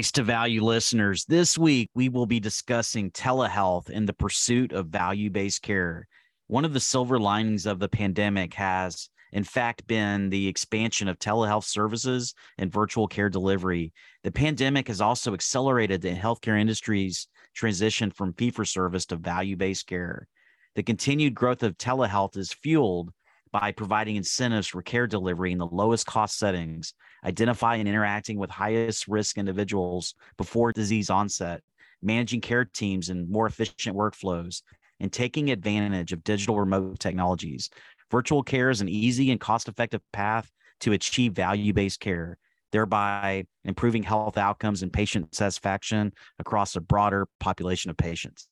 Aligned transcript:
Race 0.00 0.12
to 0.12 0.22
Value 0.22 0.64
listeners, 0.64 1.26
this 1.26 1.58
week 1.58 1.90
we 1.94 2.08
will 2.08 2.24
be 2.24 2.40
discussing 2.40 3.10
telehealth 3.10 3.90
and 3.90 4.08
the 4.08 4.14
pursuit 4.14 4.72
of 4.72 4.86
value 4.86 5.28
based 5.28 5.60
care. 5.60 6.08
One 6.46 6.64
of 6.64 6.72
the 6.72 6.80
silver 6.80 7.18
linings 7.18 7.66
of 7.66 7.80
the 7.80 7.88
pandemic 7.90 8.54
has, 8.54 9.10
in 9.30 9.44
fact, 9.44 9.86
been 9.86 10.30
the 10.30 10.48
expansion 10.48 11.06
of 11.06 11.18
telehealth 11.18 11.64
services 11.64 12.32
and 12.56 12.72
virtual 12.72 13.08
care 13.08 13.28
delivery. 13.28 13.92
The 14.22 14.32
pandemic 14.32 14.88
has 14.88 15.02
also 15.02 15.34
accelerated 15.34 16.00
the 16.00 16.14
healthcare 16.14 16.58
industry's 16.58 17.28
transition 17.54 18.10
from 18.10 18.32
fee 18.32 18.52
for 18.52 18.64
service 18.64 19.04
to 19.04 19.16
value 19.16 19.58
based 19.58 19.86
care. 19.86 20.28
The 20.76 20.82
continued 20.82 21.34
growth 21.34 21.62
of 21.62 21.76
telehealth 21.76 22.38
is 22.38 22.54
fueled 22.54 23.10
by 23.52 23.72
providing 23.72 24.16
incentives 24.16 24.68
for 24.68 24.80
care 24.80 25.06
delivery 25.06 25.52
in 25.52 25.58
the 25.58 25.66
lowest 25.66 26.06
cost 26.06 26.38
settings, 26.38 26.94
identifying 27.24 27.80
and 27.80 27.88
interacting 27.88 28.38
with 28.38 28.50
highest 28.50 29.08
risk 29.08 29.38
individuals 29.38 30.14
before 30.36 30.72
disease 30.72 31.10
onset, 31.10 31.62
managing 32.02 32.40
care 32.40 32.64
teams 32.64 33.08
and 33.08 33.28
more 33.28 33.46
efficient 33.46 33.96
workflows, 33.96 34.62
and 35.00 35.12
taking 35.12 35.50
advantage 35.50 36.12
of 36.12 36.24
digital 36.24 36.58
remote 36.58 36.98
technologies. 36.98 37.70
Virtual 38.10 38.42
care 38.42 38.70
is 38.70 38.80
an 38.80 38.88
easy 38.88 39.30
and 39.30 39.40
cost 39.40 39.68
effective 39.68 40.02
path 40.12 40.50
to 40.80 40.92
achieve 40.92 41.32
value 41.32 41.72
based 41.72 42.00
care, 42.00 42.38
thereby 42.72 43.44
improving 43.64 44.02
health 44.02 44.36
outcomes 44.36 44.82
and 44.82 44.92
patient 44.92 45.34
satisfaction 45.34 46.12
across 46.38 46.76
a 46.76 46.80
broader 46.80 47.26
population 47.38 47.90
of 47.90 47.96
patients. 47.96 48.48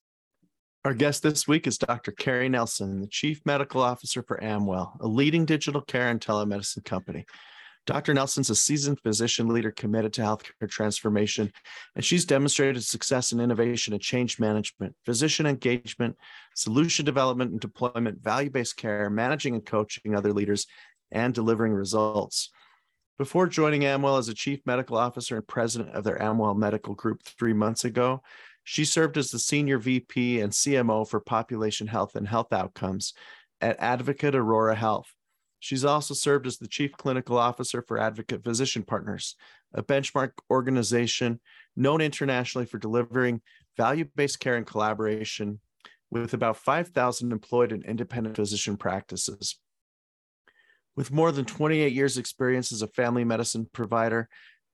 Our 0.84 0.95
guest 0.95 1.23
this 1.23 1.49
week 1.49 1.67
is 1.67 1.77
Dr. 1.77 2.12
Carrie 2.12 2.49
Nelson, 2.49 3.01
the 3.01 3.09
Chief 3.09 3.43
Medical 3.45 3.83
Officer 3.83 4.23
for 4.23 4.43
Amwell, 4.43 4.97
a 5.01 5.09
leading 5.09 5.45
digital 5.45 5.81
care 5.81 6.09
and 6.09 6.21
telemedicine 6.21 6.84
company. 6.84 7.27
Dr. 7.88 8.12
Nelson's 8.12 8.50
a 8.50 8.54
seasoned 8.54 9.00
physician 9.00 9.49
leader 9.49 9.71
committed 9.71 10.12
to 10.12 10.21
healthcare 10.21 10.69
transformation, 10.69 11.50
and 11.97 12.04
she's 12.04 12.26
demonstrated 12.26 12.84
success 12.84 13.32
in 13.32 13.41
innovation 13.41 13.94
and 13.94 14.03
change 14.03 14.38
management, 14.38 14.94
physician 15.06 15.47
engagement, 15.47 16.15
solution 16.54 17.06
development 17.06 17.50
and 17.53 17.60
deployment, 17.60 18.22
value 18.22 18.50
based 18.50 18.77
care, 18.77 19.09
managing 19.09 19.54
and 19.54 19.65
coaching 19.65 20.15
other 20.15 20.34
leaders, 20.34 20.66
and 21.10 21.32
delivering 21.32 21.72
results. 21.72 22.50
Before 23.16 23.47
joining 23.47 23.87
Amwell 23.87 24.19
as 24.19 24.28
a 24.28 24.34
chief 24.34 24.60
medical 24.66 24.98
officer 24.98 25.37
and 25.37 25.48
president 25.48 25.94
of 25.94 26.04
their 26.04 26.21
Amwell 26.21 26.54
Medical 26.54 26.94
Group 26.94 27.22
three 27.22 27.54
months 27.54 27.87
ago, 27.87 28.21
she 28.65 28.84
served 28.84 29.16
as 29.16 29.31
the 29.31 29.38
senior 29.38 29.78
VP 29.78 30.43
and 30.43 30.53
CMO 30.53 31.09
for 31.09 31.21
population 31.21 31.87
health 31.87 32.16
and 32.16 32.28
health 32.28 32.53
outcomes 32.53 33.15
at 33.62 33.81
Advocate 33.81 34.34
Aurora 34.34 34.75
Health. 34.75 35.15
She's 35.61 35.85
also 35.85 36.15
served 36.15 36.47
as 36.47 36.59
the 36.59 36.69
chief 36.69 36.93
clinical 36.93 37.37
officer 37.37 37.83
for 37.83 37.99
Advocate 37.99 38.45
Physician 38.45 38.83
Partners, 38.85 39.37
a 39.75 39.83
benchmark 39.83 40.33
organization 40.51 41.41
known 41.77 42.01
internationally 42.01 42.67
for 42.67 42.79
delivering 42.79 43.41
value 43.77 44.07
based 44.17 44.41
care 44.41 44.57
and 44.57 44.67
collaboration 44.67 45.61
with 46.11 46.33
about 46.33 46.57
5,000 46.57 47.33
employed 47.33 47.73
and 47.73 47.85
independent 47.85 48.37
physician 48.37 48.77
practices. 48.77 49.59
With 50.97 51.13
more 51.13 51.31
than 51.31 51.45
28 51.45 51.93
years' 51.93 52.19
experience 52.19 52.73
as 52.73 52.83
a 52.83 52.89
family 52.89 53.25
medicine 53.25 53.69
provider, 53.73 54.29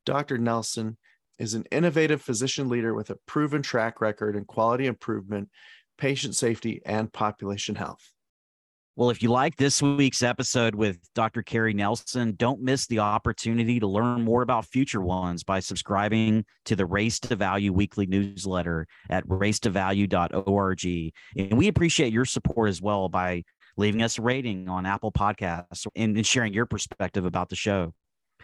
Dr. 0.06 0.38
Nelson 0.38 0.96
is 1.38 1.54
an 1.54 1.64
innovative 1.70 2.22
physician 2.22 2.68
leader 2.68 2.94
with 2.94 3.10
a 3.10 3.18
proven 3.26 3.62
track 3.62 4.00
record 4.00 4.36
in 4.36 4.44
quality 4.44 4.86
improvement, 4.86 5.50
patient 5.98 6.34
safety, 6.34 6.80
and 6.86 7.12
population 7.12 7.74
health. 7.74 8.13
Well, 8.96 9.10
if 9.10 9.24
you 9.24 9.28
like 9.28 9.56
this 9.56 9.82
week's 9.82 10.22
episode 10.22 10.76
with 10.76 11.00
Dr. 11.16 11.42
Carrie 11.42 11.74
Nelson, 11.74 12.36
don't 12.36 12.60
miss 12.62 12.86
the 12.86 13.00
opportunity 13.00 13.80
to 13.80 13.88
learn 13.88 14.22
more 14.22 14.42
about 14.42 14.66
future 14.66 15.00
ones 15.00 15.42
by 15.42 15.58
subscribing 15.58 16.44
to 16.66 16.76
the 16.76 16.86
Race 16.86 17.18
to 17.20 17.34
Value 17.34 17.72
weekly 17.72 18.06
newsletter 18.06 18.86
at 19.10 19.26
racetovalue.org. 19.26 21.12
And 21.36 21.58
we 21.58 21.66
appreciate 21.66 22.12
your 22.12 22.24
support 22.24 22.68
as 22.68 22.80
well 22.80 23.08
by 23.08 23.42
leaving 23.76 24.00
us 24.00 24.16
a 24.20 24.22
rating 24.22 24.68
on 24.68 24.86
Apple 24.86 25.10
Podcasts 25.10 25.88
and 25.96 26.24
sharing 26.24 26.54
your 26.54 26.66
perspective 26.66 27.24
about 27.24 27.48
the 27.48 27.56
show. 27.56 27.94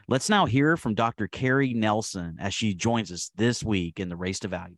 Let's 0.08 0.28
now 0.28 0.46
hear 0.46 0.76
from 0.76 0.96
Dr. 0.96 1.28
Carrie 1.28 1.74
Nelson 1.74 2.38
as 2.40 2.54
she 2.54 2.74
joins 2.74 3.12
us 3.12 3.30
this 3.36 3.62
week 3.62 4.00
in 4.00 4.08
the 4.08 4.16
Race 4.16 4.40
to 4.40 4.48
Value. 4.48 4.74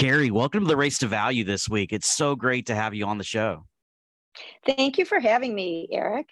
Carrie, 0.00 0.30
welcome 0.30 0.62
to 0.62 0.66
the 0.66 0.78
Race 0.78 0.96
to 1.00 1.06
Value 1.06 1.44
this 1.44 1.68
week. 1.68 1.92
It's 1.92 2.10
so 2.10 2.34
great 2.34 2.64
to 2.68 2.74
have 2.74 2.94
you 2.94 3.04
on 3.04 3.18
the 3.18 3.24
show. 3.24 3.66
Thank 4.64 4.96
you 4.96 5.04
for 5.04 5.20
having 5.20 5.54
me, 5.54 5.88
Eric. 5.92 6.26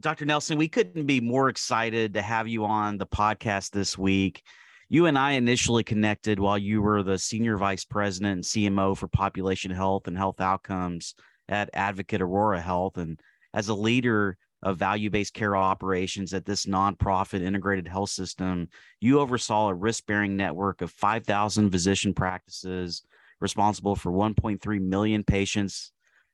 Dr. 0.00 0.24
Nelson, 0.24 0.56
we 0.56 0.66
couldn't 0.66 1.04
be 1.04 1.20
more 1.20 1.50
excited 1.50 2.14
to 2.14 2.22
have 2.22 2.48
you 2.48 2.64
on 2.64 2.96
the 2.96 3.06
podcast 3.06 3.72
this 3.72 3.98
week. 3.98 4.42
You 4.88 5.04
and 5.04 5.18
I 5.18 5.32
initially 5.32 5.84
connected 5.84 6.40
while 6.40 6.56
you 6.56 6.80
were 6.80 7.02
the 7.02 7.18
senior 7.18 7.58
vice 7.58 7.84
president 7.84 8.32
and 8.32 8.44
CMO 8.44 8.96
for 8.96 9.08
population 9.08 9.70
health 9.70 10.08
and 10.08 10.16
health 10.16 10.40
outcomes 10.40 11.14
at 11.50 11.68
Advocate 11.74 12.22
Aurora 12.22 12.62
Health. 12.62 12.96
And 12.96 13.20
as 13.52 13.68
a 13.68 13.74
leader 13.74 14.38
of 14.62 14.78
value 14.78 15.10
based 15.10 15.34
care 15.34 15.56
operations 15.56 16.34
at 16.34 16.44
this 16.44 16.66
nonprofit 16.66 17.40
integrated 17.40 17.88
health 17.88 18.10
system, 18.10 18.68
you 19.00 19.20
oversaw 19.20 19.68
a 19.68 19.74
risk 19.74 20.06
bearing 20.06 20.36
network 20.36 20.82
of 20.82 20.90
5,000 20.90 21.70
physician 21.70 22.12
practices 22.12 23.02
responsible 23.40 23.96
for 23.96 24.12
1.3 24.12 24.80
million 24.80 25.24
patients 25.24 25.92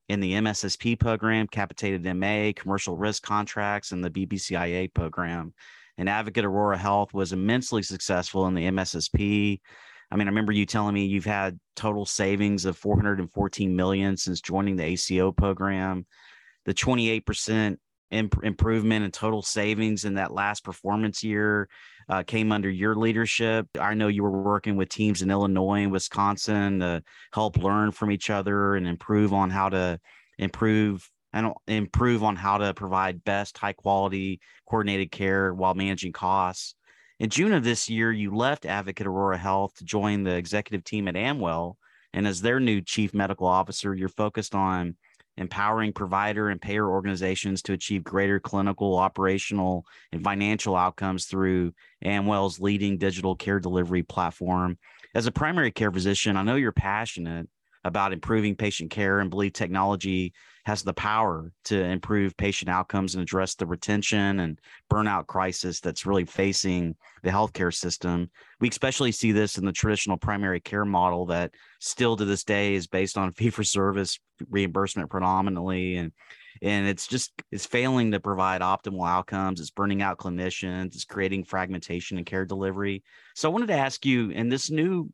in 0.09 0.20
the 0.20 0.32
MSSP 0.34 0.98
program, 0.98 1.47
capitated 1.48 2.04
MA, 2.16 2.53
commercial 2.54 2.97
risk 2.97 3.22
contracts, 3.22 3.92
and 3.92 4.04
the 4.04 4.10
BPCIA 4.10 4.92
program. 4.92 5.53
And 5.98 6.09
Advocate 6.09 6.45
Aurora 6.45 6.78
Health 6.78 7.15
was 7.15 7.33
immensely 7.33 7.83
successful 7.83 8.47
in 8.47 8.54
the 8.54 8.66
MSSP. 8.66 9.60
I 10.10 10.16
mean, 10.16 10.28
I 10.28 10.30
remember 10.30 10.53
you 10.53 10.66
telling 10.66 10.95
me 10.95 11.06
you've 11.06 11.24
had 11.24 11.59
total 11.74 12.06
savings 12.06 12.65
of 12.65 12.77
414 12.77 13.74
million 13.74 14.16
since 14.16 14.41
joining 14.41 14.77
the 14.77 14.84
ACO 14.84 15.33
program. 15.33 16.06
The 16.66 16.74
28% 16.74 17.78
imp- 18.10 18.42
improvement 18.44 19.04
and 19.04 19.12
total 19.12 19.42
savings 19.42 20.04
in 20.04 20.14
that 20.14 20.32
last 20.32 20.64
performance 20.64 21.22
year 21.22 21.68
uh, 22.08 22.22
came 22.22 22.53
under 22.53 22.70
your 22.70 22.94
leadership. 22.94 23.66
I 23.78 23.94
know 23.94 24.08
you 24.08 24.22
were 24.22 24.42
working 24.42 24.76
with 24.76 24.88
teams 24.88 25.22
in 25.22 25.30
Illinois 25.30 25.82
and 25.82 25.92
Wisconsin 25.92 26.80
to 26.80 27.03
help 27.32 27.56
learn 27.56 27.92
from 27.92 28.10
each 28.10 28.30
other 28.30 28.76
and 28.76 28.86
improve 28.86 29.32
on 29.32 29.50
how 29.50 29.68
to 29.70 29.98
improve 30.38 31.08
and 31.32 31.53
improve 31.66 32.22
on 32.22 32.36
how 32.36 32.58
to 32.58 32.72
provide 32.72 33.24
best 33.24 33.58
high 33.58 33.72
quality 33.72 34.41
coordinated 34.66 35.10
care 35.10 35.53
while 35.53 35.74
managing 35.74 36.12
costs. 36.12 36.74
In 37.18 37.30
June 37.30 37.53
of 37.53 37.64
this 37.64 37.88
year, 37.88 38.12
you 38.12 38.34
left 38.34 38.66
Advocate 38.66 39.06
Aurora 39.06 39.38
Health 39.38 39.74
to 39.76 39.84
join 39.84 40.22
the 40.22 40.34
executive 40.34 40.84
team 40.84 41.08
at 41.08 41.16
Amwell. 41.16 41.76
And 42.12 42.26
as 42.26 42.41
their 42.41 42.60
new 42.60 42.80
chief 42.80 43.12
medical 43.12 43.47
officer, 43.47 43.94
you're 43.94 44.08
focused 44.08 44.54
on 44.54 44.97
empowering 45.36 45.92
provider 45.92 46.48
and 46.48 46.60
payer 46.60 46.88
organizations 46.88 47.62
to 47.62 47.72
achieve 47.72 48.04
greater 48.04 48.41
clinical, 48.41 48.97
operational, 48.97 49.84
and 50.12 50.22
financial 50.22 50.77
outcomes 50.77 51.27
through 51.27 51.72
Amwell's 52.04 52.60
leading 52.60 52.98
digital 52.98 53.36
care 53.36 53.60
delivery 53.60 54.03
platform. 54.03 54.78
As 55.15 55.27
a 55.27 55.33
primary 55.33 55.71
care 55.71 55.92
physician, 55.92 56.36
I 56.36 56.42
know 56.42 56.56
you're 56.56 56.72
passionate 56.72 57.48
about 57.86 58.12
improving 58.12 58.56
patient 58.56 58.91
care 58.91 59.21
and 59.21 59.30
believe 59.30 59.53
technology 59.53 60.33
has 60.65 60.83
the 60.83 60.92
power 60.92 61.53
to 61.62 61.80
improve 61.80 62.36
patient 62.36 62.68
outcomes 62.68 63.15
and 63.15 63.22
address 63.22 63.54
the 63.54 63.65
retention 63.65 64.41
and 64.41 64.60
burnout 64.92 65.28
crisis 65.28 65.78
that's 65.78 66.04
really 66.04 66.24
facing 66.24 66.97
the 67.22 67.30
healthcare 67.30 67.72
system. 67.72 68.28
We 68.60 68.68
especially 68.68 69.12
see 69.12 69.30
this 69.30 69.59
in 69.59 69.65
the 69.65 69.71
traditional 69.71 70.16
primary 70.16 70.59
care 70.59 70.84
model 70.84 71.27
that 71.27 71.53
still 71.78 72.16
to 72.16 72.24
this 72.24 72.42
day 72.42 72.74
is 72.74 72.88
based 72.88 73.16
on 73.16 73.33
fee 73.34 73.50
for 73.50 73.62
service 73.62 74.18
reimbursement 74.50 75.09
predominantly. 75.09 75.97
And 75.97 76.12
and 76.62 76.86
it's 76.86 77.06
just 77.06 77.32
it's 77.53 77.66
failing 77.66 78.10
to 78.12 78.18
provide 78.18 78.60
optimal 78.60 79.09
outcomes. 79.09 79.60
It's 79.60 79.71
burning 79.71 80.03
out 80.03 80.18
clinicians. 80.18 80.94
It's 80.94 81.04
creating 81.04 81.44
fragmentation 81.44 82.18
in 82.18 82.24
care 82.24 82.44
delivery. 82.44 83.04
So 83.34 83.48
i 83.48 83.53
wanted 83.53 83.68
to 83.68 83.74
ask 83.74 84.04
you 84.04 84.30
in 84.30 84.48
this 84.48 84.71
new 84.71 85.10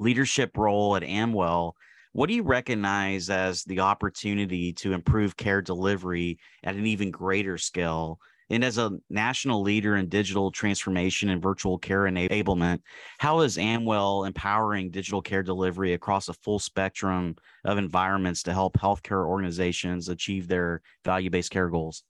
leadership 0.00 0.56
role 0.56 0.96
at 0.96 1.04
Amwell, 1.04 1.76
what 2.12 2.28
do 2.28 2.34
you 2.34 2.42
recognize 2.42 3.30
as 3.30 3.62
the 3.64 3.80
opportunity 3.80 4.72
to 4.74 4.92
improve 4.92 5.36
care 5.36 5.62
delivery 5.62 6.38
at 6.64 6.74
an 6.74 6.86
even 6.86 7.10
greater 7.10 7.56
scale? 7.56 8.18
And 8.52 8.64
as 8.64 8.78
a 8.78 8.98
national 9.08 9.62
leader 9.62 9.94
in 9.94 10.08
digital 10.08 10.50
transformation 10.50 11.28
and 11.28 11.40
virtual 11.40 11.78
care 11.78 12.02
enablement, 12.02 12.80
how 13.18 13.40
is 13.40 13.58
Amwell 13.58 14.24
empowering 14.24 14.90
digital 14.90 15.22
care 15.22 15.44
delivery 15.44 15.92
across 15.92 16.28
a 16.28 16.34
full 16.34 16.58
spectrum 16.58 17.36
of 17.64 17.78
environments 17.78 18.42
to 18.44 18.52
help 18.52 18.76
healthcare 18.76 19.24
organizations 19.24 20.08
achieve 20.08 20.48
their 20.48 20.82
value 21.04 21.30
based 21.30 21.52
care 21.52 21.68
goals? 21.68 22.02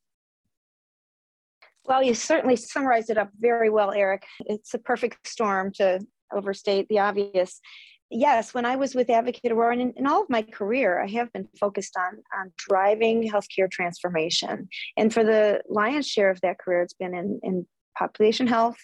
Well, 1.84 2.02
you 2.02 2.14
certainly 2.14 2.56
summarized 2.56 3.10
it 3.10 3.18
up 3.18 3.30
very 3.38 3.68
well, 3.68 3.92
Eric. 3.92 4.24
It's 4.46 4.72
a 4.72 4.78
perfect 4.78 5.26
storm 5.28 5.72
to 5.74 6.00
overstate 6.32 6.88
the 6.88 7.00
obvious. 7.00 7.60
Yes, 8.10 8.52
when 8.52 8.64
I 8.64 8.74
was 8.74 8.94
with 8.94 9.08
Advocate 9.08 9.52
Aurora 9.52 9.72
and 9.72 9.82
in, 9.82 9.92
in, 9.96 10.06
all 10.06 10.22
of 10.22 10.30
my 10.30 10.42
career, 10.42 11.00
I 11.00 11.06
have 11.10 11.32
been 11.32 11.48
focused 11.58 11.96
on, 11.96 12.18
on 12.36 12.52
driving 12.56 13.30
healthcare 13.30 13.70
transformation. 13.70 14.68
And 14.96 15.14
for 15.14 15.22
the 15.22 15.62
lion's 15.68 16.08
share 16.08 16.28
of 16.28 16.40
that 16.40 16.58
career, 16.58 16.82
it's 16.82 16.94
been 16.94 17.14
in, 17.14 17.38
in 17.44 17.66
population 17.96 18.48
health, 18.48 18.78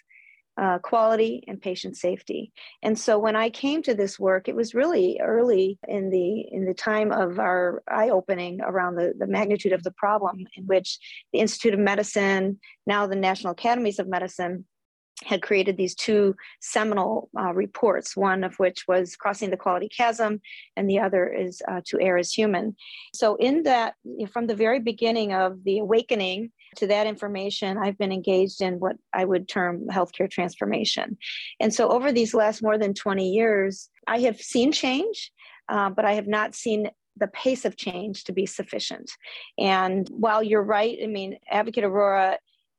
uh, 0.58 0.78
quality 0.78 1.44
and 1.48 1.60
patient 1.60 1.96
safety. 1.96 2.52
And 2.82 2.98
so 2.98 3.18
when 3.18 3.36
I 3.36 3.50
came 3.50 3.82
to 3.82 3.94
this 3.94 4.18
work, 4.18 4.48
it 4.48 4.56
was 4.56 4.74
really 4.74 5.20
early 5.20 5.78
in 5.86 6.10
the 6.10 6.46
in 6.50 6.64
the 6.64 6.74
time 6.74 7.12
of 7.12 7.38
our 7.38 7.82
eye 7.88 8.08
opening 8.08 8.60
around 8.62 8.96
the, 8.96 9.12
the 9.18 9.26
magnitude 9.26 9.72
of 9.72 9.82
the 9.82 9.90
problem, 9.90 10.46
in 10.56 10.64
which 10.66 10.98
the 11.32 11.40
Institute 11.40 11.74
of 11.74 11.80
Medicine, 11.80 12.58
now 12.86 13.06
the 13.06 13.16
National 13.16 13.52
Academies 13.52 13.98
of 13.98 14.08
Medicine, 14.08 14.64
had 15.24 15.42
created 15.42 15.76
these 15.76 15.94
two 15.94 16.36
seminal 16.60 17.30
uh, 17.38 17.52
reports, 17.54 18.16
one 18.16 18.44
of 18.44 18.54
which 18.56 18.86
was 18.86 19.16
Crossing 19.16 19.50
the 19.50 19.56
Quality 19.56 19.88
Chasm, 19.88 20.40
and 20.76 20.88
the 20.88 20.98
other 20.98 21.32
is 21.32 21.62
uh, 21.68 21.80
To 21.86 22.00
Err 22.00 22.18
is 22.18 22.32
Human. 22.32 22.76
So, 23.14 23.36
in 23.36 23.62
that, 23.62 23.94
from 24.30 24.46
the 24.46 24.54
very 24.54 24.78
beginning 24.78 25.32
of 25.32 25.64
the 25.64 25.78
awakening 25.78 26.52
to 26.76 26.86
that 26.88 27.06
information, 27.06 27.78
I've 27.78 27.96
been 27.96 28.12
engaged 28.12 28.60
in 28.60 28.78
what 28.78 28.96
I 29.14 29.24
would 29.24 29.48
term 29.48 29.86
healthcare 29.90 30.30
transformation. 30.30 31.16
And 31.60 31.72
so, 31.72 31.88
over 31.88 32.12
these 32.12 32.34
last 32.34 32.62
more 32.62 32.76
than 32.76 32.92
20 32.92 33.30
years, 33.30 33.88
I 34.06 34.20
have 34.20 34.38
seen 34.38 34.70
change, 34.70 35.32
uh, 35.70 35.90
but 35.90 36.04
I 36.04 36.12
have 36.12 36.28
not 36.28 36.54
seen 36.54 36.90
the 37.16 37.28
pace 37.28 37.64
of 37.64 37.78
change 37.78 38.24
to 38.24 38.32
be 38.32 38.44
sufficient. 38.44 39.10
And 39.58 40.06
while 40.10 40.42
you're 40.42 40.62
right, 40.62 40.98
I 41.02 41.06
mean, 41.06 41.38
Advocate 41.50 41.84
Aurora 41.84 42.38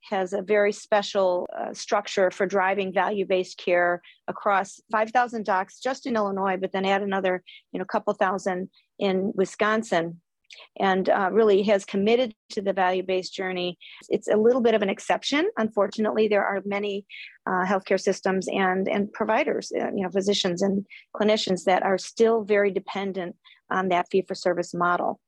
has 0.09 0.33
a 0.33 0.41
very 0.41 0.71
special 0.71 1.47
uh, 1.57 1.73
structure 1.73 2.31
for 2.31 2.45
driving 2.45 2.93
value-based 2.93 3.57
care 3.57 4.01
across 4.27 4.79
5,000 4.91 5.45
docs 5.45 5.79
just 5.79 6.05
in 6.05 6.15
Illinois, 6.15 6.57
but 6.59 6.71
then 6.71 6.85
add 6.85 7.01
another, 7.01 7.43
you 7.71 7.79
know, 7.79 7.85
couple 7.85 8.13
thousand 8.13 8.69
in 8.99 9.31
Wisconsin 9.35 10.21
and 10.79 11.09
uh, 11.09 11.29
really 11.31 11.63
has 11.63 11.85
committed 11.85 12.33
to 12.51 12.61
the 12.61 12.73
value-based 12.73 13.33
journey. 13.33 13.77
It's 14.09 14.27
a 14.27 14.37
little 14.37 14.61
bit 14.61 14.73
of 14.73 14.81
an 14.81 14.89
exception. 14.89 15.49
Unfortunately, 15.57 16.27
there 16.27 16.45
are 16.45 16.61
many 16.65 17.05
uh, 17.45 17.65
healthcare 17.65 17.99
systems 17.99 18.47
and 18.47 18.87
and 18.87 19.11
providers, 19.11 19.71
uh, 19.75 19.89
you 19.93 20.03
know, 20.03 20.09
physicians 20.09 20.61
and 20.61 20.85
clinicians 21.15 21.63
that 21.65 21.83
are 21.83 21.97
still 21.97 22.43
very 22.43 22.71
dependent 22.71 23.35
on 23.69 23.89
that 23.89 24.07
fee-for-service 24.09 24.73
model. 24.73 25.19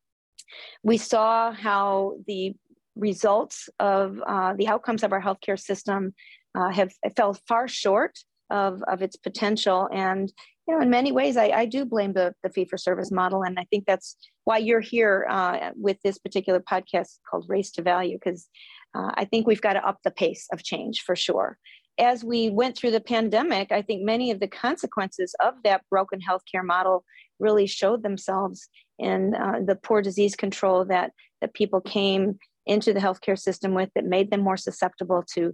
We 0.84 0.98
saw 0.98 1.52
how 1.52 2.16
the 2.26 2.56
results 3.00 3.70
of 3.80 4.22
uh, 4.26 4.54
the 4.54 4.68
outcomes 4.68 5.04
of 5.04 5.12
our 5.14 5.22
healthcare 5.22 5.60
system 5.60 6.14
uh, 6.56 6.70
have 6.70 6.92
fell 7.16 7.38
far 7.48 7.68
short 7.68 8.18
of, 8.50 8.82
of 8.88 9.02
its 9.02 9.16
potential. 9.16 9.88
And 9.92 10.32
you 10.68 10.76
know, 10.76 10.82
in 10.82 10.90
many 10.90 11.12
ways, 11.12 11.36
I, 11.36 11.48
I 11.48 11.66
do 11.66 11.84
blame 11.84 12.14
the, 12.14 12.34
the 12.44 12.50
fee 12.50 12.66
for 12.66 12.78
service 12.78 13.12
model, 13.12 13.42
and 13.42 13.60
I 13.60 13.66
think 13.72 13.86
that's 13.88 14.16
why 14.44 14.60
you're 14.60 14.80
here 14.80 15.26
uh, 15.30 15.72
with 15.76 15.98
this 16.04 16.20
particular 16.20 16.60
podcast 16.60 17.18
called 17.30 17.46
Race 17.48 17.72
to 17.72 17.82
Value, 17.82 18.18
because 18.24 18.48
uh, 18.94 19.10
I 19.16 19.26
think 19.26 19.48
we've 19.48 19.62
got 19.62 19.74
to 19.74 19.88
up 19.88 19.98
the 20.04 20.12
pace 20.12 20.48
of 20.54 20.64
change 20.64 21.02
for 21.02 21.16
sure. 21.16 21.58
As 22.00 22.24
we 22.24 22.50
went 22.50 22.78
through 22.78 22.92
the 22.92 23.02
pandemic, 23.02 23.72
I 23.72 23.82
think 23.82 24.04
many 24.04 24.30
of 24.32 24.40
the 24.40 24.48
consequences 24.48 25.36
of 25.44 25.56
that 25.64 25.82
broken 25.90 26.20
healthcare 26.22 26.64
model 26.64 27.04
really 27.40 27.66
showed 27.66 28.04
themselves 28.04 28.68
in 29.00 29.34
uh, 29.34 29.60
the 29.66 29.76
poor 29.76 30.02
disease 30.02 30.36
control 30.36 30.86
that 30.86 31.14
that 31.42 31.54
people 31.54 31.82
came 31.82 32.38
into 32.66 32.94
the 32.94 33.00
healthcare 33.00 33.38
system 33.38 33.74
with 33.74 33.90
that 33.96 34.06
made 34.06 34.32
them 34.32 34.42
more 34.42 34.58
susceptible 34.58 35.24
to 35.34 35.54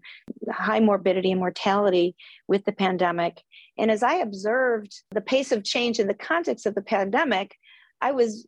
high 0.52 0.80
morbidity 0.80 1.32
and 1.32 1.40
mortality 1.40 2.16
with 2.48 2.66
the 2.66 2.72
pandemic. 2.72 3.42
And 3.78 3.90
as 3.90 4.04
I 4.04 4.16
observed 4.16 4.94
the 5.12 5.22
pace 5.22 5.52
of 5.52 5.64
change 5.64 6.00
in 6.00 6.08
the 6.08 6.14
context 6.14 6.66
of 6.66 6.76
the 6.76 6.82
pandemic, 6.82 7.56
I 8.02 8.12
was 8.12 8.48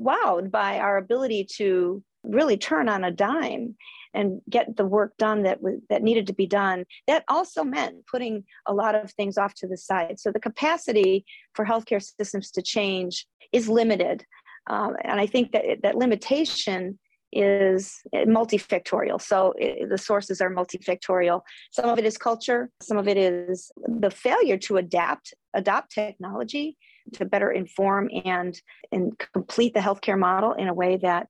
wowed 0.00 0.50
by 0.50 0.78
our 0.78 0.96
ability 0.96 1.46
to 1.56 2.02
really 2.24 2.56
turn 2.56 2.88
on 2.88 3.04
a 3.04 3.10
dime 3.10 3.76
and 4.14 4.40
get 4.48 4.76
the 4.76 4.84
work 4.84 5.16
done 5.16 5.42
that 5.42 5.58
that 5.88 6.02
needed 6.02 6.26
to 6.26 6.34
be 6.34 6.46
done. 6.46 6.84
That 7.06 7.24
also 7.28 7.64
meant 7.64 8.06
putting 8.06 8.44
a 8.66 8.74
lot 8.74 8.94
of 8.94 9.10
things 9.12 9.38
off 9.38 9.54
to 9.54 9.66
the 9.66 9.76
side. 9.76 10.20
So 10.20 10.30
the 10.30 10.40
capacity 10.40 11.24
for 11.54 11.64
healthcare 11.64 12.02
systems 12.02 12.50
to 12.52 12.62
change 12.62 13.26
is 13.52 13.68
limited. 13.68 14.24
Um, 14.68 14.94
and 15.02 15.20
i 15.20 15.26
think 15.26 15.50
that 15.52 15.64
that 15.82 15.96
limitation 15.96 16.98
is 17.32 18.00
multifactorial. 18.14 19.20
So 19.20 19.54
it, 19.56 19.88
the 19.88 19.98
sources 19.98 20.40
are 20.40 20.50
multifactorial. 20.50 21.40
Some 21.70 21.88
of 21.88 21.98
it 21.98 22.04
is 22.04 22.18
culture, 22.18 22.70
some 22.80 22.98
of 22.98 23.08
it 23.08 23.16
is 23.16 23.72
the 23.86 24.10
failure 24.10 24.58
to 24.58 24.76
adapt, 24.76 25.34
adopt 25.54 25.92
technology 25.92 26.76
to 27.14 27.24
better 27.24 27.50
inform 27.50 28.08
and 28.24 28.60
and 28.92 29.18
complete 29.32 29.74
the 29.74 29.80
healthcare 29.80 30.18
model 30.18 30.52
in 30.52 30.68
a 30.68 30.74
way 30.74 30.98
that 31.02 31.26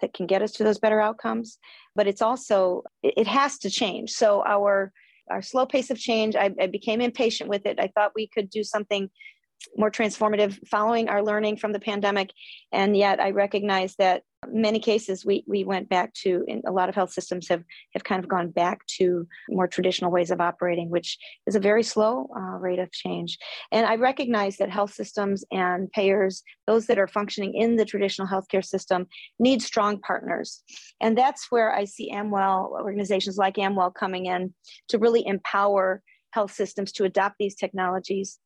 that 0.00 0.14
can 0.14 0.26
get 0.26 0.42
us 0.42 0.52
to 0.52 0.64
those 0.64 0.78
better 0.78 1.00
outcomes. 1.00 1.58
But 1.96 2.06
it's 2.06 2.22
also 2.22 2.82
it, 3.02 3.14
it 3.16 3.26
has 3.26 3.58
to 3.58 3.70
change. 3.70 4.10
So 4.10 4.44
our 4.46 4.92
our 5.30 5.42
slow 5.42 5.66
pace 5.66 5.90
of 5.90 5.98
change, 5.98 6.36
I, 6.36 6.50
I 6.60 6.66
became 6.66 7.00
impatient 7.00 7.50
with 7.50 7.66
it. 7.66 7.78
I 7.78 7.88
thought 7.88 8.12
we 8.14 8.28
could 8.28 8.50
do 8.50 8.64
something 8.64 9.10
more 9.76 9.90
transformative 9.90 10.58
following 10.68 11.08
our 11.08 11.22
learning 11.22 11.56
from 11.56 11.72
the 11.72 11.80
pandemic. 11.80 12.30
And 12.72 12.96
yet 12.96 13.20
I 13.20 13.30
recognize 13.30 13.94
that 13.96 14.22
many 14.46 14.78
cases 14.78 15.26
we, 15.26 15.44
we 15.48 15.64
went 15.64 15.88
back 15.88 16.14
to 16.14 16.44
in 16.46 16.62
a 16.66 16.70
lot 16.70 16.88
of 16.88 16.94
health 16.94 17.12
systems 17.12 17.48
have, 17.48 17.64
have 17.92 18.04
kind 18.04 18.22
of 18.22 18.30
gone 18.30 18.50
back 18.50 18.86
to 18.86 19.26
more 19.48 19.66
traditional 19.66 20.12
ways 20.12 20.30
of 20.30 20.40
operating 20.40 20.90
which 20.90 21.18
is 21.46 21.56
a 21.56 21.60
very 21.60 21.82
slow 21.82 22.28
uh, 22.36 22.56
rate 22.58 22.78
of 22.78 22.90
change. 22.92 23.36
And 23.72 23.84
i 23.84 23.96
recognize 23.96 24.56
that 24.58 24.70
health 24.70 24.94
systems 24.94 25.44
and 25.50 25.90
payers 25.90 26.42
those 26.66 26.86
that 26.86 26.98
are 26.98 27.08
functioning 27.08 27.54
in 27.54 27.76
the 27.76 27.84
traditional 27.84 28.28
healthcare 28.28 28.64
system 28.64 29.06
need 29.40 29.60
strong 29.60 30.00
partners. 30.00 30.62
And 31.00 31.18
that's 31.18 31.50
where 31.50 31.74
i 31.74 31.84
see 31.84 32.10
amwell 32.10 32.70
organizations 32.80 33.38
like 33.38 33.58
amwell 33.58 33.90
coming 33.90 34.26
in 34.26 34.54
to 34.88 34.98
really 34.98 35.26
empower 35.26 36.00
health 36.30 36.52
systems 36.52 36.92
to 36.92 37.04
adopt 37.04 37.36
these 37.38 37.56
technologies 37.56 38.38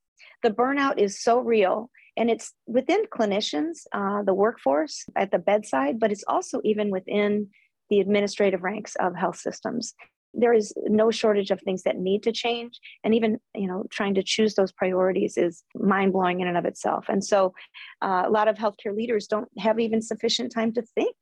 the 0.42 0.50
burnout 0.50 0.98
is 0.98 1.22
so 1.22 1.40
real 1.40 1.90
and 2.16 2.30
it's 2.30 2.52
within 2.66 3.04
clinicians, 3.06 3.86
uh, 3.92 4.22
the 4.22 4.34
workforce 4.34 5.04
at 5.16 5.30
the 5.30 5.38
bedside, 5.38 5.98
but 5.98 6.12
it's 6.12 6.24
also 6.28 6.60
even 6.64 6.90
within 6.90 7.48
the 7.88 8.00
administrative 8.00 8.62
ranks 8.62 8.96
of 8.96 9.16
health 9.16 9.36
systems. 9.36 9.94
There 10.34 10.52
is 10.52 10.72
no 10.86 11.10
shortage 11.10 11.50
of 11.50 11.60
things 11.60 11.82
that 11.82 11.98
need 11.98 12.22
to 12.22 12.32
change, 12.32 12.80
and 13.04 13.14
even 13.14 13.38
you 13.54 13.66
know 13.66 13.84
trying 13.90 14.14
to 14.14 14.22
choose 14.22 14.54
those 14.54 14.72
priorities 14.72 15.36
is 15.36 15.62
mind 15.74 16.14
blowing 16.14 16.40
in 16.40 16.48
and 16.48 16.56
of 16.56 16.64
itself. 16.64 17.06
And 17.08 17.22
so, 17.22 17.52
uh, 18.00 18.22
a 18.24 18.30
lot 18.30 18.48
of 18.48 18.56
healthcare 18.56 18.96
leaders 18.96 19.26
don't 19.26 19.48
have 19.58 19.78
even 19.78 20.00
sufficient 20.00 20.50
time 20.50 20.72
to 20.72 20.82
think. 20.94 21.14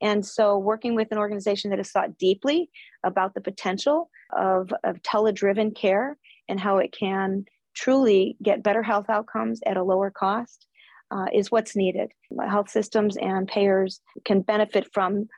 And 0.00 0.24
so, 0.24 0.56
working 0.56 0.94
with 0.94 1.08
an 1.10 1.18
organization 1.18 1.70
that 1.70 1.78
has 1.78 1.90
thought 1.90 2.16
deeply 2.16 2.70
about 3.04 3.34
the 3.34 3.42
potential 3.42 4.08
of, 4.34 4.72
of 4.82 5.02
tele-driven 5.02 5.72
care 5.72 6.16
and 6.48 6.58
how 6.58 6.78
it 6.78 6.94
can 6.98 7.44
truly 7.74 8.36
get 8.42 8.62
better 8.62 8.82
health 8.82 9.06
outcomes 9.08 9.60
at 9.66 9.76
a 9.76 9.82
lower 9.82 10.10
cost 10.10 10.66
uh, 11.10 11.26
is 11.32 11.50
what's 11.50 11.76
needed. 11.76 12.12
Health 12.48 12.70
systems 12.70 13.16
and 13.16 13.46
payers 13.46 14.00
can 14.24 14.40
benefit 14.40 14.92
from 14.92 15.28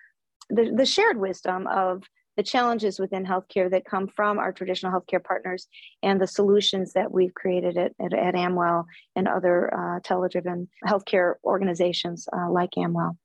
the, 0.49 0.73
the 0.75 0.87
shared 0.87 1.19
wisdom 1.19 1.67
of 1.67 2.03
the 2.37 2.43
challenges 2.43 2.99
within 2.99 3.25
healthcare 3.25 3.71
that 3.71 3.87
come 3.87 4.09
from 4.09 4.39
our 4.39 4.53
traditional 4.53 4.93
healthcare 4.93 5.23
partners 5.23 5.69
and 6.03 6.21
the 6.21 6.27
solutions 6.27 6.93
that 6.93 7.11
we've 7.11 7.35
created 7.35 7.79
at, 7.79 7.93
at, 7.99 8.13
at 8.13 8.35
Amwell 8.35 8.87
and 9.17 9.27
other 9.27 9.73
uh, 9.75 10.01
tele-driven 10.05 10.69
healthcare 10.87 11.35
organizations 11.45 12.29
uh, 12.37 12.51
like 12.51 12.77
Amwell. 12.77 13.17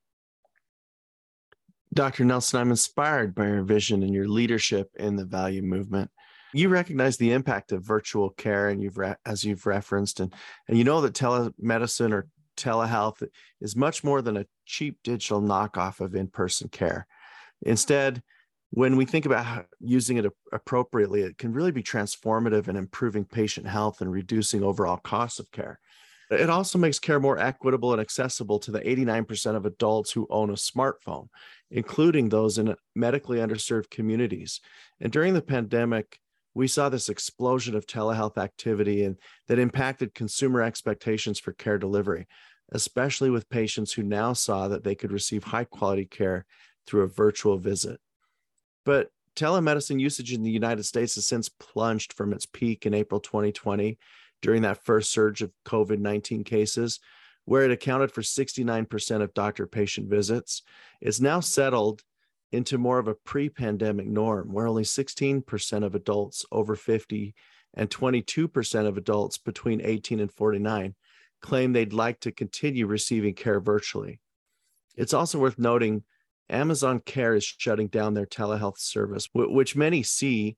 Dr. 1.93 2.23
Nelson, 2.23 2.61
I'm 2.61 2.69
inspired 2.69 3.35
by 3.35 3.47
your 3.47 3.63
vision 3.63 4.01
and 4.01 4.13
your 4.13 4.27
leadership 4.27 4.89
in 4.97 5.17
the 5.17 5.25
value 5.25 5.61
movement. 5.61 6.09
You 6.53 6.69
recognize 6.69 7.17
the 7.17 7.31
impact 7.31 7.71
of 7.71 7.83
virtual 7.83 8.29
care, 8.31 8.69
and 8.69 8.81
you've 8.81 8.97
re- 8.97 9.15
as 9.25 9.43
you've 9.43 9.65
referenced, 9.65 10.19
and 10.19 10.33
and 10.67 10.77
you 10.77 10.83
know 10.83 11.01
that 11.01 11.13
telemedicine 11.13 12.11
or 12.11 12.27
telehealth 12.57 13.25
is 13.59 13.75
much 13.75 14.03
more 14.03 14.21
than 14.21 14.37
a 14.37 14.45
cheap 14.65 14.97
digital 15.03 15.41
knockoff 15.41 15.99
of 15.99 16.15
in-person 16.15 16.69
care. 16.69 17.07
Instead, 17.63 18.21
when 18.71 18.95
we 18.95 19.05
think 19.05 19.25
about 19.25 19.65
using 19.79 20.17
it 20.17 20.25
appropriately, 20.51 21.21
it 21.21 21.37
can 21.37 21.53
really 21.53 21.71
be 21.71 21.83
transformative 21.83 22.67
in 22.67 22.75
improving 22.75 23.25
patient 23.25 23.67
health 23.67 24.01
and 24.01 24.11
reducing 24.11 24.63
overall 24.63 24.97
costs 24.97 25.39
of 25.39 25.51
care. 25.51 25.79
It 26.31 26.49
also 26.49 26.79
makes 26.79 26.97
care 26.97 27.19
more 27.19 27.37
equitable 27.37 27.91
and 27.91 27.99
accessible 27.99 28.57
to 28.59 28.71
the 28.71 28.79
89% 28.79 29.55
of 29.55 29.65
adults 29.65 30.13
who 30.13 30.27
own 30.29 30.49
a 30.49 30.53
smartphone, 30.53 31.27
including 31.69 32.29
those 32.29 32.57
in 32.57 32.73
medically 32.95 33.39
underserved 33.39 33.89
communities. 33.89 34.61
And 35.01 35.11
during 35.11 35.33
the 35.33 35.41
pandemic, 35.41 36.19
we 36.53 36.67
saw 36.67 36.89
this 36.89 37.09
explosion 37.09 37.75
of 37.75 37.85
telehealth 37.85 38.37
activity 38.37 39.03
and 39.03 39.17
that 39.47 39.59
impacted 39.59 40.13
consumer 40.13 40.61
expectations 40.61 41.39
for 41.39 41.53
care 41.53 41.77
delivery, 41.77 42.27
especially 42.71 43.29
with 43.29 43.49
patients 43.49 43.93
who 43.93 44.03
now 44.03 44.33
saw 44.33 44.67
that 44.67 44.83
they 44.83 44.95
could 44.95 45.11
receive 45.11 45.43
high 45.43 45.63
quality 45.63 46.05
care 46.05 46.45
through 46.85 47.03
a 47.03 47.07
virtual 47.07 47.57
visit. 47.57 47.99
But 48.83 49.09
telemedicine 49.35 49.99
usage 49.99 50.33
in 50.33 50.43
the 50.43 50.51
United 50.51 50.83
States 50.83 51.15
has 51.15 51.25
since 51.25 51.47
plunged 51.49 52.13
from 52.13 52.33
its 52.33 52.45
peak 52.45 52.85
in 52.85 52.93
April 52.93 53.19
2020 53.19 53.97
during 54.41 54.63
that 54.63 54.83
first 54.83 55.11
surge 55.11 55.41
of 55.41 55.51
COVID 55.65 55.99
19 55.99 56.43
cases, 56.43 56.99
where 57.45 57.63
it 57.63 57.71
accounted 57.71 58.11
for 58.11 58.21
69% 58.21 59.21
of 59.21 59.33
doctor 59.33 59.67
patient 59.67 60.09
visits. 60.09 60.63
It's 60.99 61.21
now 61.21 61.39
settled 61.39 62.01
into 62.51 62.77
more 62.77 62.99
of 62.99 63.07
a 63.07 63.15
pre 63.15 63.49
pandemic 63.49 64.07
norm, 64.07 64.51
where 64.51 64.67
only 64.67 64.83
16% 64.83 65.83
of 65.83 65.95
adults 65.95 66.45
over 66.51 66.75
50 66.75 67.33
and 67.73 67.89
22% 67.89 68.87
of 68.87 68.97
adults 68.97 69.37
between 69.37 69.81
18 69.81 70.19
and 70.19 70.31
49 70.31 70.95
claim 71.41 71.73
they'd 71.73 71.93
like 71.93 72.19
to 72.19 72.31
continue 72.31 72.85
receiving 72.85 73.33
care 73.33 73.59
virtually. 73.59 74.19
It's 74.95 75.13
also 75.13 75.39
worth 75.39 75.57
noting 75.57 76.03
Amazon 76.49 76.99
Care 76.99 77.35
is 77.35 77.45
shutting 77.45 77.87
down 77.87 78.13
their 78.13 78.25
telehealth 78.25 78.77
service, 78.77 79.29
which 79.33 79.75
many 79.75 80.03
see 80.03 80.57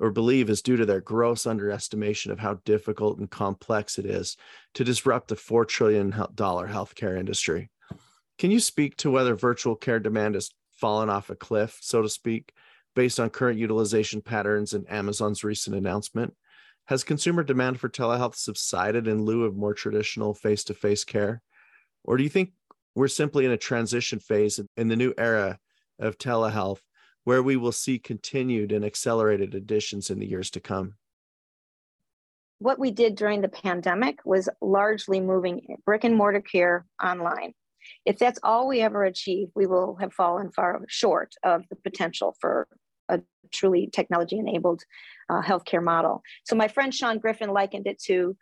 or 0.00 0.10
believe 0.10 0.50
is 0.50 0.62
due 0.62 0.76
to 0.76 0.86
their 0.86 1.00
gross 1.00 1.46
underestimation 1.46 2.30
of 2.30 2.38
how 2.38 2.54
difficult 2.64 3.18
and 3.18 3.30
complex 3.30 3.98
it 3.98 4.06
is 4.06 4.36
to 4.74 4.84
disrupt 4.84 5.28
the 5.28 5.34
$4 5.34 5.66
trillion 5.66 6.12
healthcare 6.12 7.18
industry. 7.18 7.70
Can 8.38 8.50
you 8.50 8.60
speak 8.60 8.96
to 8.98 9.10
whether 9.10 9.34
virtual 9.34 9.74
care 9.74 9.98
demand 9.98 10.34
has 10.34 10.50
fallen 10.78 11.10
off 11.10 11.30
a 11.30 11.34
cliff, 11.34 11.78
so 11.80 12.02
to 12.02 12.08
speak, 12.08 12.52
based 12.94 13.20
on 13.20 13.30
current 13.30 13.58
utilization 13.58 14.22
patterns 14.22 14.72
and 14.72 14.90
Amazon's 14.90 15.44
recent 15.44 15.76
announcement? 15.76 16.34
Has 16.86 17.04
consumer 17.04 17.42
demand 17.42 17.78
for 17.78 17.88
telehealth 17.88 18.36
subsided 18.36 19.06
in 19.06 19.24
lieu 19.24 19.44
of 19.44 19.56
more 19.56 19.74
traditional 19.74 20.32
face 20.32 20.64
to 20.64 20.74
face 20.74 21.04
care? 21.04 21.42
Or 22.04 22.16
do 22.16 22.22
you 22.22 22.30
think 22.30 22.52
we're 22.94 23.08
simply 23.08 23.44
in 23.44 23.50
a 23.50 23.58
transition 23.58 24.18
phase 24.18 24.60
in 24.76 24.88
the 24.88 24.96
new 24.96 25.12
era 25.18 25.58
of 25.98 26.16
telehealth 26.16 26.80
where 27.24 27.42
we 27.42 27.56
will 27.56 27.72
see 27.72 27.98
continued 27.98 28.72
and 28.72 28.84
accelerated 28.84 29.54
additions 29.54 30.08
in 30.08 30.18
the 30.18 30.26
years 30.26 30.50
to 30.50 30.60
come? 30.60 30.94
What 32.58 32.78
we 32.78 32.90
did 32.90 33.16
during 33.16 33.42
the 33.42 33.48
pandemic 33.48 34.18
was 34.24 34.48
largely 34.60 35.20
moving 35.20 35.76
brick 35.84 36.04
and 36.04 36.16
mortar 36.16 36.40
care 36.40 36.86
online. 37.02 37.52
If 38.04 38.18
that's 38.18 38.38
all 38.42 38.68
we 38.68 38.80
ever 38.80 39.04
achieve, 39.04 39.48
we 39.54 39.66
will 39.66 39.96
have 39.96 40.12
fallen 40.12 40.50
far 40.50 40.80
short 40.88 41.34
of 41.42 41.68
the 41.68 41.76
potential 41.76 42.36
for 42.40 42.68
a 43.08 43.20
truly 43.52 43.88
technology 43.92 44.38
enabled 44.38 44.82
uh, 45.30 45.42
healthcare 45.42 45.82
model. 45.82 46.22
So, 46.44 46.56
my 46.56 46.68
friend 46.68 46.94
Sean 46.94 47.18
Griffin 47.18 47.50
likened 47.50 47.86
it 47.86 48.00
to 48.04 48.36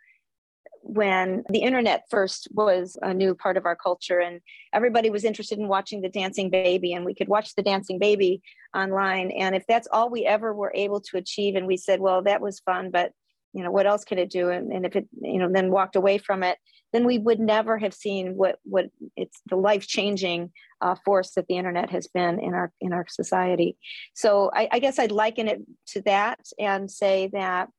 when 0.81 1.43
the 1.49 1.59
internet 1.59 2.05
first 2.09 2.47
was 2.53 2.97
a 3.01 3.13
new 3.13 3.35
part 3.35 3.57
of 3.57 3.65
our 3.65 3.75
culture 3.75 4.19
and 4.19 4.39
everybody 4.73 5.09
was 5.09 5.25
interested 5.25 5.59
in 5.59 5.67
watching 5.67 6.01
the 6.01 6.09
dancing 6.09 6.49
baby 6.49 6.93
and 6.93 7.03
we 7.03 7.13
could 7.13 7.27
watch 7.27 7.55
the 7.55 7.61
dancing 7.61 7.99
baby 7.99 8.41
online 8.75 9.31
and 9.31 9.55
if 9.55 9.65
that's 9.67 9.87
all 9.91 10.09
we 10.09 10.25
ever 10.25 10.53
were 10.53 10.71
able 10.75 11.01
to 11.01 11.17
achieve 11.17 11.55
and 11.55 11.67
we 11.67 11.75
said 11.75 11.99
well 11.99 12.21
that 12.21 12.41
was 12.41 12.61
fun 12.61 12.89
but 12.89 13.11
you 13.53 13.63
know 13.63 13.71
what 13.71 13.85
else 13.85 14.05
can 14.05 14.17
it 14.17 14.29
do 14.29 14.49
and, 14.49 14.71
and 14.71 14.85
if 14.85 14.95
it 14.95 15.07
you 15.21 15.39
know 15.39 15.51
then 15.51 15.71
walked 15.71 15.95
away 15.95 16.17
from 16.17 16.41
it 16.41 16.57
then 16.93 17.05
we 17.05 17.17
would 17.17 17.39
never 17.39 17.77
have 17.77 17.93
seen 17.93 18.35
what 18.35 18.59
what 18.63 18.87
it's 19.15 19.39
the 19.47 19.55
life 19.55 19.87
changing 19.87 20.51
uh, 20.81 20.95
force 21.03 21.31
that 21.31 21.47
the 21.47 21.57
internet 21.57 21.89
has 21.89 22.07
been 22.07 22.39
in 22.39 22.53
our 22.53 22.71
in 22.81 22.93
our 22.93 23.05
society. 23.09 23.77
So 24.13 24.49
I, 24.53 24.67
I 24.71 24.79
guess 24.79 24.99
i'd 24.99 25.11
liken 25.11 25.47
it 25.47 25.61
to 25.87 26.01
that 26.03 26.39
and 26.59 26.89
say 26.89 27.29
that 27.33 27.69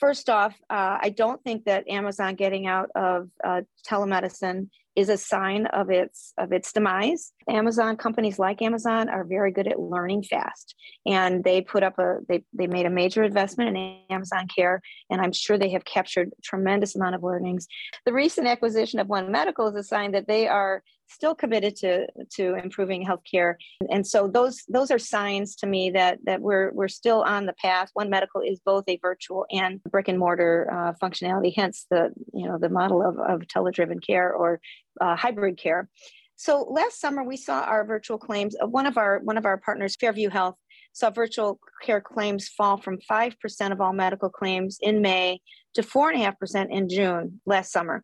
first 0.00 0.28
off, 0.28 0.54
uh, 0.70 0.98
I 1.00 1.10
don't 1.10 1.42
think 1.42 1.64
that 1.64 1.88
Amazon 1.88 2.34
getting 2.34 2.66
out 2.66 2.90
of 2.94 3.28
uh, 3.44 3.62
telemedicine 3.88 4.68
is 4.96 5.10
a 5.10 5.16
sign 5.18 5.66
of 5.66 5.90
its 5.90 6.32
of 6.38 6.52
its 6.52 6.72
demise. 6.72 7.32
Amazon 7.50 7.96
companies 7.96 8.38
like 8.38 8.62
Amazon 8.62 9.10
are 9.10 9.24
very 9.24 9.52
good 9.52 9.68
at 9.68 9.78
learning 9.78 10.22
fast, 10.22 10.74
and 11.04 11.44
they 11.44 11.60
put 11.60 11.82
up 11.82 11.98
a 11.98 12.16
they 12.28 12.42
they 12.54 12.66
made 12.66 12.86
a 12.86 12.90
major 12.90 13.22
investment 13.22 13.76
in 13.76 13.98
Amazon 14.08 14.48
Care, 14.56 14.80
and 15.10 15.20
I'm 15.20 15.32
sure 15.32 15.58
they 15.58 15.70
have 15.70 15.84
captured 15.84 16.32
tremendous 16.42 16.96
amount 16.96 17.14
of 17.14 17.22
learnings. 17.22 17.66
The 18.06 18.14
recent 18.14 18.46
acquisition 18.46 18.98
of 18.98 19.08
One 19.08 19.30
Medical 19.30 19.68
is 19.68 19.76
a 19.76 19.84
sign 19.84 20.12
that 20.12 20.26
they 20.26 20.48
are 20.48 20.82
still 21.08 21.34
committed 21.34 21.76
to 21.76 22.06
to 22.34 22.54
improving 22.54 23.04
healthcare. 23.04 23.54
And 23.90 24.06
so 24.06 24.28
those 24.28 24.62
those 24.68 24.90
are 24.90 24.98
signs 24.98 25.56
to 25.56 25.66
me 25.66 25.90
that 25.90 26.18
that 26.24 26.40
we're 26.40 26.72
we're 26.72 26.88
still 26.88 27.22
on 27.22 27.46
the 27.46 27.54
path. 27.54 27.90
One 27.94 28.10
medical 28.10 28.40
is 28.40 28.60
both 28.64 28.84
a 28.88 28.98
virtual 28.98 29.46
and 29.50 29.82
brick 29.84 30.08
and 30.08 30.18
mortar 30.18 30.68
uh, 30.72 30.92
functionality 31.02 31.52
hence 31.54 31.86
the 31.90 32.10
you 32.32 32.46
know 32.46 32.58
the 32.58 32.68
model 32.68 33.02
of, 33.02 33.18
of 33.18 33.48
tele-driven 33.48 34.00
care 34.00 34.32
or 34.32 34.60
uh, 35.00 35.16
hybrid 35.16 35.58
care. 35.58 35.88
So 36.36 36.66
last 36.68 37.00
summer 37.00 37.24
we 37.24 37.36
saw 37.36 37.62
our 37.62 37.84
virtual 37.84 38.18
claims 38.18 38.56
one 38.60 38.86
of 38.86 38.98
our 38.98 39.20
one 39.20 39.38
of 39.38 39.46
our 39.46 39.56
partners 39.56 39.96
fairview 39.96 40.28
health 40.28 40.56
saw 40.92 41.10
virtual 41.10 41.58
care 41.82 42.00
claims 42.00 42.48
fall 42.48 42.78
from 42.78 42.98
5% 43.10 43.72
of 43.72 43.82
all 43.82 43.92
medical 43.92 44.30
claims 44.30 44.78
in 44.80 45.02
may 45.02 45.40
to 45.74 45.82
4.5% 45.82 46.70
in 46.70 46.88
june 46.88 47.40
last 47.44 47.70
summer 47.70 48.02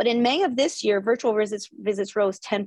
but 0.00 0.06
in 0.06 0.22
May 0.22 0.44
of 0.44 0.56
this 0.56 0.82
year, 0.82 0.98
virtual 0.98 1.34
visits, 1.34 1.68
visits 1.74 2.16
rose 2.16 2.40
10%. 2.40 2.66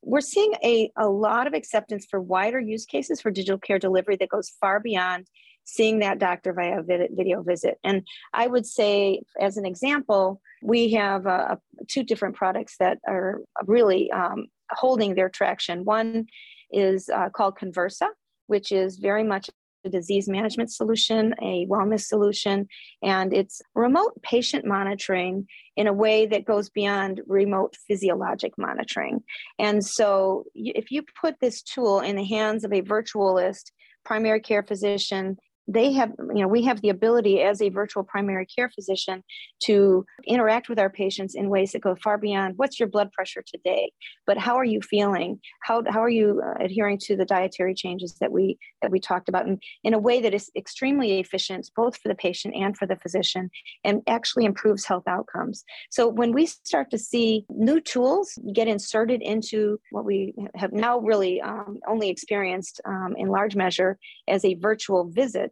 We're 0.00 0.22
seeing 0.22 0.54
a, 0.64 0.90
a 0.96 1.06
lot 1.06 1.46
of 1.46 1.52
acceptance 1.52 2.06
for 2.10 2.18
wider 2.18 2.58
use 2.58 2.86
cases 2.86 3.20
for 3.20 3.30
digital 3.30 3.58
care 3.58 3.78
delivery 3.78 4.16
that 4.16 4.30
goes 4.30 4.54
far 4.58 4.80
beyond 4.80 5.26
seeing 5.64 5.98
that 5.98 6.18
doctor 6.18 6.54
via 6.54 6.80
video 6.82 7.42
visit. 7.42 7.76
And 7.84 8.06
I 8.32 8.46
would 8.46 8.64
say, 8.64 9.20
as 9.38 9.58
an 9.58 9.66
example, 9.66 10.40
we 10.62 10.92
have 10.92 11.26
uh, 11.26 11.56
two 11.88 12.04
different 12.04 12.36
products 12.36 12.76
that 12.80 13.00
are 13.06 13.42
really 13.66 14.10
um, 14.10 14.46
holding 14.70 15.14
their 15.14 15.28
traction. 15.28 15.84
One 15.84 16.24
is 16.70 17.10
uh, 17.10 17.28
called 17.28 17.58
Conversa, 17.58 18.08
which 18.46 18.72
is 18.72 18.96
very 18.96 19.24
much 19.24 19.50
a 19.84 19.88
disease 19.88 20.28
management 20.28 20.72
solution, 20.72 21.34
a 21.42 21.66
wellness 21.66 22.02
solution, 22.02 22.68
and 23.02 23.32
it's 23.32 23.60
remote 23.74 24.20
patient 24.22 24.64
monitoring 24.64 25.46
in 25.76 25.86
a 25.86 25.92
way 25.92 26.26
that 26.26 26.44
goes 26.44 26.68
beyond 26.70 27.20
remote 27.26 27.76
physiologic 27.88 28.52
monitoring. 28.58 29.22
And 29.58 29.84
so, 29.84 30.44
if 30.54 30.90
you 30.90 31.02
put 31.20 31.40
this 31.40 31.62
tool 31.62 32.00
in 32.00 32.16
the 32.16 32.24
hands 32.24 32.64
of 32.64 32.72
a 32.72 32.82
virtualist, 32.82 33.72
primary 34.04 34.40
care 34.40 34.62
physician, 34.62 35.38
they 35.68 35.92
have 35.92 36.12
you 36.34 36.42
know 36.42 36.48
we 36.48 36.62
have 36.62 36.80
the 36.80 36.88
ability 36.88 37.40
as 37.40 37.62
a 37.62 37.68
virtual 37.68 38.02
primary 38.02 38.46
care 38.46 38.70
physician 38.70 39.22
to 39.60 40.04
interact 40.26 40.68
with 40.68 40.78
our 40.78 40.90
patients 40.90 41.34
in 41.34 41.48
ways 41.48 41.72
that 41.72 41.80
go 41.80 41.94
far 41.94 42.18
beyond 42.18 42.54
what's 42.56 42.80
your 42.80 42.88
blood 42.88 43.10
pressure 43.12 43.42
today 43.46 43.90
but 44.26 44.38
how 44.38 44.56
are 44.56 44.64
you 44.64 44.80
feeling? 44.80 45.40
How, 45.62 45.82
how 45.88 46.02
are 46.02 46.08
you 46.08 46.42
uh, 46.44 46.64
adhering 46.64 46.98
to 47.02 47.16
the 47.16 47.24
dietary 47.24 47.74
changes 47.74 48.14
that 48.20 48.32
we 48.32 48.58
that 48.80 48.90
we 48.90 49.00
talked 49.00 49.28
about 49.28 49.46
and 49.46 49.62
in 49.84 49.94
a 49.94 49.98
way 49.98 50.20
that 50.20 50.34
is 50.34 50.50
extremely 50.56 51.20
efficient 51.20 51.70
both 51.76 51.96
for 51.96 52.08
the 52.08 52.14
patient 52.14 52.54
and 52.54 52.76
for 52.76 52.86
the 52.86 52.96
physician 52.96 53.50
and 53.84 54.02
actually 54.06 54.44
improves 54.44 54.84
health 54.84 55.06
outcomes. 55.06 55.64
So 55.90 56.08
when 56.08 56.32
we 56.32 56.46
start 56.46 56.90
to 56.90 56.98
see 56.98 57.44
new 57.48 57.80
tools 57.80 58.38
get 58.52 58.68
inserted 58.68 59.22
into 59.22 59.78
what 59.90 60.04
we 60.04 60.34
have 60.56 60.72
now 60.72 60.98
really 60.98 61.40
um, 61.40 61.78
only 61.88 62.08
experienced 62.08 62.80
um, 62.84 63.14
in 63.16 63.28
large 63.28 63.54
measure 63.54 63.98
as 64.28 64.44
a 64.44 64.54
virtual 64.54 65.08
visit 65.08 65.51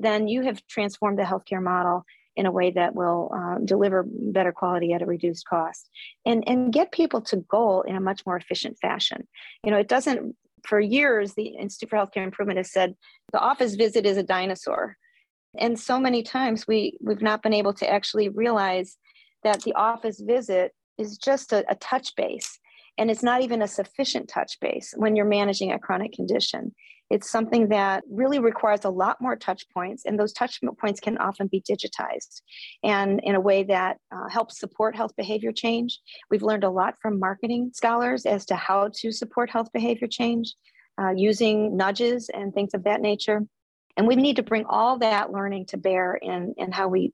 then 0.00 0.28
you 0.28 0.42
have 0.42 0.66
transformed 0.66 1.18
the 1.18 1.22
healthcare 1.22 1.62
model 1.62 2.04
in 2.36 2.46
a 2.46 2.52
way 2.52 2.70
that 2.70 2.94
will 2.94 3.30
uh, 3.34 3.58
deliver 3.64 4.04
better 4.08 4.52
quality 4.52 4.92
at 4.92 5.02
a 5.02 5.06
reduced 5.06 5.44
cost 5.46 5.90
and, 6.24 6.44
and 6.46 6.72
get 6.72 6.92
people 6.92 7.20
to 7.20 7.36
goal 7.36 7.82
in 7.82 7.96
a 7.96 8.00
much 8.00 8.24
more 8.24 8.36
efficient 8.36 8.78
fashion. 8.80 9.26
You 9.64 9.70
know, 9.70 9.78
it 9.78 9.88
doesn't, 9.88 10.36
for 10.64 10.80
years, 10.80 11.34
the 11.34 11.48
Institute 11.48 11.90
for 11.90 11.96
Healthcare 11.96 12.24
Improvement 12.24 12.58
has 12.58 12.72
said 12.72 12.94
the 13.32 13.40
office 13.40 13.74
visit 13.74 14.06
is 14.06 14.16
a 14.16 14.22
dinosaur. 14.22 14.96
And 15.58 15.78
so 15.78 15.98
many 15.98 16.22
times 16.22 16.66
we, 16.68 16.96
we've 17.00 17.22
not 17.22 17.42
been 17.42 17.52
able 17.52 17.74
to 17.74 17.90
actually 17.90 18.28
realize 18.28 18.96
that 19.42 19.62
the 19.62 19.74
office 19.74 20.20
visit 20.20 20.72
is 20.98 21.18
just 21.18 21.52
a, 21.52 21.64
a 21.68 21.74
touch 21.76 22.14
base 22.14 22.59
and 23.00 23.10
it's 23.10 23.22
not 23.22 23.40
even 23.40 23.62
a 23.62 23.66
sufficient 23.66 24.28
touch 24.28 24.60
base 24.60 24.92
when 24.94 25.16
you're 25.16 25.24
managing 25.24 25.72
a 25.72 25.78
chronic 25.78 26.12
condition. 26.12 26.74
It's 27.08 27.30
something 27.30 27.68
that 27.68 28.04
really 28.08 28.38
requires 28.38 28.84
a 28.84 28.90
lot 28.90 29.16
more 29.22 29.36
touch 29.36 29.64
points, 29.72 30.04
and 30.04 30.20
those 30.20 30.34
touch 30.34 30.60
points 30.78 31.00
can 31.00 31.16
often 31.16 31.48
be 31.48 31.62
digitized 31.62 32.42
and 32.84 33.18
in 33.24 33.34
a 33.34 33.40
way 33.40 33.64
that 33.64 33.96
uh, 34.14 34.28
helps 34.28 34.60
support 34.60 34.94
health 34.94 35.16
behavior 35.16 35.50
change. 35.50 35.98
We've 36.30 36.42
learned 36.42 36.62
a 36.62 36.70
lot 36.70 36.94
from 37.00 37.18
marketing 37.18 37.70
scholars 37.74 38.26
as 38.26 38.44
to 38.46 38.54
how 38.54 38.90
to 38.96 39.10
support 39.10 39.50
health 39.50 39.72
behavior 39.72 40.06
change 40.06 40.54
uh, 41.00 41.12
using 41.16 41.78
nudges 41.78 42.28
and 42.28 42.52
things 42.52 42.74
of 42.74 42.84
that 42.84 43.00
nature. 43.00 43.40
And 43.96 44.06
we 44.06 44.14
need 44.14 44.36
to 44.36 44.42
bring 44.42 44.66
all 44.66 44.98
that 44.98 45.32
learning 45.32 45.66
to 45.66 45.78
bear 45.78 46.14
in, 46.14 46.54
in 46.58 46.70
how 46.70 46.88
we 46.88 47.12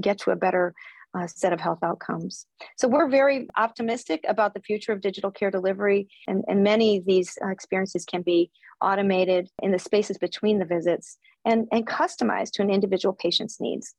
get 0.00 0.18
to 0.18 0.32
a 0.32 0.36
better 0.36 0.74
uh, 1.16 1.26
set 1.26 1.52
of 1.52 1.60
health 1.60 1.78
outcomes. 1.82 2.46
So 2.76 2.88
we're 2.88 3.08
very 3.08 3.48
optimistic 3.56 4.24
about 4.28 4.54
the 4.54 4.60
future 4.60 4.92
of 4.92 5.00
digital 5.00 5.30
care 5.30 5.50
delivery, 5.50 6.08
and, 6.26 6.44
and 6.48 6.62
many 6.62 6.98
of 6.98 7.06
these 7.06 7.36
uh, 7.44 7.48
experiences 7.48 8.04
can 8.04 8.22
be 8.22 8.50
automated 8.80 9.48
in 9.62 9.72
the 9.72 9.78
spaces 9.78 10.18
between 10.18 10.58
the 10.58 10.64
visits 10.64 11.18
and, 11.44 11.66
and 11.72 11.86
customized 11.86 12.52
to 12.52 12.62
an 12.62 12.70
individual 12.70 13.14
patient's 13.14 13.60
needs. 13.60 13.94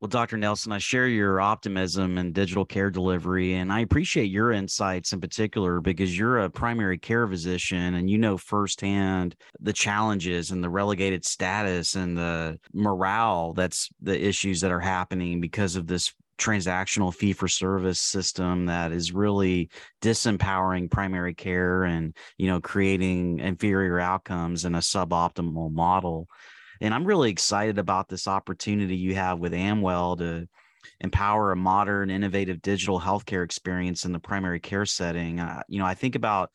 Well, 0.00 0.08
Dr. 0.08 0.36
Nelson, 0.36 0.72
I 0.72 0.78
share 0.78 1.08
your 1.08 1.40
optimism 1.40 2.18
in 2.18 2.32
digital 2.32 2.66
care 2.66 2.90
delivery, 2.90 3.54
and 3.54 3.72
I 3.72 3.80
appreciate 3.80 4.30
your 4.30 4.52
insights 4.52 5.14
in 5.14 5.22
particular 5.22 5.80
because 5.80 6.18
you're 6.18 6.40
a 6.40 6.50
primary 6.50 6.98
care 6.98 7.26
physician 7.26 7.94
and 7.94 8.10
you 8.10 8.18
know 8.18 8.36
firsthand 8.36 9.36
the 9.58 9.72
challenges 9.72 10.50
and 10.50 10.62
the 10.62 10.68
relegated 10.68 11.24
status 11.24 11.94
and 11.94 12.16
the 12.16 12.58
morale 12.74 13.54
that's 13.54 13.88
the 14.02 14.22
issues 14.22 14.60
that 14.60 14.70
are 14.70 14.80
happening 14.80 15.40
because 15.40 15.76
of 15.76 15.86
this 15.86 16.12
transactional 16.36 17.14
fee 17.14 17.32
for 17.32 17.48
service 17.48 17.98
system 17.98 18.66
that 18.66 18.92
is 18.92 19.12
really 19.12 19.70
disempowering 20.02 20.90
primary 20.90 21.32
care 21.32 21.84
and 21.84 22.14
you 22.36 22.46
know 22.46 22.60
creating 22.60 23.38
inferior 23.38 23.98
outcomes 23.98 24.66
in 24.66 24.74
a 24.74 24.80
suboptimal 24.80 25.72
model 25.72 26.28
and 26.80 26.94
I'm 26.94 27.04
really 27.04 27.30
excited 27.30 27.78
about 27.78 28.08
this 28.08 28.28
opportunity 28.28 28.96
you 28.96 29.14
have 29.14 29.38
with 29.38 29.54
Amwell 29.54 30.16
to 30.16 30.48
empower 31.00 31.52
a 31.52 31.56
modern, 31.56 32.10
innovative 32.10 32.62
digital 32.62 33.00
healthcare 33.00 33.44
experience 33.44 34.04
in 34.04 34.12
the 34.12 34.18
primary 34.18 34.60
care 34.60 34.86
setting. 34.86 35.40
Uh, 35.40 35.62
you 35.68 35.78
know, 35.78 35.86
I 35.86 35.94
think 35.94 36.14
about 36.14 36.50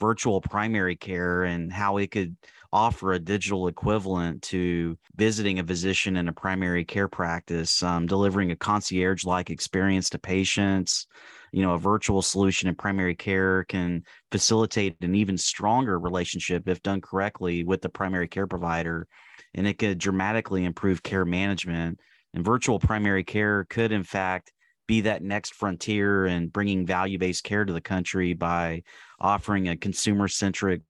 virtual 0.00 0.40
primary 0.40 0.96
care 0.96 1.44
and 1.44 1.72
how 1.72 1.96
it 1.96 2.10
could 2.10 2.36
offer 2.72 3.12
a 3.12 3.18
digital 3.18 3.68
equivalent 3.68 4.42
to 4.42 4.98
visiting 5.14 5.58
a 5.58 5.64
physician 5.64 6.16
in 6.16 6.28
a 6.28 6.32
primary 6.32 6.84
care 6.84 7.08
practice, 7.08 7.82
um, 7.82 8.06
delivering 8.06 8.50
a 8.50 8.56
concierge 8.56 9.24
like 9.24 9.48
experience 9.50 10.10
to 10.10 10.18
patients. 10.18 11.06
You 11.52 11.62
know, 11.62 11.74
a 11.74 11.78
virtual 11.78 12.20
solution 12.20 12.68
in 12.68 12.74
primary 12.74 13.14
care 13.14 13.64
can 13.64 14.02
facilitate 14.30 14.96
an 15.00 15.14
even 15.14 15.38
stronger 15.38 15.98
relationship 15.98 16.68
if 16.68 16.82
done 16.82 17.00
correctly 17.00 17.64
with 17.64 17.80
the 17.80 17.88
primary 17.88 18.28
care 18.28 18.46
provider 18.46 19.06
and 19.54 19.66
it 19.66 19.78
could 19.78 19.98
dramatically 19.98 20.64
improve 20.64 21.02
care 21.02 21.24
management. 21.24 22.00
And 22.34 22.44
virtual 22.44 22.78
primary 22.78 23.24
care 23.24 23.64
could, 23.64 23.92
in 23.92 24.04
fact, 24.04 24.52
be 24.86 25.02
that 25.02 25.22
next 25.22 25.54
frontier 25.54 26.26
and 26.26 26.52
bringing 26.52 26.86
value 26.86 27.18
based 27.18 27.44
care 27.44 27.64
to 27.64 27.72
the 27.72 27.80
country 27.80 28.34
by 28.34 28.82
offering 29.18 29.68
a 29.68 29.76
consumer 29.76 30.28
centric 30.28 30.82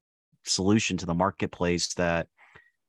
solution 0.45 0.97
to 0.99 1.07
the 1.07 1.15
marketplace 1.15 1.95
that 1.95 2.29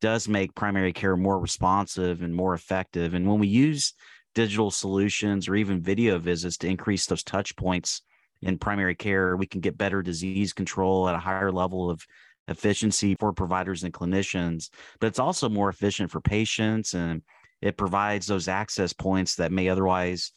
does 0.01 0.27
make 0.27 0.53
primary 0.53 0.93
care 0.93 1.15
more 1.15 1.39
responsive 1.39 2.22
and 2.22 2.35
more 2.35 2.53
effective. 2.53 3.13
And 3.13 3.27
when 3.27 3.39
we 3.39 3.48
use 3.48 3.93
digital 4.35 4.70
solutions 4.70 5.48
or 5.48 5.55
even 5.55 5.81
video 5.81 6.20
visits 6.20 6.57
to 6.57 6.67
increase 6.67 7.05
those 7.07 7.24
touch 7.24 7.55
points 7.55 8.01
in 8.41 8.59
primary 8.59 8.96
care, 8.96 9.35
we 9.35 9.48
can 9.48 9.61
get 9.61 9.77
better 9.77 10.03
disease 10.03 10.53
control 10.53 11.09
at 11.09 11.15
a 11.15 11.20
higher 11.20 11.51
level 11.51 11.89
of 11.89 12.05
efficiency 12.48 13.16
for 13.20 13.33
providers 13.33 13.83
and 13.83 13.94
clinicians, 13.94 14.70
but 15.00 15.07
it's 15.07 15.20
also 15.20 15.50
more 15.50 15.70
efficient 15.70 16.12
for 16.12 16.22
patients 16.22 16.94
and 16.94 17.22
it 17.62 17.77
provides 17.77 18.27
those 18.27 18.48
access 18.48 18.94
points 18.94 19.36
that 19.36 19.51
may 19.51 19.70
otherwise 19.70 20.31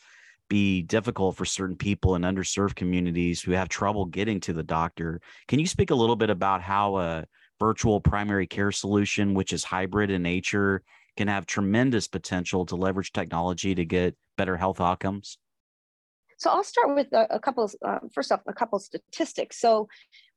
be 0.48 0.82
difficult 0.82 1.36
for 1.36 1.44
certain 1.44 1.76
people 1.76 2.16
in 2.16 2.22
underserved 2.22 2.74
communities 2.74 3.40
who 3.40 3.52
have 3.52 3.68
trouble 3.68 4.04
getting 4.04 4.40
to 4.40 4.52
the 4.52 4.62
doctor. 4.62 5.20
Can 5.46 5.60
you 5.60 5.66
speak 5.66 5.90
a 5.90 5.94
little 5.94 6.16
bit 6.16 6.30
about 6.30 6.60
how 6.60 6.96
a 6.96 7.24
virtual 7.58 8.00
primary 8.00 8.46
care 8.46 8.72
solution, 8.72 9.34
which 9.34 9.52
is 9.52 9.62
hybrid 9.62 10.10
in 10.10 10.22
nature, 10.22 10.82
can 11.16 11.28
have 11.28 11.46
tremendous 11.46 12.08
potential 12.08 12.66
to 12.66 12.76
leverage 12.76 13.12
technology 13.12 13.74
to 13.74 13.84
get 13.84 14.16
better 14.36 14.56
health 14.56 14.80
outcomes? 14.80 15.38
So 16.40 16.48
I'll 16.48 16.64
start 16.64 16.94
with 16.96 17.12
a, 17.12 17.26
a 17.34 17.38
couple, 17.38 17.70
uh, 17.84 17.98
first 18.14 18.32
off, 18.32 18.40
a 18.46 18.52
couple 18.54 18.78
statistics. 18.78 19.60
So 19.60 19.88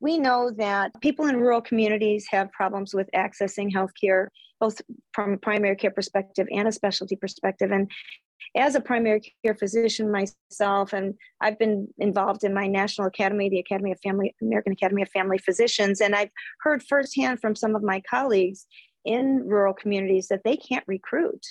we 0.01 0.17
know 0.17 0.51
that 0.57 0.91
people 0.99 1.27
in 1.27 1.37
rural 1.37 1.61
communities 1.61 2.27
have 2.29 2.51
problems 2.51 2.93
with 2.93 3.09
accessing 3.15 3.71
healthcare, 3.73 4.27
both 4.59 4.81
from 5.13 5.31
a 5.33 5.37
primary 5.37 5.77
care 5.77 5.91
perspective 5.91 6.45
and 6.51 6.67
a 6.67 6.73
specialty 6.73 7.15
perspective. 7.15 7.71
And 7.71 7.89
as 8.53 8.75
a 8.75 8.81
primary 8.81 9.33
care 9.45 9.55
physician 9.55 10.11
myself, 10.11 10.91
and 10.91 11.13
I've 11.39 11.57
been 11.57 11.87
involved 11.97 12.43
in 12.43 12.53
my 12.53 12.67
national 12.67 13.07
academy, 13.07 13.47
the 13.47 13.59
Academy 13.59 13.93
of 13.93 13.99
Family, 14.03 14.35
American 14.41 14.73
Academy 14.73 15.03
of 15.03 15.09
Family 15.09 15.37
Physicians, 15.37 16.01
and 16.01 16.13
I've 16.13 16.31
heard 16.59 16.83
firsthand 16.83 17.39
from 17.39 17.55
some 17.55 17.77
of 17.77 17.81
my 17.81 18.01
colleagues 18.09 18.67
in 19.05 19.43
rural 19.45 19.73
communities 19.73 20.27
that 20.27 20.41
they 20.43 20.57
can't 20.57 20.83
recruit 20.85 21.45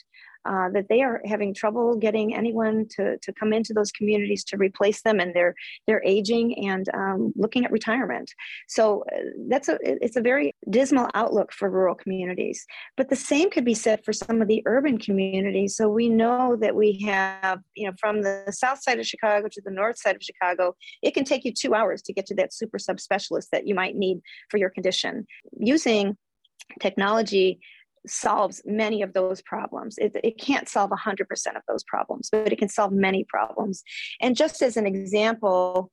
uh, 0.45 0.69
that 0.71 0.89
they 0.89 1.03
are 1.03 1.21
having 1.25 1.55
trouble 1.55 1.97
getting 1.97 2.35
anyone 2.35 2.87
to, 2.97 3.19
to 3.19 3.33
come 3.33 3.53
into 3.53 3.73
those 3.73 3.93
communities 3.93 4.45
to 4.45 4.57
replace 4.57 5.03
them 5.03 5.21
and 5.21 5.35
they're 5.35 5.55
they're 5.87 6.03
aging 6.05 6.67
and 6.67 6.89
um, 6.95 7.33
looking 7.37 7.65
at 7.65 7.73
retirement. 7.73 8.31
So 8.69 9.05
uh, 9.15 9.21
that's 9.49 9.69
a 9.69 9.79
it's 9.83 10.17
a 10.17 10.21
very 10.21 10.55
dismal 10.71 11.09
outlook 11.15 11.53
for 11.53 11.71
rural 11.71 11.95
communities. 11.95 12.65
But 12.97 13.09
the 13.09 13.17
same 13.17 13.51
could 13.51 13.65
be 13.65 13.75
said 13.75 14.05
for 14.05 14.13
some 14.13 14.43
of 14.43 14.49
the 14.49 14.63
urban 14.67 14.99
communities. 14.99 15.77
So 15.77 15.89
we 15.89 16.09
know 16.09 16.57
that 16.61 16.75
we 16.75 17.01
have 17.05 17.61
you 17.75 17.87
know 17.87 17.95
from 17.99 18.23
the 18.23 18.45
south 18.51 18.83
side 18.83 18.99
of 18.99 19.07
chicago 19.07 19.49
to 19.51 19.63
the 19.65 19.71
north 19.71 19.99
side 19.99 20.17
of 20.17 20.23
chicago 20.23 20.75
it 21.03 21.15
can 21.15 21.25
take 21.25 21.45
you 21.45 21.53
two 21.53 21.75
hours 21.75 22.03
to 22.03 22.13
get 22.13 22.27
to 22.27 22.35
that 22.37 22.53
super 22.53 22.79
subspecialist 22.79 23.49
that 23.53 23.67
you 23.67 23.75
might 23.75 23.97
need 23.97 24.21
for 24.51 24.59
your 24.59 24.71
condition. 24.71 25.27
Using 25.59 26.17
technology 26.81 27.61
solves 28.07 28.63
many 28.65 29.03
of 29.03 29.13
those 29.13 29.43
problems. 29.43 29.97
It, 29.99 30.17
it 30.23 30.39
can't 30.39 30.69
solve 30.69 30.91
100% 30.91 31.21
of 31.57 31.63
those 31.69 31.85
problems, 31.85 32.29
but 32.31 32.53
it 32.53 32.59
can 32.59 32.69
solve 32.69 32.93
many 32.93 33.25
problems. 33.25 33.83
And 34.21 34.37
just 34.37 34.63
as 34.63 34.77
an 34.77 34.87
example, 34.87 35.91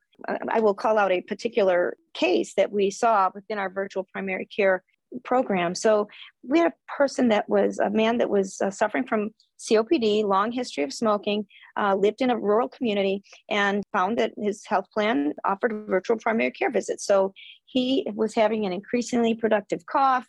I 0.49 0.59
will 0.59 0.73
call 0.73 0.97
out 0.97 1.11
a 1.11 1.21
particular 1.21 1.95
case 2.13 2.53
that 2.55 2.71
we 2.71 2.89
saw 2.89 3.29
within 3.33 3.57
our 3.57 3.69
virtual 3.69 4.05
primary 4.11 4.45
care 4.45 4.83
program. 5.23 5.75
So 5.75 6.07
we 6.47 6.59
had 6.59 6.67
a 6.67 6.91
person 6.97 7.29
that 7.29 7.47
was 7.49 7.79
a 7.79 7.89
man 7.89 8.17
that 8.19 8.29
was 8.29 8.61
uh, 8.61 8.69
suffering 8.69 9.05
from 9.07 9.31
COPD, 9.59 10.23
long 10.23 10.51
history 10.51 10.83
of 10.83 10.93
smoking, 10.93 11.45
uh, 11.77 11.95
lived 11.95 12.21
in 12.21 12.29
a 12.29 12.37
rural 12.37 12.69
community, 12.69 13.23
and 13.49 13.83
found 13.91 14.17
that 14.17 14.31
his 14.37 14.65
health 14.65 14.85
plan 14.93 15.33
offered 15.45 15.85
virtual 15.87 16.17
primary 16.17 16.51
care 16.51 16.71
visits. 16.71 17.05
So 17.05 17.33
he 17.65 18.07
was 18.15 18.33
having 18.33 18.65
an 18.65 18.71
increasingly 18.71 19.35
productive 19.35 19.85
cough. 19.85 20.27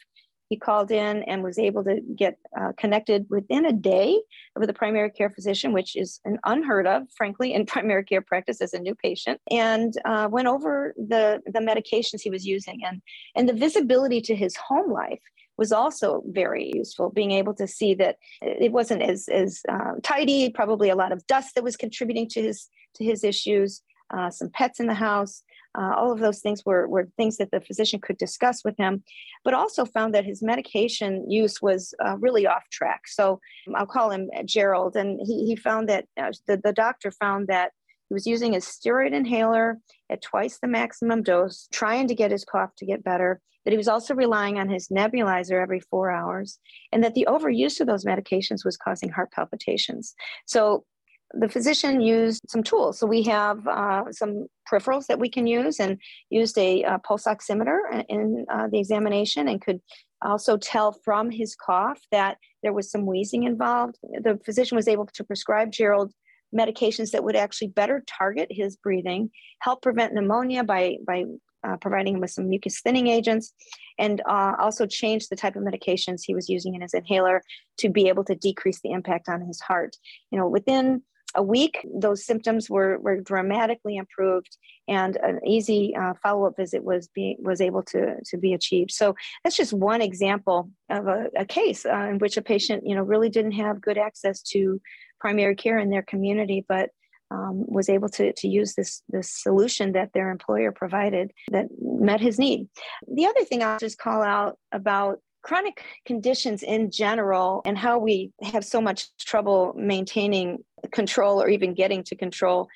He 0.51 0.57
called 0.57 0.91
in 0.91 1.23
and 1.23 1.45
was 1.45 1.61
able 1.61 1.85
to 1.85 2.01
get 2.17 2.37
uh, 2.61 2.73
connected 2.77 3.25
within 3.31 3.65
a 3.65 3.73
day 3.73 4.21
with 4.57 4.69
a 4.69 4.75
primary 4.75 5.09
care 5.09 5.31
physician, 5.31 5.73
which 5.73 5.95
is 5.95 6.21
an 6.25 6.39
unheard 6.45 6.89
of, 6.89 7.05
frankly, 7.17 7.55
in 7.55 7.67
primary 7.75 8.03
care 8.05 8.21
practice 8.21 8.61
as 8.61 8.75
a 8.75 8.81
new 8.81 8.97
patient, 8.97 9.41
and 9.49 9.95
uh, 10.05 10.29
went 10.31 10.49
over 10.49 10.93
the, 10.99 11.41
the 11.47 11.61
medications 11.61 12.21
he 12.21 12.31
was 12.31 12.45
using. 12.45 12.81
And, 12.85 13.01
and 13.37 13.49
the 13.49 13.53
visibility 13.53 14.21
to 14.23 14.35
his 14.35 14.57
home 14.57 14.91
life 14.93 15.23
was 15.57 15.71
also 15.71 16.25
very 16.27 16.73
useful 16.75 17.11
being 17.11 17.31
able 17.31 17.55
to 17.55 17.69
see 17.69 17.95
that 17.95 18.17
it 18.43 18.73
wasn't 18.73 19.03
as 19.03 19.29
as 19.29 19.61
uh, 19.69 19.93
tidy 20.03 20.51
probably 20.51 20.89
a 20.89 20.97
lot 20.97 21.13
of 21.13 21.25
dust 21.27 21.55
that 21.55 21.63
was 21.63 21.77
contributing 21.77 22.27
to 22.31 22.43
his 22.43 22.69
to 22.95 23.05
his 23.05 23.23
issues 23.23 23.83
uh, 24.17 24.31
some 24.31 24.49
pets 24.49 24.81
in 24.81 24.87
the 24.87 24.95
house 24.95 25.43
uh, 25.79 25.95
all 25.97 26.13
of 26.13 26.21
those 26.21 26.41
things 26.41 26.63
were, 26.65 26.89
were 26.89 27.09
things 27.17 27.37
that 27.37 27.51
the 27.51 27.61
physician 27.61 28.01
could 28.01 28.19
discuss 28.19 28.65
with 28.65 28.77
him, 28.77 29.03
but 29.45 29.55
also 29.55 29.85
found 29.85 30.15
that 30.15 30.25
his 30.25 30.43
medication 30.43 31.31
use 31.31 31.61
was 31.63 31.95
uh, 32.05 32.17
really 32.19 32.47
off 32.47 32.65
track. 32.71 33.03
So 33.07 33.41
I'll 33.75 33.87
call 33.87 34.11
him 34.11 34.31
Gerald, 34.45 34.97
and 34.97 35.21
he, 35.23 35.47
he 35.47 35.57
found 35.57 35.89
that 35.89 36.07
uh, 36.17 36.33
the, 36.47 36.57
the 36.57 36.73
doctor 36.73 37.11
found 37.11 37.49
that 37.49 37.71
He 38.11 38.15
was 38.15 38.27
using 38.27 38.55
his 38.55 38.67
steroid 38.67 39.13
inhaler 39.13 39.79
at 40.11 40.21
twice 40.21 40.59
the 40.59 40.67
maximum 40.67 41.23
dose, 41.23 41.69
trying 41.71 42.09
to 42.09 42.15
get 42.15 42.33
his 42.33 42.45
cough 42.45 42.75
to 42.79 42.85
get 42.85 43.05
better, 43.05 43.41
that 43.65 43.71
he 43.71 43.77
was 43.77 43.89
also 43.89 44.15
relying 44.15 44.59
on 44.59 44.69
his 44.69 44.89
nebulizer 44.89 45.63
every 45.63 45.79
four 45.79 46.11
hours, 46.11 46.59
and 46.93 47.05
that 47.05 47.15
the 47.15 47.29
overuse 47.29 47.81
of 47.81 47.87
those 47.87 48.05
medications 48.05 48.65
was 48.65 48.77
causing 48.77 49.11
heart 49.11 49.31
palpitations. 49.31 50.15
So 50.45 50.85
the 51.35 51.49
physician 51.49 52.01
used 52.01 52.41
some 52.49 52.63
tools. 52.63 52.99
So 52.99 53.07
we 53.07 53.23
have 53.25 53.67
uh, 53.67 54.05
some 54.11 54.47
peripherals 54.71 55.07
that 55.07 55.19
we 55.19 55.31
can 55.31 55.47
use 55.47 55.79
and 55.81 55.99
used 56.29 56.59
a, 56.59 56.83
a 56.83 56.99
pulse 56.99 57.25
oximeter 57.25 58.05
in 58.09 58.47
uh, 58.53 58.69
the 58.71 58.79
examination 58.79 59.49
and 59.49 59.61
could 59.61 59.81
also 60.23 60.57
tell 60.57 60.93
from 60.93 61.31
his 61.31 61.55
cough 61.55 62.01
that 62.11 62.37
there 62.63 62.73
was 62.73 62.91
some 62.91 63.07
wheezing 63.07 63.45
involved. 63.45 63.97
The 64.03 64.39
physician 64.45 64.77
was 64.77 64.89
able 64.89 65.07
to 65.07 65.25
prescribe 65.25 65.71
Gerald 65.71 66.13
medications 66.55 67.13
that 67.13 67.25
would 67.25 67.37
actually 67.37 67.69
better 67.69 68.03
target 68.07 68.49
his 68.51 68.77
breathing, 68.77 69.31
help 69.61 69.83
prevent 69.83 70.13
pneumonia 70.13 70.65
by, 70.65 70.97
by 71.07 71.25
uh, 71.67 71.77
providing 71.77 72.15
him 72.15 72.21
with 72.21 72.31
some 72.31 72.49
mucus 72.49 72.81
thinning 72.81 73.07
agents, 73.07 73.53
and 73.99 74.21
uh, 74.29 74.55
also 74.59 74.87
change 74.87 75.29
the 75.29 75.37
type 75.37 75.57
of 75.57 75.63
medications 75.63 76.23
he 76.25 76.35
was 76.35 76.49
using 76.49 76.75
in 76.75 76.81
his 76.81 76.95
inhaler 76.95 77.43
to 77.79 77.89
be 77.89 78.09
able 78.09 78.25
to 78.25 78.35
decrease 78.35 78.81
the 78.83 78.91
impact 78.91 79.29
on 79.29 79.41
his 79.43 79.61
heart. 79.61 79.97
You 80.31 80.39
know, 80.39 80.49
within 80.49 81.03
a 81.35 81.43
week, 81.43 81.87
those 81.95 82.25
symptoms 82.25 82.69
were, 82.69 82.99
were 82.99 83.21
dramatically 83.21 83.97
improved, 83.97 84.57
and 84.89 85.17
an 85.17 85.41
easy 85.47 85.95
uh, 85.95 86.15
follow-up 86.23 86.57
visit 86.57 86.83
was 86.83 87.09
being 87.15 87.37
was 87.41 87.61
able 87.61 87.83
to 87.85 88.17
to 88.25 88.37
be 88.37 88.53
achieved. 88.55 88.91
So 88.91 89.15
that's 89.43 89.57
just 89.57 89.73
one 89.73 90.03
example 90.03 90.71
of 90.89 91.07
a, 91.07 91.27
a 91.37 91.45
case 91.45 91.87
uh, 91.87 92.09
in 92.11 92.19
which 92.19 92.37
a 92.37 92.43
patient, 92.43 92.85
you 92.87 92.95
know, 92.95 93.03
really 93.03 93.29
didn't 93.29 93.53
have 93.53 93.81
good 93.81 93.99
access 93.99 94.43
to 94.53 94.81
primary 95.21 95.55
care 95.55 95.79
in 95.79 95.91
their 95.91 96.03
community, 96.03 96.65
but 96.69 96.91
um, 97.31 97.65
was 97.69 97.89
able 97.89 98.09
to, 98.09 98.33
to 98.33 98.49
use 98.49 98.75
this, 98.75 99.03
this 99.09 99.31
solution 99.31 99.93
that 99.93 100.13
their 100.13 100.31
employer 100.31 100.73
provided 100.73 101.31
that 101.53 101.67
met 101.81 102.21
his 102.21 102.39
need. 102.39 102.69
The 103.07 103.27
other 103.27 103.45
thing 103.45 103.63
I'll 103.63 103.79
just 103.79 103.99
call 103.99 104.23
out 104.23 104.59
about 104.73 105.21
chronic 105.43 105.83
conditions 106.05 106.63
in 106.63 106.91
general 106.91 107.63
and 107.65 107.79
how 107.79 107.99
we 107.99 108.33
have 108.43 108.65
so 108.65 108.81
much 108.81 109.09
trouble 109.19 109.73
maintaining 109.77 110.59
control 110.93 111.43
or 111.43 111.49
even 111.49 111.75
getting 111.75 112.03
to 112.05 112.17
control. 112.17 112.69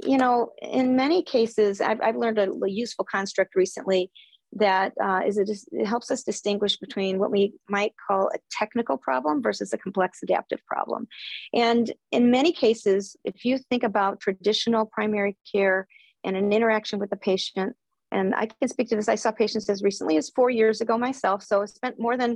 You 0.00 0.16
know 0.16 0.50
in 0.60 0.96
many 0.96 1.22
cases 1.22 1.80
i've, 1.80 2.00
I've 2.00 2.16
learned 2.16 2.38
a, 2.38 2.48
useful 2.66 3.04
construct 3.04 3.54
recently 3.54 4.10
that 4.54 4.92
uh, 5.02 5.20
is 5.26 5.38
a, 5.38 5.42
it 5.42 5.86
helps 5.86 6.10
us 6.10 6.22
distinguish 6.22 6.76
between 6.76 7.18
what 7.18 7.30
we 7.30 7.54
might 7.68 7.92
call 8.06 8.28
a 8.34 8.38
technical 8.50 8.96
problem 8.96 9.42
versus 9.42 9.72
a 9.72 9.78
complex 9.78 10.18
adaptive 10.22 10.60
problem. 10.66 11.06
And 11.54 11.92
in 12.10 12.30
many 12.30 12.52
cases 12.52 13.16
if 13.24 13.44
you 13.44 13.58
think 13.58 13.82
about 13.82 14.20
traditional 14.20 14.86
primary 14.86 15.36
care 15.50 15.86
and 16.24 16.36
an 16.36 16.52
interaction 16.52 16.98
with 16.98 17.10
the 17.10 17.16
patient 17.16 17.76
and 18.12 18.34
I 18.34 18.46
can 18.46 18.68
speak 18.68 18.88
to 18.90 18.96
this. 18.96 19.08
I 19.08 19.14
saw 19.14 19.32
patients 19.32 19.68
as 19.68 19.82
recently 19.82 20.16
as 20.16 20.30
four 20.30 20.50
years 20.50 20.80
ago 20.80 20.98
myself. 20.98 21.42
So 21.42 21.62
I 21.62 21.64
spent 21.64 21.98
more 21.98 22.16
than 22.16 22.32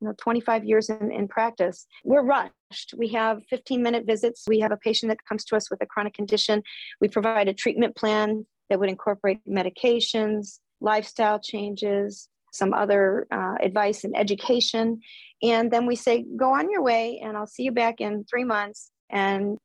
you 0.00 0.08
know 0.08 0.14
25 0.18 0.64
years 0.64 0.90
in, 0.90 1.12
in 1.12 1.28
practice. 1.28 1.86
We're 2.04 2.22
rushed. 2.22 2.94
We 2.96 3.08
have 3.08 3.42
15 3.50 3.82
minute 3.82 4.06
visits. 4.06 4.44
We 4.48 4.60
have 4.60 4.72
a 4.72 4.76
patient 4.76 5.10
that 5.10 5.24
comes 5.28 5.44
to 5.46 5.56
us 5.56 5.70
with 5.70 5.82
a 5.82 5.86
chronic 5.86 6.14
condition. 6.14 6.62
We 7.00 7.08
provide 7.08 7.48
a 7.48 7.54
treatment 7.54 7.94
plan 7.96 8.46
that 8.70 8.80
would 8.80 8.88
incorporate 8.88 9.40
medications, 9.48 10.58
lifestyle 10.80 11.38
changes, 11.38 12.28
some 12.52 12.72
other 12.72 13.26
uh, 13.30 13.54
advice 13.60 14.04
and 14.04 14.16
education. 14.16 15.00
And 15.42 15.70
then 15.70 15.86
we 15.86 15.96
say, 15.96 16.24
go 16.36 16.54
on 16.54 16.70
your 16.70 16.82
way, 16.82 17.20
and 17.22 17.36
I'll 17.36 17.46
see 17.46 17.62
you 17.62 17.72
back 17.72 18.00
in 18.00 18.24
three 18.24 18.44
months. 18.44 18.90
And 19.10 19.56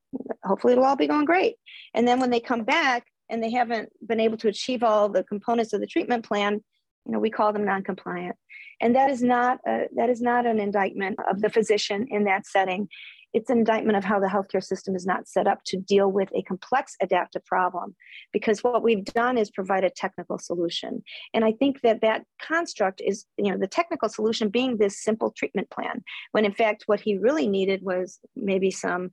hopefully 0.43 0.73
it'll 0.73 0.85
all 0.85 0.95
be 0.95 1.07
going 1.07 1.25
great. 1.25 1.55
And 1.93 2.07
then 2.07 2.19
when 2.19 2.29
they 2.29 2.39
come 2.39 2.63
back, 2.63 3.07
and 3.29 3.41
they 3.41 3.51
haven't 3.51 3.89
been 4.05 4.19
able 4.19 4.37
to 4.37 4.47
achieve 4.47 4.83
all 4.83 5.09
the 5.09 5.23
components 5.23 5.73
of 5.73 5.81
the 5.81 5.87
treatment 5.87 6.25
plan, 6.25 6.61
you 7.05 7.11
know, 7.11 7.19
we 7.19 7.29
call 7.29 7.51
them 7.53 7.65
non-compliant. 7.65 8.35
And 8.81 8.95
that 8.95 9.09
is 9.09 9.21
not 9.21 9.59
a, 9.67 9.85
that 9.95 10.09
is 10.09 10.21
not 10.21 10.45
an 10.45 10.59
indictment 10.59 11.17
of 11.29 11.41
the 11.41 11.49
physician 11.49 12.07
in 12.09 12.25
that 12.25 12.45
setting. 12.45 12.87
It's 13.33 13.49
an 13.49 13.57
indictment 13.57 13.97
of 13.97 14.03
how 14.03 14.19
the 14.19 14.27
healthcare 14.27 14.63
system 14.63 14.95
is 14.95 15.07
not 15.07 15.27
set 15.27 15.47
up 15.47 15.59
to 15.65 15.77
deal 15.77 16.11
with 16.11 16.29
a 16.35 16.43
complex 16.43 16.95
adaptive 17.01 17.43
problem. 17.45 17.95
Because 18.31 18.63
what 18.63 18.83
we've 18.83 19.03
done 19.03 19.39
is 19.39 19.49
provide 19.49 19.83
a 19.83 19.89
technical 19.89 20.37
solution. 20.37 21.03
And 21.33 21.43
I 21.43 21.51
think 21.51 21.81
that 21.81 22.01
that 22.01 22.25
construct 22.41 23.01
is, 23.03 23.25
you 23.37 23.51
know, 23.51 23.57
the 23.57 23.67
technical 23.67 24.07
solution 24.07 24.49
being 24.49 24.77
this 24.77 25.01
simple 25.01 25.31
treatment 25.31 25.71
plan, 25.71 26.03
when 26.31 26.45
in 26.45 26.53
fact 26.53 26.83
what 26.85 26.99
he 26.99 27.17
really 27.17 27.47
needed 27.47 27.81
was 27.81 28.19
maybe 28.35 28.69
some 28.69 29.09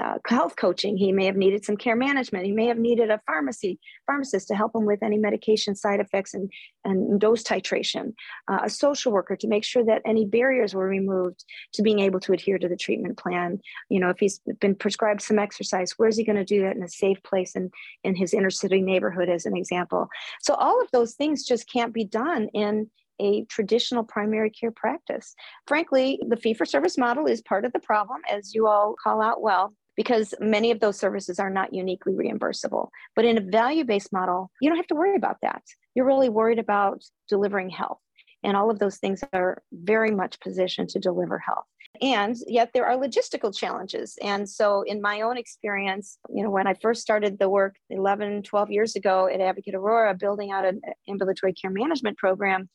uh, 0.00 0.18
health 0.26 0.56
coaching. 0.56 0.96
He 0.96 1.12
may 1.12 1.26
have 1.26 1.36
needed 1.36 1.64
some 1.64 1.76
care 1.76 1.96
management. 1.96 2.44
He 2.44 2.52
may 2.52 2.66
have 2.66 2.78
needed 2.78 3.10
a 3.10 3.20
pharmacy 3.26 3.78
pharmacist 4.06 4.48
to 4.48 4.54
help 4.54 4.74
him 4.74 4.86
with 4.86 5.02
any 5.02 5.18
medication 5.18 5.74
side 5.74 6.00
effects 6.00 6.34
and, 6.34 6.50
and 6.84 7.20
dose 7.20 7.42
titration. 7.42 8.14
Uh, 8.48 8.60
a 8.64 8.70
social 8.70 9.12
worker 9.12 9.36
to 9.36 9.48
make 9.48 9.64
sure 9.64 9.84
that 9.84 10.02
any 10.04 10.24
barriers 10.24 10.74
were 10.74 10.88
removed 10.88 11.44
to 11.74 11.82
being 11.82 12.00
able 12.00 12.20
to 12.20 12.32
adhere 12.32 12.58
to 12.58 12.68
the 12.68 12.76
treatment 12.76 13.18
plan. 13.18 13.60
You 13.88 14.00
know, 14.00 14.10
if 14.10 14.18
he's 14.18 14.40
been 14.60 14.74
prescribed 14.74 15.22
some 15.22 15.38
exercise, 15.38 15.92
where's 15.96 16.16
he 16.16 16.24
going 16.24 16.36
to 16.36 16.44
do 16.44 16.62
that 16.62 16.76
in 16.76 16.82
a 16.82 16.88
safe 16.88 17.22
place 17.22 17.54
in, 17.54 17.70
in 18.02 18.16
his 18.16 18.34
inner 18.34 18.50
city 18.50 18.82
neighborhood, 18.82 19.28
as 19.28 19.46
an 19.46 19.56
example? 19.56 20.08
So 20.42 20.54
all 20.54 20.80
of 20.82 20.88
those 20.92 21.14
things 21.14 21.44
just 21.44 21.70
can't 21.70 21.94
be 21.94 22.04
done 22.04 22.48
in 22.52 22.90
a 23.20 23.44
traditional 23.44 24.04
primary 24.04 24.50
care 24.50 24.72
practice. 24.72 25.34
Frankly, 25.66 26.20
the 26.28 26.36
fee 26.36 26.54
for 26.54 26.64
service 26.64 26.98
model 26.98 27.26
is 27.26 27.42
part 27.42 27.64
of 27.64 27.72
the 27.72 27.80
problem, 27.80 28.20
as 28.30 28.54
you 28.54 28.66
all 28.66 28.94
call 29.02 29.22
out 29.22 29.42
well 29.42 29.74
because 29.96 30.34
many 30.40 30.70
of 30.70 30.80
those 30.80 30.98
services 30.98 31.38
are 31.38 31.50
not 31.50 31.72
uniquely 31.72 32.12
reimbursable. 32.12 32.88
But 33.14 33.24
in 33.24 33.38
a 33.38 33.40
value 33.40 33.84
based 33.84 34.12
model, 34.12 34.50
you 34.60 34.68
don't 34.68 34.76
have 34.76 34.86
to 34.88 34.94
worry 34.94 35.16
about 35.16 35.36
that. 35.42 35.62
You're 35.94 36.06
really 36.06 36.28
worried 36.28 36.58
about 36.58 37.02
delivering 37.28 37.70
health. 37.70 38.00
And 38.42 38.56
all 38.56 38.70
of 38.70 38.78
those 38.78 38.98
things 38.98 39.22
are 39.32 39.62
very 39.72 40.10
much 40.10 40.38
positioned 40.40 40.90
to 40.90 40.98
deliver 40.98 41.38
health. 41.38 41.64
And 42.02 42.36
yet 42.46 42.70
there 42.74 42.86
are 42.86 42.96
logistical 42.96 43.56
challenges. 43.56 44.18
And 44.20 44.48
so, 44.48 44.82
in 44.82 45.00
my 45.00 45.20
own 45.20 45.36
experience, 45.36 46.18
you 46.28 46.42
know, 46.42 46.50
when 46.50 46.66
I 46.66 46.74
first 46.74 47.02
started 47.02 47.38
the 47.38 47.48
work 47.48 47.76
11, 47.90 48.42
12 48.42 48.70
years 48.70 48.96
ago 48.96 49.28
at 49.32 49.40
Advocate 49.40 49.74
Aurora, 49.74 50.14
building 50.14 50.50
out 50.50 50.64
an 50.64 50.80
ambulatory 51.08 51.52
care 51.52 51.70
management 51.70 52.18
program, 52.18 52.68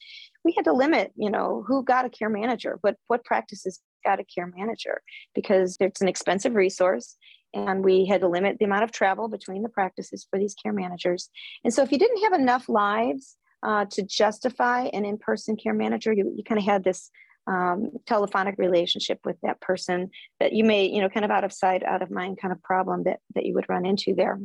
we 0.45 0.53
had 0.55 0.65
to 0.65 0.73
limit, 0.73 1.11
you 1.17 1.29
know, 1.29 1.65
who 1.67 1.83
got 1.83 2.05
a 2.05 2.09
care 2.09 2.29
manager, 2.29 2.77
what, 2.81 2.95
what 3.07 3.25
practices 3.25 3.81
got 4.05 4.19
a 4.19 4.23
care 4.23 4.47
manager 4.55 5.01
because 5.35 5.75
it's 5.81 6.01
an 6.01 6.07
expensive 6.07 6.55
resource 6.55 7.17
and 7.53 7.83
we 7.83 8.05
had 8.05 8.21
to 8.21 8.27
limit 8.27 8.57
the 8.59 8.65
amount 8.65 8.83
of 8.83 8.91
travel 8.91 9.27
between 9.27 9.63
the 9.63 9.69
practices 9.69 10.25
for 10.29 10.39
these 10.39 10.53
care 10.53 10.73
managers. 10.73 11.29
And 11.63 11.73
so 11.73 11.81
if 11.81 11.91
you 11.91 11.97
didn't 11.97 12.23
have 12.23 12.33
enough 12.33 12.69
lives 12.69 13.37
uh, 13.63 13.85
to 13.91 14.03
justify 14.03 14.83
an 14.93 15.05
in-person 15.05 15.57
care 15.57 15.73
manager, 15.73 16.13
you, 16.13 16.31
you 16.35 16.43
kind 16.43 16.59
of 16.59 16.65
had 16.65 16.83
this 16.83 17.09
um, 17.47 17.91
telephonic 18.05 18.55
relationship 18.57 19.19
with 19.25 19.37
that 19.41 19.59
person 19.61 20.11
that 20.39 20.53
you 20.53 20.63
may, 20.63 20.85
you 20.85 21.01
know, 21.01 21.09
kind 21.09 21.25
of 21.25 21.31
out 21.31 21.43
of 21.43 21.53
sight, 21.53 21.83
out 21.83 22.01
of 22.01 22.11
mind 22.11 22.39
kind 22.41 22.51
of 22.51 22.61
problem 22.61 23.03
that, 23.03 23.19
that 23.35 23.45
you 23.45 23.53
would 23.53 23.69
run 23.69 23.85
into 23.85 24.13
there. 24.15 24.39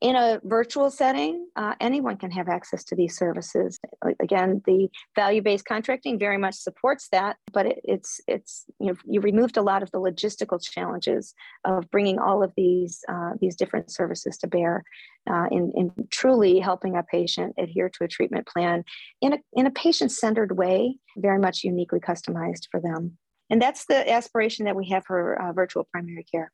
In 0.00 0.16
a 0.16 0.40
virtual 0.44 0.90
setting, 0.90 1.46
uh, 1.56 1.74
anyone 1.80 2.16
can 2.16 2.30
have 2.32 2.48
access 2.48 2.84
to 2.84 2.96
these 2.96 3.16
services. 3.16 3.78
Again, 4.20 4.62
the 4.66 4.88
value-based 5.14 5.64
contracting 5.64 6.18
very 6.18 6.38
much 6.38 6.54
supports 6.54 7.08
that, 7.12 7.36
but 7.52 7.66
it, 7.66 7.80
it's 7.84 8.20
it's 8.26 8.64
you 8.80 8.88
know 8.88 8.94
you 9.04 9.20
removed 9.20 9.56
a 9.56 9.62
lot 9.62 9.82
of 9.82 9.90
the 9.92 10.00
logistical 10.00 10.60
challenges 10.62 11.34
of 11.64 11.90
bringing 11.90 12.18
all 12.18 12.42
of 12.42 12.52
these 12.56 13.04
uh, 13.08 13.32
these 13.40 13.56
different 13.56 13.90
services 13.90 14.36
to 14.38 14.46
bear 14.46 14.82
uh, 15.30 15.46
in, 15.50 15.72
in 15.76 15.92
truly 16.10 16.58
helping 16.58 16.96
a 16.96 17.02
patient 17.02 17.54
adhere 17.58 17.88
to 17.88 18.04
a 18.04 18.08
treatment 18.08 18.46
plan 18.46 18.84
in 19.20 19.34
a 19.34 19.38
in 19.52 19.66
a 19.66 19.70
patient-centered 19.70 20.56
way, 20.56 20.96
very 21.16 21.38
much 21.38 21.64
uniquely 21.64 22.00
customized 22.00 22.66
for 22.70 22.80
them. 22.80 23.16
And 23.50 23.60
that's 23.60 23.84
the 23.86 24.10
aspiration 24.10 24.64
that 24.64 24.76
we 24.76 24.88
have 24.88 25.04
for 25.04 25.40
uh, 25.40 25.52
virtual 25.52 25.86
primary 25.92 26.24
care. 26.24 26.50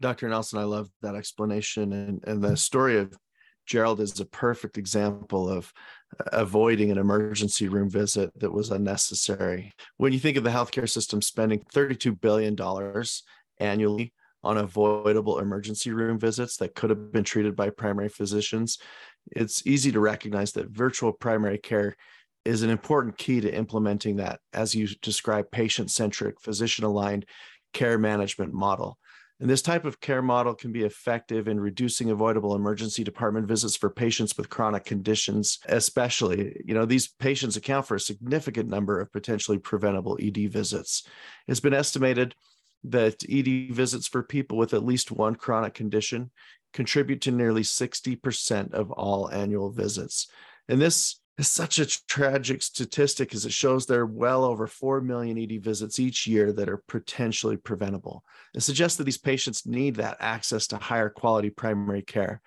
Dr. 0.00 0.28
Nelson, 0.28 0.58
I 0.58 0.64
love 0.64 0.88
that 1.02 1.14
explanation. 1.14 1.92
And, 1.92 2.24
and 2.26 2.42
the 2.42 2.48
mm-hmm. 2.48 2.56
story 2.56 2.98
of 2.98 3.16
Gerald 3.66 4.00
is 4.00 4.18
a 4.18 4.24
perfect 4.24 4.78
example 4.78 5.48
of 5.48 5.72
uh, 6.18 6.24
avoiding 6.32 6.90
an 6.90 6.98
emergency 6.98 7.68
room 7.68 7.88
visit 7.88 8.30
that 8.40 8.52
was 8.52 8.70
unnecessary. 8.70 9.72
When 9.96 10.12
you 10.12 10.18
think 10.18 10.36
of 10.36 10.44
the 10.44 10.50
healthcare 10.50 10.88
system 10.88 11.22
spending 11.22 11.60
$32 11.74 12.20
billion 12.20 12.56
annually 13.58 14.12
on 14.42 14.56
avoidable 14.56 15.38
emergency 15.38 15.92
room 15.92 16.18
visits 16.18 16.56
that 16.56 16.74
could 16.74 16.90
have 16.90 17.12
been 17.12 17.24
treated 17.24 17.54
by 17.54 17.70
primary 17.70 18.08
physicians, 18.08 18.78
it's 19.30 19.66
easy 19.66 19.92
to 19.92 20.00
recognize 20.00 20.52
that 20.52 20.70
virtual 20.70 21.12
primary 21.12 21.58
care 21.58 21.94
is 22.44 22.62
an 22.62 22.70
important 22.70 23.18
key 23.18 23.40
to 23.40 23.54
implementing 23.54 24.16
that, 24.16 24.40
as 24.52 24.74
you 24.74 24.88
describe, 25.02 25.50
patient 25.50 25.90
centric, 25.90 26.40
physician 26.40 26.84
aligned 26.84 27.26
care 27.72 27.98
management 27.98 28.52
model. 28.52 28.98
And 29.40 29.48
this 29.48 29.62
type 29.62 29.86
of 29.86 30.00
care 30.00 30.20
model 30.20 30.54
can 30.54 30.70
be 30.70 30.82
effective 30.82 31.48
in 31.48 31.58
reducing 31.58 32.10
avoidable 32.10 32.54
emergency 32.54 33.02
department 33.02 33.48
visits 33.48 33.74
for 33.74 33.88
patients 33.88 34.36
with 34.36 34.50
chronic 34.50 34.84
conditions, 34.84 35.58
especially. 35.66 36.60
You 36.64 36.74
know, 36.74 36.84
these 36.84 37.08
patients 37.08 37.56
account 37.56 37.86
for 37.86 37.94
a 37.94 38.00
significant 38.00 38.68
number 38.68 39.00
of 39.00 39.10
potentially 39.10 39.58
preventable 39.58 40.18
ED 40.20 40.52
visits. 40.52 41.04
It's 41.48 41.60
been 41.60 41.72
estimated 41.72 42.34
that 42.84 43.24
ED 43.30 43.74
visits 43.74 44.06
for 44.06 44.22
people 44.22 44.58
with 44.58 44.74
at 44.74 44.84
least 44.84 45.10
one 45.10 45.34
chronic 45.34 45.72
condition 45.72 46.30
contribute 46.72 47.22
to 47.22 47.30
nearly 47.30 47.62
60% 47.62 48.74
of 48.74 48.90
all 48.90 49.30
annual 49.30 49.70
visits. 49.70 50.28
And 50.68 50.80
this 50.80 51.19
is 51.40 51.50
such 51.50 51.78
a 51.78 51.86
tragic 52.06 52.62
statistic 52.62 53.34
as 53.34 53.46
it 53.46 53.52
shows 53.52 53.86
there 53.86 54.00
are 54.00 54.06
well 54.06 54.44
over 54.44 54.66
4 54.66 55.00
million 55.00 55.38
ED 55.38 55.64
visits 55.64 55.98
each 55.98 56.26
year 56.26 56.52
that 56.52 56.68
are 56.68 56.82
potentially 56.86 57.56
preventable. 57.56 58.22
It 58.54 58.60
suggests 58.60 58.98
that 58.98 59.04
these 59.04 59.18
patients 59.18 59.66
need 59.66 59.96
that 59.96 60.18
access 60.20 60.66
to 60.68 60.76
higher 60.76 61.08
quality 61.08 61.48
primary 61.48 62.02
care. 62.02 62.42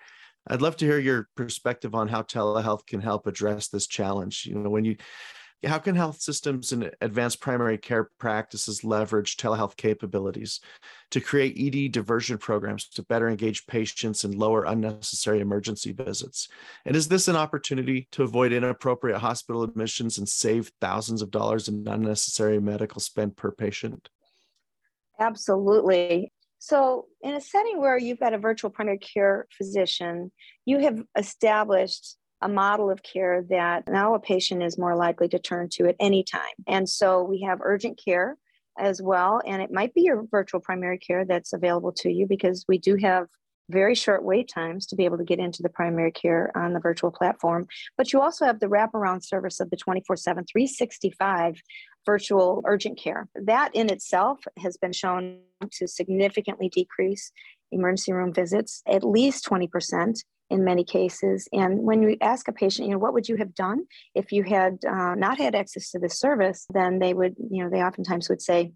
I'd 0.46 0.62
love 0.62 0.76
to 0.76 0.84
hear 0.84 0.98
your 0.98 1.28
perspective 1.34 1.94
on 1.94 2.06
how 2.06 2.22
telehealth 2.22 2.86
can 2.86 3.00
help 3.00 3.26
address 3.26 3.68
this 3.68 3.86
challenge. 3.88 4.46
You 4.46 4.54
know, 4.54 4.70
when 4.70 4.84
you 4.84 4.96
how 5.64 5.78
can 5.78 5.94
health 5.94 6.20
systems 6.20 6.72
and 6.72 6.90
advanced 7.00 7.40
primary 7.40 7.78
care 7.78 8.10
practices 8.18 8.84
leverage 8.84 9.36
telehealth 9.36 9.76
capabilities 9.76 10.60
to 11.10 11.20
create 11.20 11.56
ED 11.58 11.92
diversion 11.92 12.38
programs 12.38 12.88
to 12.88 13.02
better 13.02 13.28
engage 13.28 13.66
patients 13.66 14.24
and 14.24 14.34
lower 14.34 14.64
unnecessary 14.64 15.40
emergency 15.40 15.92
visits? 15.92 16.48
And 16.84 16.96
is 16.96 17.08
this 17.08 17.28
an 17.28 17.36
opportunity 17.36 18.08
to 18.12 18.22
avoid 18.22 18.52
inappropriate 18.52 19.18
hospital 19.18 19.62
admissions 19.62 20.18
and 20.18 20.28
save 20.28 20.72
thousands 20.80 21.22
of 21.22 21.30
dollars 21.30 21.68
in 21.68 21.86
unnecessary 21.86 22.60
medical 22.60 23.00
spend 23.00 23.36
per 23.36 23.50
patient? 23.50 24.08
Absolutely. 25.18 26.32
So, 26.58 27.06
in 27.20 27.34
a 27.34 27.40
setting 27.40 27.78
where 27.78 27.98
you've 27.98 28.20
got 28.20 28.32
a 28.32 28.38
virtual 28.38 28.70
primary 28.70 28.98
care 28.98 29.46
physician, 29.52 30.32
you 30.64 30.78
have 30.78 31.02
established 31.16 32.16
a 32.44 32.48
model 32.48 32.90
of 32.90 33.02
care 33.02 33.42
that 33.48 33.84
now 33.88 34.14
a 34.14 34.20
patient 34.20 34.62
is 34.62 34.78
more 34.78 34.94
likely 34.94 35.28
to 35.28 35.38
turn 35.38 35.68
to 35.72 35.88
at 35.88 35.96
any 35.98 36.22
time. 36.22 36.42
And 36.68 36.88
so 36.88 37.22
we 37.22 37.40
have 37.40 37.58
urgent 37.62 37.98
care 38.04 38.36
as 38.78 39.00
well. 39.00 39.40
And 39.46 39.62
it 39.62 39.72
might 39.72 39.94
be 39.94 40.02
your 40.02 40.24
virtual 40.30 40.60
primary 40.60 40.98
care 40.98 41.24
that's 41.24 41.54
available 41.54 41.92
to 41.92 42.12
you 42.12 42.26
because 42.28 42.66
we 42.68 42.76
do 42.76 42.96
have 42.96 43.28
very 43.70 43.94
short 43.94 44.22
wait 44.22 44.50
times 44.54 44.84
to 44.84 44.94
be 44.94 45.06
able 45.06 45.16
to 45.16 45.24
get 45.24 45.38
into 45.38 45.62
the 45.62 45.70
primary 45.70 46.12
care 46.12 46.52
on 46.54 46.74
the 46.74 46.80
virtual 46.80 47.10
platform. 47.10 47.66
But 47.96 48.12
you 48.12 48.20
also 48.20 48.44
have 48.44 48.60
the 48.60 48.66
wraparound 48.66 49.24
service 49.24 49.58
of 49.58 49.70
the 49.70 49.76
24 49.78 50.16
7, 50.16 50.44
365 50.44 51.62
virtual 52.04 52.62
urgent 52.66 52.98
care. 52.98 53.26
That 53.34 53.74
in 53.74 53.90
itself 53.90 54.40
has 54.58 54.76
been 54.76 54.92
shown 54.92 55.38
to 55.72 55.88
significantly 55.88 56.68
decrease 56.68 57.32
emergency 57.72 58.12
room 58.12 58.34
visits, 58.34 58.82
at 58.86 59.02
least 59.02 59.46
20% 59.48 60.22
in 60.50 60.64
many 60.64 60.84
cases. 60.84 61.48
And 61.52 61.80
when 61.80 62.02
you 62.02 62.16
ask 62.20 62.48
a 62.48 62.52
patient, 62.52 62.86
you 62.86 62.94
know, 62.94 62.98
what 62.98 63.14
would 63.14 63.28
you 63.28 63.36
have 63.36 63.54
done 63.54 63.84
if 64.14 64.32
you 64.32 64.42
had 64.42 64.78
uh, 64.88 65.14
not 65.14 65.38
had 65.38 65.54
access 65.54 65.90
to 65.90 65.98
this 65.98 66.18
service? 66.18 66.66
Then 66.72 66.98
they 66.98 67.14
would, 67.14 67.34
you 67.50 67.62
know, 67.62 67.70
they 67.70 67.82
oftentimes 67.82 68.28
would 68.28 68.42
say, 68.42 68.72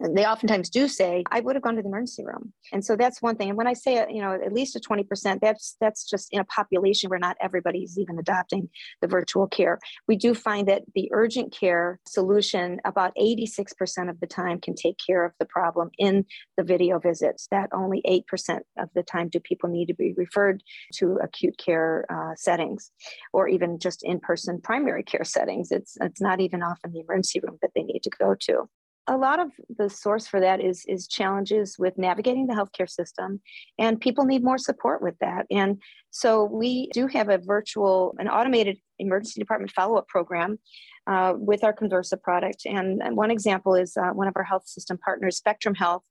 they 0.00 0.26
oftentimes 0.26 0.68
do 0.70 0.88
say 0.88 1.22
i 1.30 1.40
would 1.40 1.54
have 1.54 1.62
gone 1.62 1.76
to 1.76 1.82
the 1.82 1.88
emergency 1.88 2.24
room. 2.24 2.52
And 2.72 2.84
so 2.84 2.96
that's 2.96 3.22
one 3.22 3.36
thing. 3.36 3.48
And 3.48 3.58
when 3.58 3.66
i 3.66 3.72
say 3.72 4.06
you 4.10 4.20
know 4.20 4.32
at 4.32 4.52
least 4.52 4.76
a 4.76 4.80
20% 4.80 5.40
that's 5.40 5.76
that's 5.80 6.08
just 6.08 6.28
in 6.32 6.40
a 6.40 6.44
population 6.44 7.10
where 7.10 7.18
not 7.18 7.36
everybody's 7.40 7.98
even 7.98 8.18
adopting 8.18 8.68
the 9.00 9.08
virtual 9.08 9.46
care. 9.46 9.78
We 10.08 10.16
do 10.16 10.34
find 10.34 10.68
that 10.68 10.82
the 10.94 11.08
urgent 11.12 11.52
care 11.52 12.00
solution 12.06 12.80
about 12.84 13.12
86% 13.16 14.10
of 14.10 14.20
the 14.20 14.26
time 14.26 14.60
can 14.60 14.74
take 14.74 14.98
care 15.04 15.24
of 15.24 15.32
the 15.38 15.46
problem 15.46 15.90
in 15.98 16.24
the 16.56 16.64
video 16.64 16.98
visits. 16.98 17.46
That 17.50 17.70
only 17.72 18.02
8% 18.06 18.60
of 18.78 18.88
the 18.94 19.02
time 19.02 19.28
do 19.28 19.40
people 19.40 19.68
need 19.68 19.86
to 19.86 19.94
be 19.94 20.14
referred 20.16 20.62
to 20.94 21.18
acute 21.22 21.56
care 21.58 22.04
uh, 22.10 22.34
settings 22.36 22.90
or 23.32 23.48
even 23.48 23.78
just 23.78 24.02
in-person 24.04 24.60
primary 24.62 25.02
care 25.02 25.24
settings. 25.24 25.70
It's 25.70 25.96
it's 26.00 26.20
not 26.20 26.40
even 26.40 26.62
often 26.62 26.92
the 26.92 27.00
emergency 27.00 27.40
room 27.40 27.58
that 27.62 27.70
they 27.74 27.82
need 27.82 28.02
to 28.02 28.10
go 28.10 28.34
to 28.40 28.68
a 29.06 29.16
lot 29.16 29.38
of 29.38 29.50
the 29.76 29.90
source 29.90 30.26
for 30.26 30.40
that 30.40 30.60
is 30.60 30.84
is 30.86 31.06
challenges 31.06 31.76
with 31.78 31.98
navigating 31.98 32.46
the 32.46 32.54
healthcare 32.54 32.88
system 32.88 33.40
and 33.78 34.00
people 34.00 34.24
need 34.24 34.42
more 34.42 34.58
support 34.58 35.02
with 35.02 35.14
that. 35.20 35.46
And 35.50 35.80
so 36.10 36.44
we 36.44 36.88
do 36.92 37.06
have 37.08 37.28
a 37.28 37.38
virtual 37.38 38.14
an 38.18 38.28
automated 38.28 38.78
emergency 38.98 39.40
department 39.40 39.72
follow-up 39.72 40.08
program 40.08 40.58
uh, 41.06 41.34
with 41.36 41.64
our 41.64 41.74
conversa 41.74 42.20
product. 42.22 42.64
And, 42.64 43.02
and 43.02 43.16
one 43.16 43.30
example 43.30 43.74
is 43.74 43.96
uh, 43.96 44.10
one 44.10 44.28
of 44.28 44.34
our 44.36 44.44
health 44.44 44.66
system 44.66 44.96
partners 44.96 45.36
spectrum 45.36 45.74
health 45.74 46.02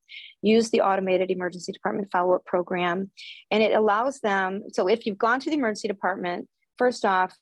use 0.42 0.70
the 0.70 0.82
automated 0.82 1.30
emergency 1.30 1.72
department 1.72 2.08
follow-up 2.12 2.44
program. 2.44 3.10
And 3.50 3.62
it 3.62 3.74
allows 3.74 4.20
them 4.20 4.62
so 4.72 4.88
if 4.88 5.04
you've 5.04 5.18
gone 5.18 5.40
to 5.40 5.50
the 5.50 5.56
emergency 5.56 5.88
department 5.88 6.48
first 6.78 7.04
off 7.04 7.34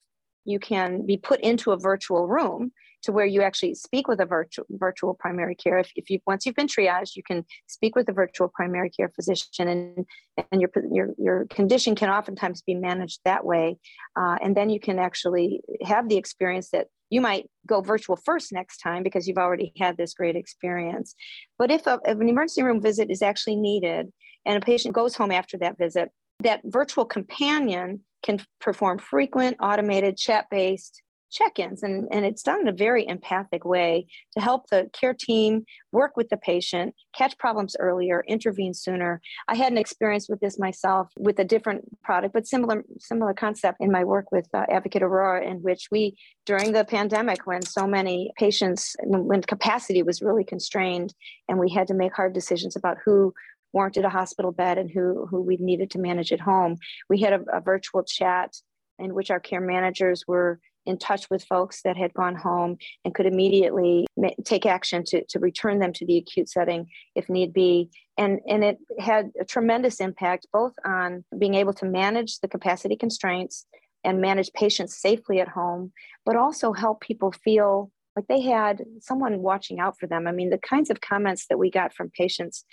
you 0.44 0.58
can 0.58 1.06
be 1.06 1.16
put 1.16 1.40
into 1.40 1.72
a 1.72 1.78
virtual 1.78 2.26
room 2.26 2.72
to 3.02 3.12
where 3.12 3.26
you 3.26 3.42
actually 3.42 3.74
speak 3.74 4.08
with 4.08 4.20
a 4.20 4.26
virtual 4.26 4.64
virtual 4.70 5.14
primary 5.14 5.54
care. 5.54 5.78
If, 5.78 5.90
if 5.96 6.10
you 6.10 6.20
once 6.26 6.46
you've 6.46 6.54
been 6.54 6.66
triaged, 6.66 7.16
you 7.16 7.22
can 7.22 7.44
speak 7.66 7.94
with 7.96 8.08
a 8.08 8.12
virtual 8.12 8.48
primary 8.48 8.90
care 8.90 9.10
physician, 9.14 9.68
and 9.68 10.06
and 10.50 10.60
your 10.60 10.70
your 10.90 11.08
your 11.18 11.46
condition 11.46 11.94
can 11.94 12.10
oftentimes 12.10 12.62
be 12.62 12.74
managed 12.74 13.20
that 13.24 13.44
way, 13.44 13.78
uh, 14.16 14.36
and 14.42 14.56
then 14.56 14.70
you 14.70 14.80
can 14.80 14.98
actually 14.98 15.60
have 15.84 16.08
the 16.08 16.16
experience 16.16 16.70
that 16.70 16.88
you 17.12 17.20
might 17.20 17.46
go 17.66 17.82
virtual 17.82 18.16
first 18.16 18.52
next 18.52 18.78
time 18.78 19.02
because 19.02 19.28
you've 19.28 19.36
already 19.36 19.70
had 19.78 19.98
this 19.98 20.14
great 20.14 20.34
experience. 20.34 21.14
But 21.58 21.70
if, 21.70 21.86
a, 21.86 22.00
if 22.06 22.18
an 22.18 22.26
emergency 22.26 22.62
room 22.62 22.80
visit 22.80 23.10
is 23.10 23.20
actually 23.20 23.56
needed 23.56 24.10
and 24.46 24.56
a 24.56 24.64
patient 24.64 24.94
goes 24.94 25.14
home 25.14 25.30
after 25.30 25.58
that 25.58 25.76
visit, 25.76 26.10
that 26.40 26.62
virtual 26.64 27.04
companion 27.04 28.00
can 28.22 28.40
perform 28.60 28.98
frequent 28.98 29.58
automated 29.60 30.16
chat 30.16 30.46
based 30.50 31.02
check-ins 31.32 31.82
and, 31.82 32.06
and 32.12 32.24
it's 32.24 32.42
done 32.42 32.60
in 32.60 32.68
a 32.68 32.72
very 32.72 33.06
empathic 33.08 33.64
way 33.64 34.06
to 34.32 34.40
help 34.40 34.68
the 34.68 34.88
care 34.92 35.14
team 35.14 35.64
work 35.90 36.16
with 36.16 36.28
the 36.28 36.36
patient 36.36 36.94
catch 37.16 37.36
problems 37.38 37.74
earlier 37.80 38.22
intervene 38.28 38.74
sooner. 38.74 39.20
I 39.48 39.56
had 39.56 39.72
an 39.72 39.78
experience 39.78 40.28
with 40.28 40.40
this 40.40 40.58
myself 40.58 41.10
with 41.16 41.38
a 41.38 41.44
different 41.44 42.00
product 42.02 42.34
but 42.34 42.46
similar 42.46 42.84
similar 42.98 43.34
concept 43.34 43.78
in 43.80 43.90
my 43.90 44.04
work 44.04 44.30
with 44.30 44.46
uh, 44.54 44.64
advocate 44.70 45.02
aurora 45.02 45.44
in 45.44 45.62
which 45.62 45.88
we 45.90 46.16
during 46.46 46.72
the 46.72 46.84
pandemic 46.84 47.46
when 47.46 47.62
so 47.62 47.86
many 47.86 48.32
patients 48.36 48.94
when, 49.02 49.42
capacity 49.42 50.02
was 50.02 50.22
really 50.22 50.44
constrained 50.44 51.14
and 51.48 51.58
we 51.58 51.70
had 51.70 51.88
to 51.88 51.94
make 51.94 52.14
hard 52.14 52.32
decisions 52.32 52.76
about 52.76 52.98
who 53.04 53.32
warranted 53.72 54.04
a 54.04 54.10
hospital 54.10 54.52
bed 54.52 54.78
and 54.78 54.90
who 54.90 55.26
who 55.30 55.40
we 55.40 55.56
needed 55.56 55.90
to 55.90 55.98
manage 55.98 56.32
at 56.32 56.40
home 56.40 56.76
we 57.08 57.20
had 57.20 57.32
a, 57.32 57.40
a 57.52 57.60
virtual 57.60 58.02
chat 58.02 58.54
in 58.98 59.14
which 59.14 59.30
our 59.30 59.40
care 59.40 59.60
managers 59.60 60.24
were 60.28 60.60
in 60.86 60.98
touch 60.98 61.28
with 61.30 61.44
folks 61.44 61.82
that 61.82 61.96
had 61.96 62.12
gone 62.14 62.34
home 62.34 62.76
and 63.04 63.14
could 63.14 63.26
immediately 63.26 64.06
take 64.44 64.66
action 64.66 65.04
to, 65.06 65.24
to 65.26 65.38
return 65.38 65.78
them 65.78 65.92
to 65.92 66.06
the 66.06 66.18
acute 66.18 66.48
setting 66.48 66.86
if 67.14 67.28
need 67.28 67.52
be. 67.52 67.90
And, 68.18 68.40
and 68.48 68.64
it 68.64 68.78
had 68.98 69.30
a 69.40 69.44
tremendous 69.44 70.00
impact 70.00 70.46
both 70.52 70.72
on 70.84 71.24
being 71.38 71.54
able 71.54 71.72
to 71.74 71.86
manage 71.86 72.40
the 72.40 72.48
capacity 72.48 72.96
constraints 72.96 73.66
and 74.04 74.20
manage 74.20 74.52
patients 74.52 75.00
safely 75.00 75.40
at 75.40 75.48
home, 75.48 75.92
but 76.26 76.36
also 76.36 76.72
help 76.72 77.00
people 77.00 77.32
feel 77.32 77.90
like 78.16 78.26
they 78.26 78.42
had 78.42 78.82
someone 79.00 79.40
watching 79.40 79.78
out 79.78 79.98
for 79.98 80.06
them. 80.06 80.26
I 80.26 80.32
mean, 80.32 80.50
the 80.50 80.58
kinds 80.58 80.90
of 80.90 81.00
comments 81.00 81.46
that 81.48 81.58
we 81.58 81.70
got 81.70 81.94
from 81.94 82.10
patients 82.10 82.64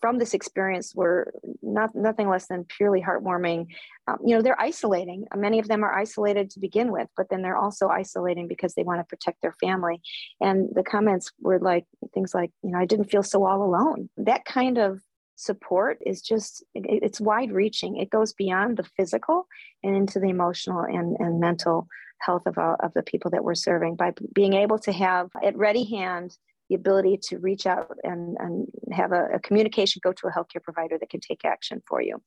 from 0.00 0.18
this 0.18 0.34
experience 0.34 0.94
were 0.94 1.32
not 1.62 1.94
nothing 1.94 2.28
less 2.28 2.46
than 2.46 2.64
purely 2.64 3.02
heartwarming. 3.02 3.66
Um, 4.06 4.18
you 4.24 4.36
know, 4.36 4.42
they're 4.42 4.60
isolating. 4.60 5.26
Many 5.34 5.58
of 5.58 5.68
them 5.68 5.82
are 5.82 5.96
isolated 5.96 6.50
to 6.50 6.60
begin 6.60 6.92
with, 6.92 7.08
but 7.16 7.28
then 7.30 7.42
they're 7.42 7.56
also 7.56 7.88
isolating 7.88 8.48
because 8.48 8.74
they 8.74 8.82
want 8.82 9.00
to 9.00 9.04
protect 9.04 9.42
their 9.42 9.54
family. 9.60 10.00
And 10.40 10.68
the 10.74 10.82
comments 10.82 11.32
were 11.40 11.58
like 11.58 11.86
things 12.14 12.34
like, 12.34 12.50
you 12.62 12.70
know, 12.70 12.78
I 12.78 12.84
didn't 12.84 13.10
feel 13.10 13.22
so 13.22 13.44
all 13.44 13.62
alone. 13.62 14.10
That 14.16 14.44
kind 14.44 14.78
of 14.78 15.00
support 15.36 15.98
is 16.04 16.22
just 16.22 16.64
it's 16.74 17.20
wide 17.20 17.52
reaching 17.52 17.98
it 17.98 18.08
goes 18.08 18.32
beyond 18.32 18.78
the 18.78 18.88
physical 18.96 19.46
and 19.82 19.94
into 19.94 20.18
the 20.18 20.30
emotional 20.30 20.80
and, 20.80 21.14
and 21.20 21.38
mental 21.38 21.86
health 22.20 22.46
of, 22.46 22.56
uh, 22.56 22.76
of 22.80 22.94
the 22.94 23.02
people 23.02 23.30
that 23.30 23.44
we're 23.44 23.54
serving 23.54 23.96
by 23.96 24.12
being 24.34 24.54
able 24.54 24.78
to 24.78 24.92
have 24.92 25.28
at 25.44 25.56
ready 25.56 25.84
hand 25.84 26.36
the 26.68 26.74
ability 26.74 27.18
to 27.28 27.38
reach 27.38 27.66
out 27.66 27.96
and, 28.02 28.36
and 28.40 28.66
have 28.92 29.12
a, 29.12 29.26
a, 29.34 29.40
communication 29.40 30.00
go 30.02 30.12
to 30.12 30.26
a 30.26 30.30
healthcare 30.30 30.62
provider 30.62 30.98
that 30.98 31.10
can 31.10 31.20
take 31.20 31.44
action 31.44 31.82
for 31.86 32.02
you. 32.02 32.20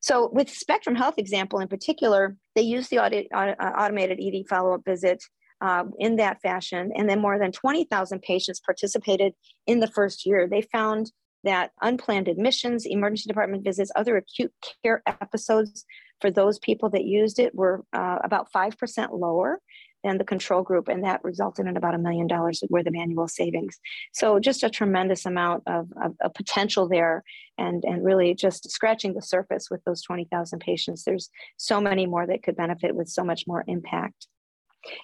So, 0.00 0.30
with 0.32 0.48
Spectrum 0.48 0.94
Health 0.94 1.18
example 1.18 1.58
in 1.60 1.68
particular, 1.68 2.36
they 2.54 2.62
use 2.62 2.88
the 2.88 2.98
audit, 2.98 3.26
uh, 3.34 3.54
automated 3.60 4.20
ED 4.20 4.46
follow 4.48 4.74
up 4.74 4.82
visit 4.84 5.22
uh, 5.60 5.84
in 5.98 6.16
that 6.16 6.40
fashion, 6.40 6.90
and 6.96 7.08
then 7.08 7.20
more 7.20 7.38
than 7.38 7.52
20,000 7.52 8.22
patients 8.22 8.60
participated 8.60 9.34
in 9.66 9.80
the 9.80 9.86
first 9.88 10.24
year. 10.24 10.48
They 10.48 10.62
found 10.62 11.12
that 11.44 11.70
unplanned 11.80 12.28
admissions, 12.28 12.86
emergency 12.86 13.28
department 13.28 13.64
visits, 13.64 13.90
other 13.96 14.16
acute 14.16 14.52
care 14.82 15.02
episodes 15.06 15.84
for 16.20 16.30
those 16.30 16.58
people 16.58 16.90
that 16.90 17.04
used 17.04 17.38
it 17.38 17.54
were 17.54 17.82
uh, 17.92 18.18
about 18.22 18.52
5% 18.52 19.18
lower 19.18 19.60
than 20.04 20.18
the 20.18 20.24
control 20.24 20.62
group, 20.62 20.88
and 20.88 21.04
that 21.04 21.22
resulted 21.24 21.66
in 21.66 21.76
about 21.76 21.94
a 21.94 21.98
million 21.98 22.26
dollars 22.26 22.62
worth 22.68 22.86
of 22.86 22.94
annual 22.94 23.28
savings. 23.28 23.78
So 24.12 24.38
just 24.38 24.62
a 24.62 24.70
tremendous 24.70 25.26
amount 25.26 25.62
of, 25.66 25.88
of, 26.02 26.14
of 26.20 26.34
potential 26.34 26.88
there, 26.88 27.22
and 27.58 27.84
and 27.84 28.04
really 28.04 28.34
just 28.34 28.70
scratching 28.70 29.14
the 29.14 29.22
surface 29.22 29.68
with 29.70 29.82
those 29.84 30.02
twenty 30.02 30.26
thousand 30.30 30.60
patients. 30.60 31.04
There's 31.04 31.30
so 31.56 31.80
many 31.80 32.06
more 32.06 32.26
that 32.26 32.42
could 32.42 32.56
benefit 32.56 32.94
with 32.94 33.08
so 33.08 33.24
much 33.24 33.44
more 33.46 33.64
impact. 33.66 34.26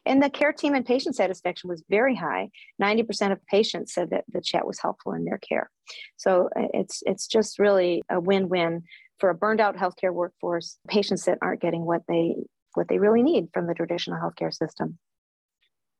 And 0.06 0.22
the 0.22 0.30
care 0.30 0.52
team 0.52 0.74
and 0.74 0.86
patient 0.86 1.16
satisfaction 1.16 1.68
was 1.68 1.84
very 1.90 2.16
high. 2.16 2.48
90% 2.80 3.32
of 3.32 3.44
patients 3.46 3.92
said 3.92 4.08
that 4.08 4.24
the 4.32 4.40
chat 4.40 4.66
was 4.66 4.80
helpful 4.80 5.12
in 5.12 5.24
their 5.24 5.38
care. 5.38 5.70
So 6.16 6.48
uh, 6.56 6.68
it's 6.72 7.02
it's 7.04 7.26
just 7.26 7.58
really 7.58 8.02
a 8.10 8.18
win-win 8.18 8.84
for 9.18 9.30
a 9.30 9.34
burned 9.34 9.60
out 9.60 9.76
healthcare 9.76 10.12
workforce, 10.12 10.78
patients 10.88 11.24
that 11.24 11.38
aren't 11.40 11.62
getting 11.62 11.84
what 11.84 12.02
they 12.08 12.36
what 12.76 12.88
they 12.88 12.98
really 12.98 13.22
need 13.22 13.48
from 13.52 13.66
the 13.66 13.74
traditional 13.74 14.18
healthcare 14.20 14.52
system. 14.52 14.98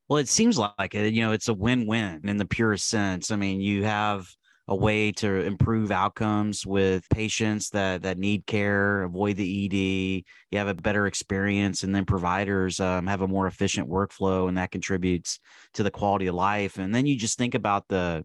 Well, 0.09 0.19
it 0.19 0.29
seems 0.29 0.59
like 0.59 0.95
it, 0.95 1.15
you 1.15 1.23
know, 1.23 1.33
it's 1.33 1.49
a 1.49 1.55
win-win 1.55 2.21
in 2.25 2.37
the 2.37 2.45
purest 2.45 2.89
sense. 2.89 3.31
I 3.31 3.37
mean, 3.37 3.61
you 3.61 3.85
have 3.85 4.29
a 4.69 4.75
way 4.75 5.13
to 5.13 5.43
improve 5.43 5.93
outcomes 5.93 6.67
with 6.67 7.09
patients 7.09 7.71
that 7.71 8.03
that 8.03 8.19
need 8.19 8.47
care, 8.47 9.03
avoid 9.03 9.37
the 9.37 9.65
ED. 9.65 10.25
You 10.51 10.59
have 10.59 10.69
a 10.69 10.75
better 10.75 11.07
experience, 11.07 11.83
and 11.83 11.95
then 11.95 12.05
providers 12.05 12.81
um, 12.81 13.07
have 13.07 13.21
a 13.21 13.29
more 13.29 13.47
efficient 13.47 13.89
workflow, 13.89 14.49
and 14.49 14.59
that 14.59 14.73
contributes 14.73 15.39
to 15.75 15.83
the 15.83 15.91
quality 15.91 16.27
of 16.27 16.35
life. 16.35 16.79
And 16.79 16.95
then 16.95 17.07
you 17.07 17.17
just 17.17 17.39
think 17.39 17.55
about 17.55 17.87
the 17.89 18.25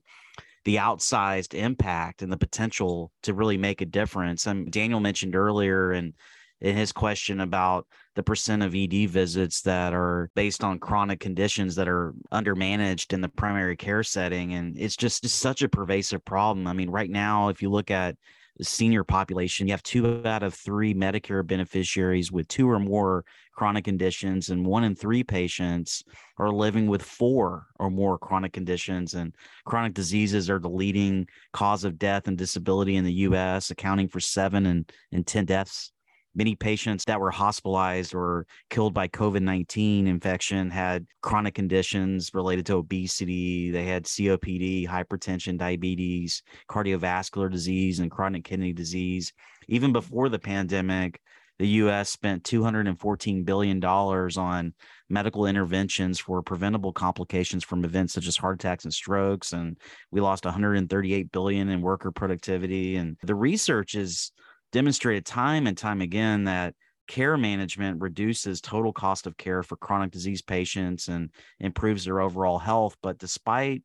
the 0.65 0.75
outsized 0.75 1.55
impact 1.55 2.21
and 2.21 2.31
the 2.31 2.37
potential 2.37 3.11
to 3.23 3.33
really 3.33 3.57
make 3.57 3.81
a 3.81 3.85
difference. 3.85 4.45
Um, 4.45 4.65
Daniel 4.65 4.99
mentioned 4.99 5.35
earlier, 5.35 5.91
and 5.91 6.13
in 6.61 6.75
his 6.75 6.91
question 6.91 7.41
about 7.41 7.87
the 8.15 8.23
percent 8.23 8.61
of 8.61 8.75
ED 8.75 9.09
visits 9.09 9.61
that 9.61 9.93
are 9.93 10.29
based 10.35 10.63
on 10.63 10.79
chronic 10.79 11.19
conditions 11.19 11.75
that 11.75 11.87
are 11.87 12.13
undermanaged 12.31 13.13
in 13.13 13.21
the 13.21 13.29
primary 13.29 13.75
care 13.75 14.03
setting. 14.03 14.53
And 14.53 14.77
it's 14.77 14.95
just, 14.95 15.27
such 15.27 15.63
a 15.63 15.69
pervasive 15.69 16.23
problem. 16.23 16.67
I 16.67 16.73
mean, 16.73 16.89
right 16.89 17.09
now, 17.09 17.49
if 17.49 17.61
you 17.61 17.69
look 17.69 17.89
at 17.89 18.15
the 18.57 18.65
senior 18.65 19.03
population, 19.03 19.67
you 19.67 19.73
have 19.73 19.81
two 19.81 20.21
out 20.25 20.43
of 20.43 20.53
three 20.53 20.93
Medicare 20.93 21.45
beneficiaries 21.45 22.31
with 22.31 22.47
two 22.47 22.69
or 22.69 22.79
more 22.79 23.23
chronic 23.53 23.85
conditions, 23.85 24.49
and 24.49 24.65
one 24.65 24.83
in 24.83 24.93
three 24.93 25.23
patients 25.23 26.03
are 26.37 26.51
living 26.51 26.87
with 26.87 27.01
four 27.01 27.65
or 27.79 27.89
more 27.89 28.19
chronic 28.19 28.53
conditions. 28.53 29.13
And 29.15 29.33
chronic 29.65 29.93
diseases 29.93 30.49
are 30.49 30.59
the 30.59 30.69
leading 30.69 31.27
cause 31.53 31.85
of 31.85 31.97
death 31.97 32.27
and 32.27 32.37
disability 32.37 32.97
in 32.97 33.05
the 33.05 33.13
US, 33.13 33.71
accounting 33.71 34.09
for 34.09 34.19
seven 34.19 34.65
and, 34.67 34.91
and 35.11 35.25
10 35.25 35.45
deaths 35.45 35.91
Many 36.33 36.55
patients 36.55 37.03
that 37.05 37.19
were 37.19 37.31
hospitalized 37.31 38.15
or 38.15 38.45
killed 38.69 38.93
by 38.93 39.07
COVID 39.09 39.41
19 39.41 40.07
infection 40.07 40.69
had 40.69 41.05
chronic 41.21 41.55
conditions 41.55 42.31
related 42.33 42.65
to 42.67 42.77
obesity. 42.77 43.69
They 43.69 43.85
had 43.85 44.05
COPD, 44.05 44.87
hypertension, 44.87 45.57
diabetes, 45.57 46.41
cardiovascular 46.69 47.51
disease, 47.51 47.99
and 47.99 48.09
chronic 48.09 48.45
kidney 48.45 48.71
disease. 48.71 49.33
Even 49.67 49.91
before 49.91 50.29
the 50.29 50.39
pandemic, 50.39 51.19
the 51.61 51.67
US 51.67 52.09
spent 52.09 52.43
$214 52.43 53.45
billion 53.45 53.83
on 53.85 54.73
medical 55.09 55.45
interventions 55.45 56.19
for 56.19 56.41
preventable 56.41 56.91
complications 56.91 57.63
from 57.63 57.85
events 57.85 58.13
such 58.13 58.25
as 58.25 58.35
heart 58.35 58.55
attacks 58.55 58.83
and 58.83 58.93
strokes. 58.93 59.53
And 59.53 59.77
we 60.09 60.21
lost 60.21 60.45
138 60.45 61.31
billion 61.31 61.69
in 61.69 61.81
worker 61.81 62.11
productivity. 62.11 62.95
And 62.95 63.15
the 63.21 63.35
research 63.35 63.93
is 63.93 64.31
demonstrated 64.71 65.25
time 65.25 65.67
and 65.67 65.77
time 65.77 66.01
again 66.01 66.45
that 66.45 66.75
care 67.07 67.37
management 67.37 68.01
reduces 68.01 68.61
total 68.61 68.93
cost 68.93 69.27
of 69.27 69.37
care 69.37 69.63
for 69.63 69.75
chronic 69.75 70.11
disease 70.11 70.41
patients 70.41 71.07
and 71.07 71.29
improves 71.59 72.05
their 72.05 72.21
overall 72.21 72.57
health. 72.57 72.95
But 73.01 73.17
despite 73.17 73.83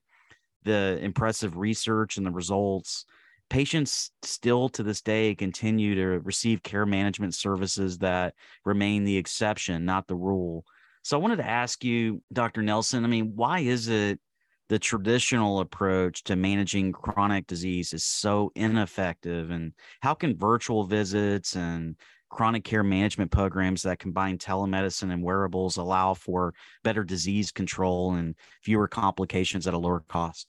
the 0.62 0.99
impressive 1.03 1.57
research 1.57 2.16
and 2.16 2.27
the 2.27 2.31
results, 2.31 3.05
patients 3.49 4.11
still 4.22 4.68
to 4.70 4.83
this 4.83 5.01
day 5.01 5.35
continue 5.35 5.94
to 5.94 6.20
receive 6.20 6.62
care 6.62 6.87
management 6.87 7.35
services 7.35 7.99
that 7.99 8.35
remain 8.64 9.05
the 9.05 9.16
exception, 9.16 9.85
not 9.85 10.07
the 10.07 10.16
rule. 10.16 10.64
So 11.03 11.16
I 11.16 11.20
wanted 11.20 11.37
to 11.37 11.46
ask 11.46 11.85
you, 11.85 12.22
Dr. 12.33 12.62
Nelson, 12.62 13.05
I 13.05 13.09
mean, 13.09 13.33
why 13.37 13.61
is 13.61 13.88
it 13.88 14.20
the 14.68 14.79
traditional 14.79 15.61
approach 15.61 16.24
to 16.24 16.37
managing 16.37 16.92
chronic 16.92 17.46
disease 17.46 17.92
is 17.92 18.05
so 18.05 18.50
ineffective 18.55 19.50
and 19.50 19.72
how 20.00 20.14
can 20.14 20.37
virtual 20.37 20.85
visits 20.85 21.55
and 21.57 21.96
chronic 22.29 22.64
care 22.64 22.83
management 22.83 23.31
programs 23.31 23.83
that 23.83 23.98
combine 23.98 24.37
telemedicine 24.37 25.12
and 25.12 25.22
wearables 25.22 25.76
allow 25.76 26.12
for 26.14 26.52
better 26.83 27.05
disease 27.05 27.52
control 27.52 28.14
and 28.14 28.35
fewer 28.62 28.88
complications 28.88 29.66
at 29.66 29.74
a 29.74 29.79
lower 29.79 30.00
cost 30.09 30.48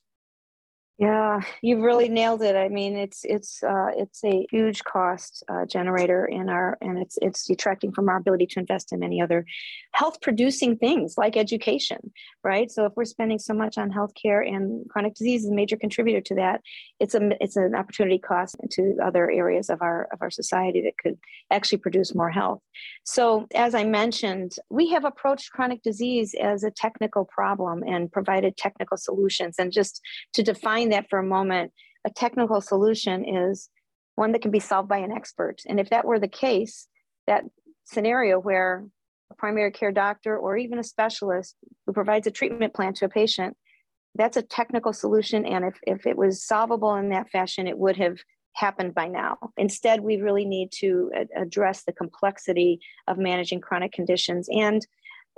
yeah, 0.98 1.42
you've 1.62 1.82
really 1.82 2.08
nailed 2.08 2.42
it. 2.42 2.56
I 2.56 2.68
mean, 2.68 2.96
it's 2.96 3.20
it's 3.22 3.62
uh, 3.62 3.90
it's 3.96 4.24
a 4.24 4.48
huge 4.50 4.82
cost 4.82 5.44
uh, 5.48 5.64
generator 5.64 6.24
in 6.24 6.48
our, 6.48 6.76
and 6.80 6.98
it's 6.98 7.16
it's 7.22 7.46
detracting 7.46 7.92
from 7.92 8.08
our 8.08 8.16
ability 8.16 8.46
to 8.48 8.58
invest 8.58 8.92
in 8.92 8.98
many 8.98 9.22
other 9.22 9.46
health 9.92 10.20
producing 10.20 10.76
things 10.76 11.14
like 11.16 11.36
education, 11.36 12.10
right? 12.42 12.68
So 12.68 12.84
if 12.84 12.94
we're 12.96 13.04
spending 13.04 13.38
so 13.38 13.54
much 13.54 13.78
on 13.78 13.92
healthcare 13.92 14.44
and 14.44 14.88
chronic 14.88 15.14
disease 15.14 15.44
is 15.44 15.50
a 15.50 15.54
major 15.54 15.76
contributor 15.76 16.20
to 16.20 16.34
that, 16.34 16.62
it's 16.98 17.14
a 17.14 17.30
it's 17.40 17.54
an 17.54 17.76
opportunity 17.76 18.18
cost 18.18 18.56
to 18.72 18.96
other 19.00 19.30
areas 19.30 19.70
of 19.70 19.80
our 19.80 20.08
of 20.12 20.18
our 20.20 20.30
society 20.30 20.80
that 20.80 20.98
could 21.00 21.16
actually 21.52 21.78
produce 21.78 22.12
more 22.12 22.30
health. 22.30 22.60
So 23.04 23.46
as 23.54 23.72
I 23.72 23.84
mentioned, 23.84 24.56
we 24.68 24.90
have 24.90 25.04
approached 25.04 25.52
chronic 25.52 25.80
disease 25.84 26.34
as 26.40 26.64
a 26.64 26.72
technical 26.72 27.24
problem 27.24 27.84
and 27.86 28.10
provided 28.10 28.56
technical 28.56 28.96
solutions, 28.96 29.54
and 29.60 29.70
just 29.70 30.00
to 30.34 30.42
define 30.42 30.87
that 30.90 31.08
for 31.08 31.18
a 31.18 31.24
moment, 31.24 31.72
a 32.06 32.10
technical 32.10 32.60
solution 32.60 33.24
is 33.24 33.68
one 34.14 34.32
that 34.32 34.42
can 34.42 34.50
be 34.50 34.60
solved 34.60 34.88
by 34.88 34.98
an 34.98 35.12
expert. 35.12 35.62
And 35.66 35.78
if 35.78 35.90
that 35.90 36.04
were 36.04 36.18
the 36.18 36.28
case, 36.28 36.88
that 37.26 37.44
scenario 37.84 38.38
where 38.38 38.86
a 39.30 39.34
primary 39.34 39.70
care 39.70 39.92
doctor 39.92 40.36
or 40.36 40.56
even 40.56 40.78
a 40.78 40.84
specialist 40.84 41.54
who 41.86 41.92
provides 41.92 42.26
a 42.26 42.30
treatment 42.30 42.74
plan 42.74 42.94
to 42.94 43.04
a 43.04 43.08
patient, 43.08 43.56
that's 44.14 44.36
a 44.36 44.42
technical 44.42 44.92
solution. 44.92 45.46
And 45.46 45.64
if, 45.64 45.74
if 45.82 46.06
it 46.06 46.16
was 46.16 46.44
solvable 46.44 46.94
in 46.96 47.10
that 47.10 47.30
fashion, 47.30 47.66
it 47.66 47.78
would 47.78 47.96
have 47.96 48.18
happened 48.54 48.94
by 48.94 49.06
now. 49.06 49.38
Instead, 49.56 50.00
we 50.00 50.16
really 50.16 50.44
need 50.44 50.70
to 50.72 51.10
address 51.36 51.84
the 51.84 51.92
complexity 51.92 52.80
of 53.06 53.18
managing 53.18 53.60
chronic 53.60 53.92
conditions 53.92 54.48
and 54.50 54.84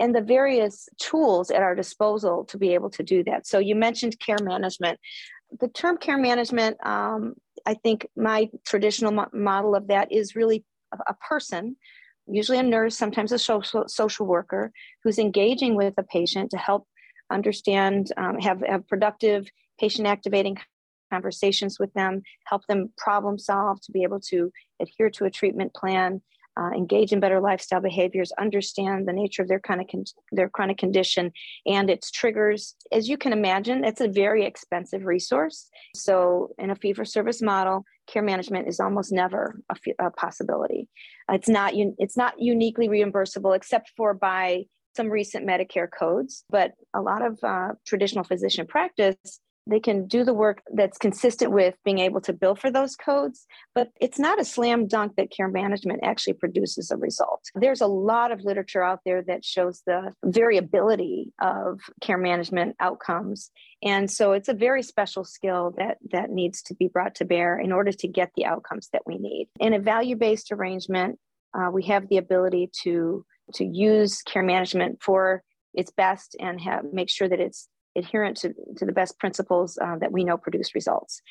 and 0.00 0.14
the 0.14 0.20
various 0.22 0.88
tools 0.98 1.50
at 1.50 1.62
our 1.62 1.74
disposal 1.74 2.44
to 2.46 2.58
be 2.58 2.74
able 2.74 2.90
to 2.90 3.02
do 3.02 3.22
that. 3.24 3.46
So 3.46 3.58
you 3.58 3.76
mentioned 3.76 4.18
care 4.18 4.38
management 4.42 4.98
the 5.58 5.68
term 5.68 5.96
care 5.96 6.18
management, 6.18 6.76
um, 6.86 7.34
I 7.66 7.74
think 7.74 8.06
my 8.16 8.48
traditional 8.64 9.12
mo- 9.12 9.28
model 9.32 9.74
of 9.74 9.88
that 9.88 10.12
is 10.12 10.36
really 10.36 10.64
a, 10.92 10.98
a, 11.08 11.14
person, 11.14 11.76
usually 12.26 12.58
a 12.58 12.62
nurse, 12.62 12.96
sometimes 12.96 13.32
a 13.32 13.38
social, 13.38 13.84
social 13.88 14.26
worker, 14.26 14.72
who's 15.02 15.18
engaging 15.18 15.74
with 15.74 15.94
a 15.98 16.02
patient 16.02 16.50
to 16.50 16.56
help 16.56 16.86
understand, 17.30 18.12
um, 18.16 18.38
have, 18.38 18.62
have 18.66 18.86
productive 18.88 19.48
patient 19.78 20.06
activating 20.06 20.56
conversations 21.12 21.78
with 21.80 21.92
them, 21.94 22.22
help 22.46 22.64
them 22.66 22.92
problem 22.96 23.38
solve 23.38 23.80
to 23.80 23.92
be 23.92 24.02
able 24.02 24.20
to 24.20 24.52
adhere 24.80 25.10
to 25.10 25.24
a 25.24 25.30
treatment 25.30 25.74
plan, 25.74 26.22
uh, 26.58 26.70
engage 26.76 27.12
in 27.12 27.20
better 27.20 27.40
lifestyle 27.40 27.80
behaviors, 27.80 28.32
understand 28.38 29.06
the 29.06 29.12
nature 29.12 29.42
of 29.42 29.48
their 29.48 29.60
kind 29.60 29.80
of 29.80 29.86
con- 29.88 30.04
their 30.32 30.48
chronic 30.48 30.78
condition 30.78 31.32
and 31.66 31.90
its 31.90 32.10
triggers. 32.10 32.74
As 32.92 33.08
you 33.08 33.16
can 33.16 33.32
imagine, 33.32 33.84
it's 33.84 34.00
a 34.00 34.08
very 34.08 34.44
expensive 34.44 35.04
resource. 35.04 35.68
So, 35.94 36.50
in 36.58 36.70
a 36.70 36.76
fee 36.76 36.92
for 36.92 37.04
service 37.04 37.42
model, 37.42 37.84
care 38.06 38.22
management 38.22 38.68
is 38.68 38.80
almost 38.80 39.12
never 39.12 39.60
a, 39.70 39.74
f- 39.74 40.06
a 40.06 40.10
possibility. 40.10 40.88
It's 41.30 41.48
not 41.48 41.74
un- 41.74 41.96
it's 41.98 42.16
not 42.16 42.34
uniquely 42.38 42.88
reimbursable 42.88 43.56
except 43.56 43.92
for 43.96 44.14
by 44.14 44.64
some 44.96 45.08
recent 45.08 45.46
Medicare 45.46 45.88
codes, 45.90 46.44
but 46.50 46.72
a 46.94 47.00
lot 47.00 47.24
of 47.24 47.38
uh, 47.44 47.68
traditional 47.86 48.24
physician 48.24 48.66
practice 48.66 49.40
they 49.66 49.80
can 49.80 50.06
do 50.06 50.24
the 50.24 50.34
work 50.34 50.62
that's 50.74 50.98
consistent 50.98 51.52
with 51.52 51.74
being 51.84 51.98
able 51.98 52.20
to 52.20 52.32
bill 52.32 52.54
for 52.54 52.70
those 52.70 52.96
codes 52.96 53.46
but 53.74 53.88
it's 54.00 54.18
not 54.18 54.40
a 54.40 54.44
slam 54.44 54.86
dunk 54.86 55.16
that 55.16 55.30
care 55.30 55.48
management 55.48 56.00
actually 56.02 56.32
produces 56.32 56.90
a 56.90 56.96
result. 56.96 57.42
There's 57.54 57.80
a 57.80 57.86
lot 57.86 58.32
of 58.32 58.42
literature 58.42 58.82
out 58.82 59.00
there 59.04 59.22
that 59.22 59.44
shows 59.44 59.82
the 59.86 60.12
variability 60.24 61.32
of 61.40 61.80
care 62.00 62.18
management 62.18 62.76
outcomes 62.80 63.50
and 63.82 64.10
so 64.10 64.32
it's 64.32 64.48
a 64.48 64.54
very 64.54 64.82
special 64.82 65.24
skill 65.24 65.74
that 65.78 65.98
that 66.10 66.30
needs 66.30 66.62
to 66.62 66.74
be 66.74 66.88
brought 66.88 67.14
to 67.16 67.24
bear 67.24 67.58
in 67.58 67.72
order 67.72 67.92
to 67.92 68.08
get 68.08 68.30
the 68.36 68.44
outcomes 68.44 68.88
that 68.92 69.02
we 69.06 69.18
need. 69.18 69.48
In 69.58 69.74
a 69.74 69.78
value 69.78 70.16
based 70.16 70.52
arrangement 70.52 71.18
uh, 71.54 71.70
we 71.72 71.84
have 71.84 72.08
the 72.08 72.16
ability 72.16 72.70
to 72.82 73.24
to 73.54 73.64
use 73.64 74.22
care 74.22 74.42
management 74.42 75.02
for 75.02 75.42
its 75.74 75.90
best 75.90 76.36
and 76.40 76.60
have 76.60 76.84
make 76.92 77.10
sure 77.10 77.28
that 77.28 77.40
it's 77.40 77.68
adherent 77.96 78.36
to, 78.38 78.54
to 78.76 78.84
the 78.84 78.92
best 78.92 79.18
principles 79.18 79.78
uh, 79.80 79.96
that 79.98 80.12
we 80.12 80.24
know 80.24 80.36
produce 80.36 80.74
results. 80.74 81.22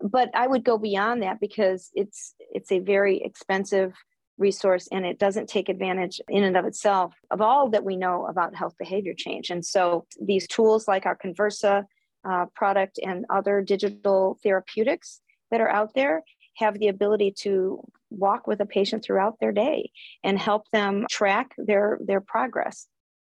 But 0.00 0.30
I 0.34 0.46
would 0.46 0.64
go 0.64 0.78
beyond 0.78 1.22
that 1.22 1.40
because 1.40 1.90
it's 1.94 2.34
it's 2.38 2.72
a 2.72 2.80
very 2.80 3.22
expensive 3.22 3.94
resource 4.36 4.88
and 4.90 5.06
it 5.06 5.18
doesn't 5.18 5.48
take 5.48 5.68
advantage 5.68 6.20
in 6.28 6.42
and 6.42 6.56
of 6.56 6.64
itself 6.64 7.14
of 7.30 7.40
all 7.40 7.70
that 7.70 7.84
we 7.84 7.96
know 7.96 8.26
about 8.26 8.54
health 8.54 8.74
behavior 8.78 9.14
change. 9.16 9.50
And 9.50 9.64
so 9.64 10.06
these 10.20 10.48
tools 10.48 10.88
like 10.88 11.06
our 11.06 11.16
Conversa 11.16 11.84
uh, 12.28 12.46
product 12.54 12.98
and 13.02 13.24
other 13.30 13.60
digital 13.60 14.38
therapeutics 14.42 15.20
that 15.50 15.60
are 15.60 15.70
out 15.70 15.94
there 15.94 16.22
have 16.56 16.78
the 16.78 16.88
ability 16.88 17.32
to 17.40 17.80
walk 18.10 18.46
with 18.46 18.60
a 18.60 18.66
patient 18.66 19.04
throughout 19.04 19.38
their 19.40 19.52
day 19.52 19.90
and 20.22 20.38
help 20.38 20.68
them 20.72 21.04
track 21.10 21.54
their 21.58 21.98
their 22.04 22.20
progress 22.20 22.86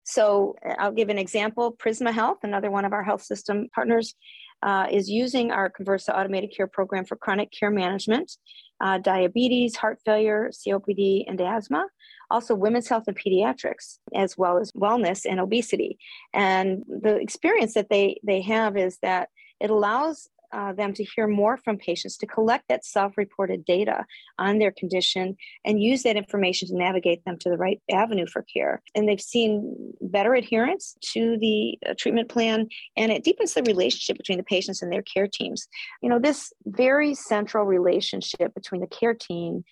So 0.05 0.55
I'll 0.79 0.93
give 0.93 1.09
an 1.09 1.19
example. 1.19 1.77
Prisma 1.77 2.13
Health, 2.13 2.39
another 2.43 2.71
one 2.71 2.85
of 2.85 2.93
our 2.93 3.03
health 3.03 3.23
system 3.23 3.69
partners, 3.75 4.15
uh, 4.63 4.87
is 4.91 5.11
using 5.11 5.51
our 5.51 5.71
Conversa 5.71 6.11
automated 6.15 6.53
care 6.57 6.67
program 6.67 7.05
for 7.05 7.17
chronic 7.17 7.51
care 7.51 7.71
management, 7.71 8.33
uh, 8.81 8.99
diabetes, 8.99 9.77
heart 9.77 9.99
failure, 10.05 10.51
COPD, 10.53 11.25
and 11.27 11.41
asthma. 11.41 11.87
Also, 12.31 12.55
women's 12.55 12.89
health 12.89 13.05
and 13.07 13.19
pediatrics, 13.19 13.99
as 14.15 14.37
well 14.39 14.59
as 14.59 14.73
wellness 14.73 15.27
and 15.29 15.41
obesity. 15.41 15.99
And 16.33 16.83
the 16.89 17.17
experience 17.17 17.75
that 17.75 17.89
they 17.91 18.21
they 18.25 18.41
have 18.43 18.77
is 18.77 18.99
that 19.03 19.29
it 19.61 19.71
allows 19.71 20.29
uh, 20.55 20.73
them 20.73 20.95
to 20.95 21.05
hear 21.05 21.27
more 21.27 21.57
from 21.57 21.77
patients, 21.77 22.17
to 22.19 22.27
collect 22.27 22.65
that 22.69 22.85
self 22.85 23.17
reported 23.19 23.65
data 23.65 24.07
on 24.39 24.59
their 24.59 24.71
condition 24.71 25.37
and 25.65 25.83
use 25.83 26.05
that 26.05 26.17
information 26.17 26.69
to 26.69 26.77
navigate 26.77 27.25
them 27.25 27.37
to 27.39 27.51
the 27.51 27.57
right 27.57 27.83
avenue 27.91 28.27
for 28.27 28.43
care. 28.43 28.81
And 28.95 29.09
they've 29.09 29.21
seen 29.21 29.93
better 30.01 30.35
adherence 30.35 30.97
to 31.13 31.37
the 31.39 31.79
uh, 31.87 31.95
treatment 31.99 32.29
plan 32.29 32.69
and 32.97 33.11
it 33.11 33.25
deepens 33.25 33.55
the 33.55 33.63
relationship 33.65 34.17
between 34.17 34.39
the 34.39 34.45
patients 34.45 34.81
and 34.81 34.93
their 34.93 35.03
care 35.03 35.27
teams. 35.27 35.67
You 36.03 36.09
know, 36.09 36.21
this 36.21 36.53
very 36.65 37.15
central 37.15 37.65
relationship 37.65 38.55
between 38.55 38.81
the 38.81 38.87
care 38.87 39.15
team, 39.15 39.65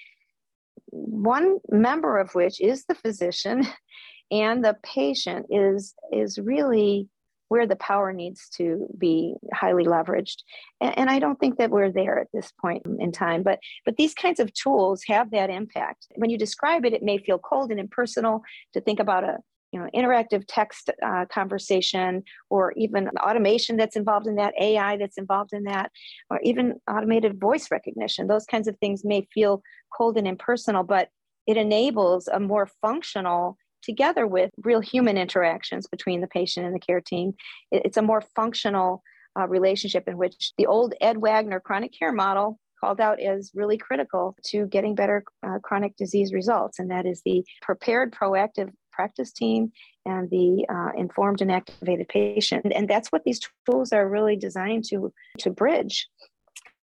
one 0.91 1.59
member 1.71 2.19
of 2.19 2.35
which 2.35 2.61
is 2.61 2.85
the 2.87 2.95
physician 2.97 3.67
and 4.33 4.65
the 4.65 4.77
patient 4.83 5.47
is 5.51 5.95
is 6.11 6.39
really 6.39 7.09
where 7.53 7.67
the 7.67 7.77
power 7.77 8.15
needs 8.15 8.49
to 8.49 8.89
be 8.97 9.35
highly 9.53 9.85
leveraged. 9.85 10.39
And, 10.81 10.99
and, 11.01 11.11
I 11.11 11.19
don't 11.19 11.39
think 11.39 11.59
that 11.59 11.71
we're 11.71 11.93
there 11.93 12.19
at 12.19 12.29
this 12.33 12.51
point 12.63 12.83
in 12.99 13.13
time, 13.13 13.43
but 13.43 13.59
but 13.85 13.99
these 13.99 14.15
kinds 14.15 14.41
of 14.41 14.51
tools 14.55 15.03
have 15.07 15.31
that 15.33 15.51
impact. 15.51 16.07
When 16.15 16.31
you 16.31 16.39
describe 16.39 16.87
it, 16.87 16.95
it 16.95 17.03
may 17.03 17.19
feel 17.19 17.39
cold 17.39 17.71
and 17.71 17.79
impersonal 17.79 18.41
to 18.73 18.81
think 18.81 19.01
about 19.01 19.25
a 19.25 19.37
you 19.71 19.79
know 19.79 19.87
interactive 19.95 20.45
text 20.49 20.89
uh, 21.09 21.27
conversation 21.31 22.23
or 22.49 22.73
even 22.85 23.11
automation 23.29 23.77
that's 23.77 23.97
involved 23.97 24.27
in 24.27 24.37
that 24.37 24.55
ai 24.61 24.99
that's 24.99 25.17
involved 25.17 25.53
in 25.55 25.65
that 25.65 25.91
or 26.31 26.41
even 26.43 26.75
automated 26.91 27.41
voice 27.41 27.71
recognition 27.71 28.27
those 28.27 28.45
kinds 28.45 28.69
of 28.69 28.77
things 28.79 29.03
may 29.03 29.27
feel 29.33 29.63
cold 29.97 30.19
and 30.19 30.29
impersonal 30.29 30.85
but 30.85 31.09
it 31.47 31.57
enables 31.57 32.29
a 32.29 32.39
more 32.39 32.69
functional 32.83 33.57
together 33.83 34.27
with 34.27 34.51
real 34.63 34.81
human 34.81 35.17
interactions 35.17 35.87
between 35.87 36.21
the 36.21 36.27
patient 36.27 36.67
and 36.67 36.75
the 36.75 36.81
care 36.81 37.01
team. 37.01 37.35
It's 37.71 37.97
a 37.97 38.03
more 38.03 38.23
functional 38.35 39.03
uh, 39.39 39.49
relationship 39.49 40.09
in 40.09 40.17
which 40.17 40.53
the 40.59 40.67
old 40.67 40.95
Ed 41.01 41.19
Wagner 41.19 41.61
chronic 41.61 41.93
care 41.99 42.13
model 42.13 42.59
called 42.81 43.01
out 43.01 43.21
as 43.21 43.51
really 43.55 43.79
critical 43.79 44.37
to 44.45 44.67
getting 44.67 44.95
better 44.95 45.25
uh, 45.47 45.59
chronic 45.63 45.97
disease 45.97 46.33
results, 46.33 46.79
and 46.79 46.91
that 46.91 47.07
is 47.07 47.23
the 47.25 47.45
prepared, 47.63 48.13
proactive 48.13 48.71
practice 48.91 49.33
team 49.33 49.73
and 50.05 50.29
the 50.31 50.67
uh, 50.69 50.91
informed 50.99 51.41
and 51.41 51.51
activated 51.51 52.09
patient. 52.09 52.67
And 52.75 52.89
that's 52.89 53.09
what 53.11 53.25
these 53.25 53.41
tools 53.69 53.93
are 53.93 54.09
really 54.09 54.37
designed 54.37 54.85
to 54.91 55.13
to 55.39 55.51
bridge. 55.51 56.09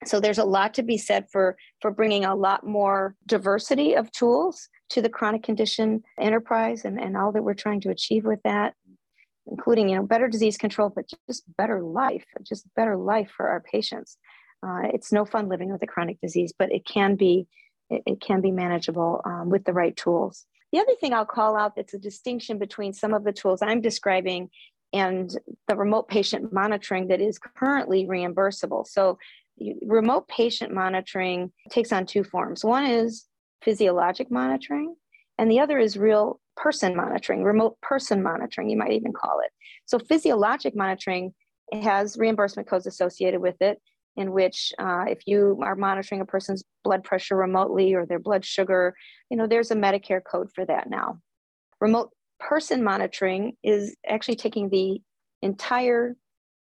So 0.05 0.19
there's 0.19 0.37
a 0.37 0.45
lot 0.45 0.75
to 0.75 0.83
be 0.83 0.97
said 0.97 1.25
for 1.31 1.57
for 1.81 1.91
bringing 1.91 2.25
a 2.25 2.35
lot 2.35 2.65
more 2.65 3.15
diversity 3.25 3.95
of 3.95 4.11
tools 4.11 4.69
to 4.89 5.01
the 5.01 5.09
chronic 5.09 5.43
condition 5.43 6.03
enterprise 6.19 6.85
and, 6.85 6.99
and 6.99 7.17
all 7.17 7.31
that 7.31 7.43
we're 7.43 7.53
trying 7.53 7.81
to 7.81 7.89
achieve 7.89 8.25
with 8.25 8.41
that 8.43 8.73
including 9.49 9.89
you 9.89 9.95
know 9.95 10.03
better 10.03 10.27
disease 10.27 10.57
control 10.57 10.91
but 10.93 11.05
just 11.27 11.43
better 11.57 11.81
life 11.81 12.25
just 12.43 12.65
better 12.75 12.97
life 12.97 13.31
for 13.35 13.49
our 13.49 13.61
patients. 13.61 14.17
Uh, 14.65 14.89
it's 14.93 15.11
no 15.11 15.23
fun 15.23 15.47
living 15.49 15.71
with 15.71 15.83
a 15.83 15.87
chronic 15.87 16.19
disease 16.21 16.53
but 16.57 16.71
it 16.71 16.85
can 16.85 17.15
be 17.15 17.47
it, 17.89 18.03
it 18.05 18.21
can 18.21 18.41
be 18.41 18.51
manageable 18.51 19.21
um, 19.23 19.49
with 19.49 19.63
the 19.63 19.73
right 19.73 19.95
tools. 19.95 20.45
The 20.73 20.79
other 20.79 20.95
thing 20.99 21.13
i'll 21.13 21.25
call 21.25 21.55
out 21.55 21.75
that's 21.75 21.93
a 21.93 21.99
distinction 21.99 22.57
between 22.57 22.93
some 22.93 23.13
of 23.13 23.23
the 23.23 23.31
tools 23.31 23.61
i'm 23.61 23.81
describing 23.81 24.49
and 24.93 25.35
the 25.67 25.75
remote 25.75 26.07
patient 26.07 26.51
monitoring 26.53 27.07
that 27.07 27.21
is 27.21 27.39
currently 27.39 28.05
reimbursable. 28.05 28.87
So 28.87 29.17
remote 29.81 30.27
patient 30.27 30.73
monitoring 30.73 31.51
takes 31.69 31.91
on 31.91 32.05
two 32.05 32.23
forms. 32.23 32.63
One 32.63 32.85
is 32.85 33.25
physiologic 33.61 34.31
monitoring, 34.31 34.95
and 35.37 35.51
the 35.51 35.59
other 35.59 35.77
is 35.77 35.97
real 35.97 36.39
person 36.55 36.95
monitoring, 36.95 37.43
remote 37.43 37.79
person 37.81 38.23
monitoring, 38.23 38.69
you 38.69 38.77
might 38.77 38.93
even 38.93 39.13
call 39.13 39.39
it. 39.39 39.51
So, 39.85 39.99
physiologic 39.99 40.75
monitoring 40.75 41.33
has 41.71 42.17
reimbursement 42.17 42.67
codes 42.67 42.87
associated 42.87 43.41
with 43.41 43.55
it, 43.61 43.79
in 44.15 44.31
which 44.31 44.73
uh, 44.79 45.05
if 45.07 45.19
you 45.27 45.59
are 45.61 45.75
monitoring 45.75 46.21
a 46.21 46.25
person's 46.25 46.63
blood 46.83 47.03
pressure 47.03 47.35
remotely 47.35 47.93
or 47.93 48.05
their 48.05 48.19
blood 48.19 48.43
sugar, 48.43 48.95
you 49.29 49.37
know, 49.37 49.47
there's 49.47 49.71
a 49.71 49.75
Medicare 49.75 50.21
code 50.23 50.49
for 50.53 50.65
that 50.65 50.89
now. 50.89 51.19
Remote 51.79 52.11
person 52.39 52.83
monitoring 52.83 53.53
is 53.63 53.95
actually 54.07 54.35
taking 54.35 54.69
the 54.69 55.01
entire 55.41 56.15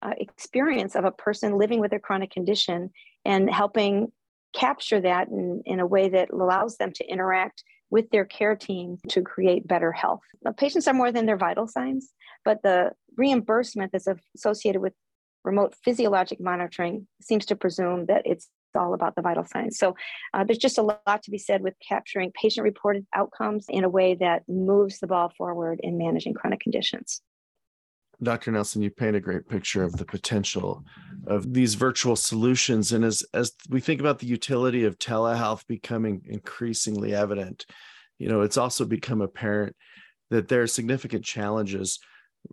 uh, 0.03 0.12
experience 0.18 0.95
of 0.95 1.05
a 1.05 1.12
person 1.12 1.59
living 1.59 1.80
with 1.80 1.93
a 1.93 1.99
chronic 1.99 2.30
condition 2.30 2.90
and 3.24 3.51
helping 3.51 4.11
capture 4.55 5.00
that 5.00 5.28
in, 5.28 5.62
in 5.64 5.80
a 5.80 5.86
way 5.86 6.09
that 6.09 6.30
allows 6.30 6.76
them 6.76 6.92
to 6.92 7.07
interact 7.07 7.64
with 7.90 8.11
their 8.11 8.24
care 8.24 8.57
team 8.57 8.96
to 9.09 9.22
create 9.22 9.68
better 9.68 9.92
health. 9.92 10.22
Now, 10.44 10.53
patients 10.53 10.88
are 10.88 10.94
more 10.94 11.12
than 11.12 11.26
their 11.26 11.36
vital 11.36 11.66
signs, 11.66 12.11
but 12.44 12.62
the 12.62 12.92
reimbursement 13.16 13.92
that's 13.92 14.09
associated 14.34 14.80
with 14.80 14.94
remote 15.44 15.74
physiologic 15.84 16.40
monitoring 16.40 17.07
seems 17.20 17.44
to 17.46 17.57
presume 17.57 18.07
that 18.07 18.22
it's 18.24 18.48
all 18.74 18.94
about 18.94 19.14
the 19.14 19.22
vital 19.22 19.44
signs. 19.44 19.78
So 19.78 19.94
uh, 20.32 20.44
there's 20.44 20.59
just 20.59 20.78
a 20.78 20.82
lot 20.82 21.22
to 21.22 21.30
be 21.30 21.38
said 21.38 21.62
with 21.62 21.74
capturing 21.86 22.32
patient 22.40 22.64
reported 22.64 23.07
outcomes 23.14 23.66
in 23.68 23.84
a 23.84 23.88
way 23.88 24.14
that 24.14 24.42
moves 24.48 24.98
the 24.98 25.07
ball 25.07 25.30
forward 25.36 25.78
in 25.82 25.98
managing 25.98 26.34
chronic 26.34 26.61
conditions. 26.61 27.20
Dr. 28.23 28.53
Nelson, 28.53 28.83
you 28.83 28.91
paint 28.91 29.16
a 29.16 29.20
great 29.20 29.49
picture 29.49 29.83
of 29.83 29.97
the 29.97 30.05
potential 30.05 30.85
of 31.27 31.53
these 31.53 31.75
virtual 31.75 32.16
solutions. 32.16 32.93
And 32.93 33.05
as, 33.05 33.25
as 33.35 33.53
we 33.68 33.81
think 33.81 34.01
about 34.01 34.18
the 34.18 34.27
utility 34.27 34.85
of 34.85 34.99
telehealth 34.99 35.66
becoming 35.66 36.23
increasingly 36.27 37.14
evident, 37.14 37.66
you 38.18 38.29
know, 38.29 38.43
it's 38.43 38.57
also 38.57 38.85
become 38.85 39.20
apparent 39.20 39.75
that 40.31 40.49
there 40.49 40.62
are 40.62 40.68
significant 40.68 41.25
challenges 41.25 41.99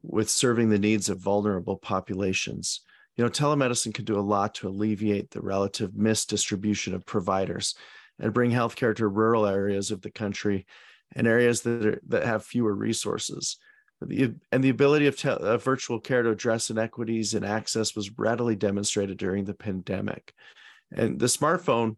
with 0.01 0.29
serving 0.29 0.69
the 0.69 0.79
needs 0.79 1.09
of 1.09 1.19
vulnerable 1.19 1.77
populations. 1.77 2.81
You 3.15 3.23
know, 3.23 3.29
telemedicine 3.29 3.93
can 3.93 4.05
do 4.05 4.17
a 4.17 4.21
lot 4.21 4.55
to 4.55 4.67
alleviate 4.67 5.31
the 5.31 5.41
relative 5.41 5.91
misdistribution 5.91 6.93
of 6.93 7.05
providers 7.05 7.75
and 8.19 8.33
bring 8.33 8.51
healthcare 8.51 8.95
to 8.95 9.07
rural 9.07 9.45
areas 9.45 9.91
of 9.91 10.01
the 10.01 10.11
country 10.11 10.65
and 11.15 11.27
areas 11.27 11.61
that, 11.61 11.85
are, 11.85 12.01
that 12.07 12.25
have 12.25 12.45
fewer 12.45 12.73
resources. 12.73 13.57
And 14.01 14.63
the 14.63 14.69
ability 14.69 15.07
of, 15.07 15.17
te- 15.17 15.29
of 15.29 15.63
virtual 15.63 15.99
care 15.99 16.23
to 16.23 16.29
address 16.29 16.69
inequities 16.69 17.33
in 17.33 17.43
access 17.43 17.95
was 17.95 18.17
readily 18.17 18.55
demonstrated 18.55 19.17
during 19.17 19.43
the 19.43 19.53
pandemic. 19.53 20.33
And 20.91 21.19
the 21.19 21.25
smartphone 21.25 21.97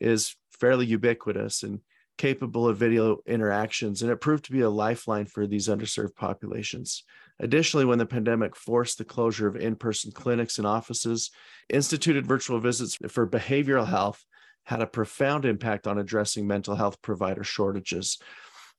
is 0.00 0.34
fairly 0.50 0.86
ubiquitous 0.86 1.62
and 1.62 1.80
capable 2.18 2.66
of 2.66 2.78
video 2.78 3.18
interactions, 3.26 4.02
and 4.02 4.10
it 4.10 4.20
proved 4.20 4.44
to 4.46 4.52
be 4.52 4.62
a 4.62 4.70
lifeline 4.70 5.26
for 5.26 5.46
these 5.46 5.68
underserved 5.68 6.14
populations. 6.14 7.04
Additionally, 7.40 7.84
when 7.84 7.98
the 7.98 8.06
pandemic 8.06 8.56
forced 8.56 8.98
the 8.98 9.04
closure 9.04 9.46
of 9.46 9.56
in 9.56 9.76
person 9.76 10.10
clinics 10.10 10.58
and 10.58 10.66
offices, 10.66 11.30
instituted 11.68 12.26
virtual 12.26 12.58
visits 12.58 12.96
for 13.08 13.26
behavioral 13.26 13.86
health 13.86 14.24
had 14.64 14.80
a 14.80 14.86
profound 14.86 15.44
impact 15.44 15.86
on 15.86 15.98
addressing 15.98 16.46
mental 16.46 16.74
health 16.74 17.00
provider 17.02 17.44
shortages. 17.44 18.18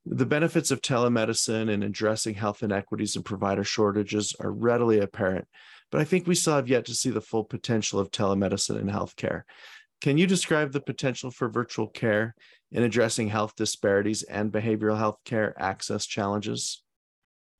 The 0.09 0.25
benefits 0.25 0.71
of 0.71 0.81
telemedicine 0.81 1.69
and 1.69 1.83
addressing 1.83 2.35
health 2.35 2.63
inequities 2.63 3.15
and 3.15 3.25
provider 3.25 3.65
shortages 3.65 4.33
are 4.39 4.51
readily 4.51 4.99
apparent, 4.99 5.47
but 5.91 5.99
I 5.99 6.05
think 6.05 6.25
we 6.25 6.35
still 6.35 6.55
have 6.55 6.69
yet 6.69 6.85
to 6.85 6.93
see 6.93 7.09
the 7.09 7.19
full 7.19 7.43
potential 7.43 7.99
of 7.99 8.11
telemedicine 8.11 8.79
in 8.79 8.87
healthcare. 8.87 9.41
Can 9.99 10.17
you 10.17 10.25
describe 10.25 10.71
the 10.71 10.79
potential 10.79 11.29
for 11.29 11.49
virtual 11.49 11.87
care 11.87 12.35
in 12.71 12.83
addressing 12.83 13.27
health 13.27 13.55
disparities 13.57 14.23
and 14.23 14.51
behavioral 14.51 14.97
health 14.97 15.17
care 15.25 15.53
access 15.61 16.05
challenges? 16.05 16.83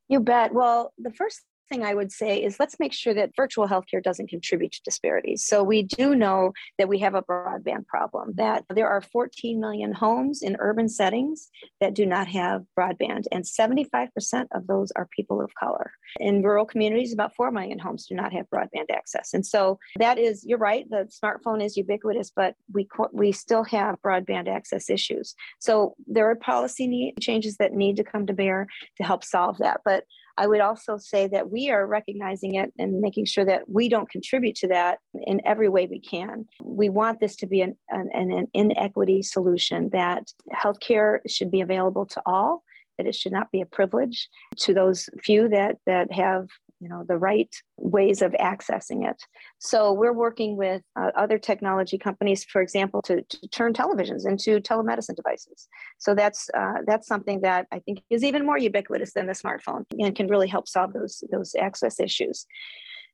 You 0.08 0.22
bet. 0.22 0.54
Well, 0.54 0.94
the 0.98 1.12
first 1.12 1.42
thing 1.70 1.84
I 1.84 1.94
would 1.94 2.12
say 2.12 2.42
is 2.44 2.60
let's 2.60 2.80
make 2.80 2.94
sure 2.94 3.14
that 3.14 3.36
virtual 3.36 3.68
healthcare 3.68 4.02
doesn't 4.02 4.30
contribute 4.30 4.72
to 4.74 4.82
disparities. 4.84 5.46
So 5.46 5.64
we 5.64 5.84
do 5.84 6.16
know 6.16 6.54
that 6.78 6.90
we 6.90 7.00
have 7.00 7.16
a 7.16 7.22
broadband 7.22 7.88
problem, 7.88 8.34
that 8.36 8.66
there 8.70 8.88
are 8.88 9.02
14 9.02 9.60
million 9.60 9.94
homes 9.94 10.42
in 10.42 10.58
urban 10.60 10.90
settings 10.90 11.50
that 11.82 11.94
do 11.94 12.06
not 12.06 12.28
have 12.28 12.64
broadband, 12.78 13.26
and 13.32 13.44
75% 13.44 14.10
of 14.52 14.68
those 14.68 14.92
are 14.96 15.08
people 15.16 15.42
of 15.42 15.52
color. 15.60 15.92
In 16.20 16.42
rural 16.42 16.66
communities, 16.66 17.14
about 17.14 17.36
4 17.36 17.52
million 17.52 17.80
homes 17.80 18.06
do 18.08 18.16
not 18.16 18.34
have 18.34 18.46
broadband 18.54 18.90
access. 18.92 19.34
And 19.34 19.46
so 19.46 19.80
that 19.98 20.18
is, 20.18 20.44
you're 20.46 20.58
right, 20.58 20.90
the 20.90 21.10
smartphone 21.24 21.64
is 21.64 21.78
ubiquitous, 21.78 22.32
but 22.36 22.56
we, 22.74 22.88
we 23.12 23.32
still 23.32 23.64
have 23.66 24.02
broadband 24.02 24.48
access 24.48 24.90
issues. 24.90 25.36
So 25.60 25.96
there 26.06 26.30
are 26.30 26.36
policy 26.36 26.88
need, 26.88 27.16
changes 27.20 27.58
that 27.58 27.74
need 27.74 27.98
to 27.98 28.04
come 28.04 28.28
to 28.28 28.34
bear 28.34 28.68
to 28.98 29.04
help 29.04 29.24
solve 29.24 29.58
that. 29.60 29.82
But 29.84 30.04
I 30.38 30.48
would 30.48 30.62
also 30.62 30.98
say 30.98 31.28
that 31.28 31.50
we 31.50 31.72
are 31.72 31.88
recognizing 31.88 32.56
it 32.56 32.72
and 32.78 33.02
making 33.02 33.26
sure 33.26 33.46
that 33.46 33.68
we 33.68 33.90
don't 33.90 34.10
contribute 34.10 34.56
to 34.58 34.68
that 34.68 35.00
in 35.14 35.42
every 35.46 35.68
way 35.68 35.88
we 35.88 36.00
can. 36.00 36.46
We 36.64 36.90
want 36.90 37.20
this 37.20 37.36
to 37.38 37.48
be 37.48 37.62
an, 37.62 37.76
an, 37.90 38.10
an 38.14 38.48
inequity 38.54 39.24
solution 39.24 39.90
that 39.94 40.32
healthcare 40.54 41.20
should 41.28 41.50
be 41.50 41.62
available 41.62 42.06
to 42.08 42.22
all 42.26 42.64
that 42.98 43.08
it 43.08 43.16
should 43.16 43.32
not 43.32 43.52
be 43.52 43.62
a 43.62 43.66
privilege 43.66 44.28
to 44.58 44.74
those 44.74 45.10
few 45.24 45.50
that 45.50 45.78
that 45.86 46.12
have 46.12 46.48
you 46.80 46.90
know 46.90 47.04
the 47.08 47.18
right 47.18 47.54
ways 47.78 48.22
of 48.22 48.32
accessing 48.34 49.10
it. 49.10 49.22
So 49.60 49.94
we're 49.94 50.14
working 50.14 50.58
with 50.58 50.82
uh, 51.00 51.12
other 51.16 51.38
technology 51.38 51.98
companies 51.98 52.44
for 52.44 52.62
example 52.62 53.02
to, 53.04 53.22
to, 53.22 53.48
turn 53.50 53.74
televisions 53.74 54.28
into 54.28 54.60
telemedicine 54.60 55.16
devices. 55.16 55.68
So 55.98 56.14
that's 56.16 56.50
uh, 56.56 56.82
that's 56.86 57.08
something 57.08 57.42
that 57.42 57.68
i 57.72 57.80
think 57.80 58.02
is 58.10 58.24
even 58.24 58.46
more 58.46 58.58
ubiquitous 58.58 59.14
than 59.14 59.28
the 59.28 59.34
smartphone 59.34 59.84
and 60.00 60.16
can 60.16 60.28
really 60.28 60.48
help 60.48 60.68
solve 60.68 60.94
those 60.94 61.24
those 61.32 61.56
access 61.56 62.00
issues. 62.00 62.46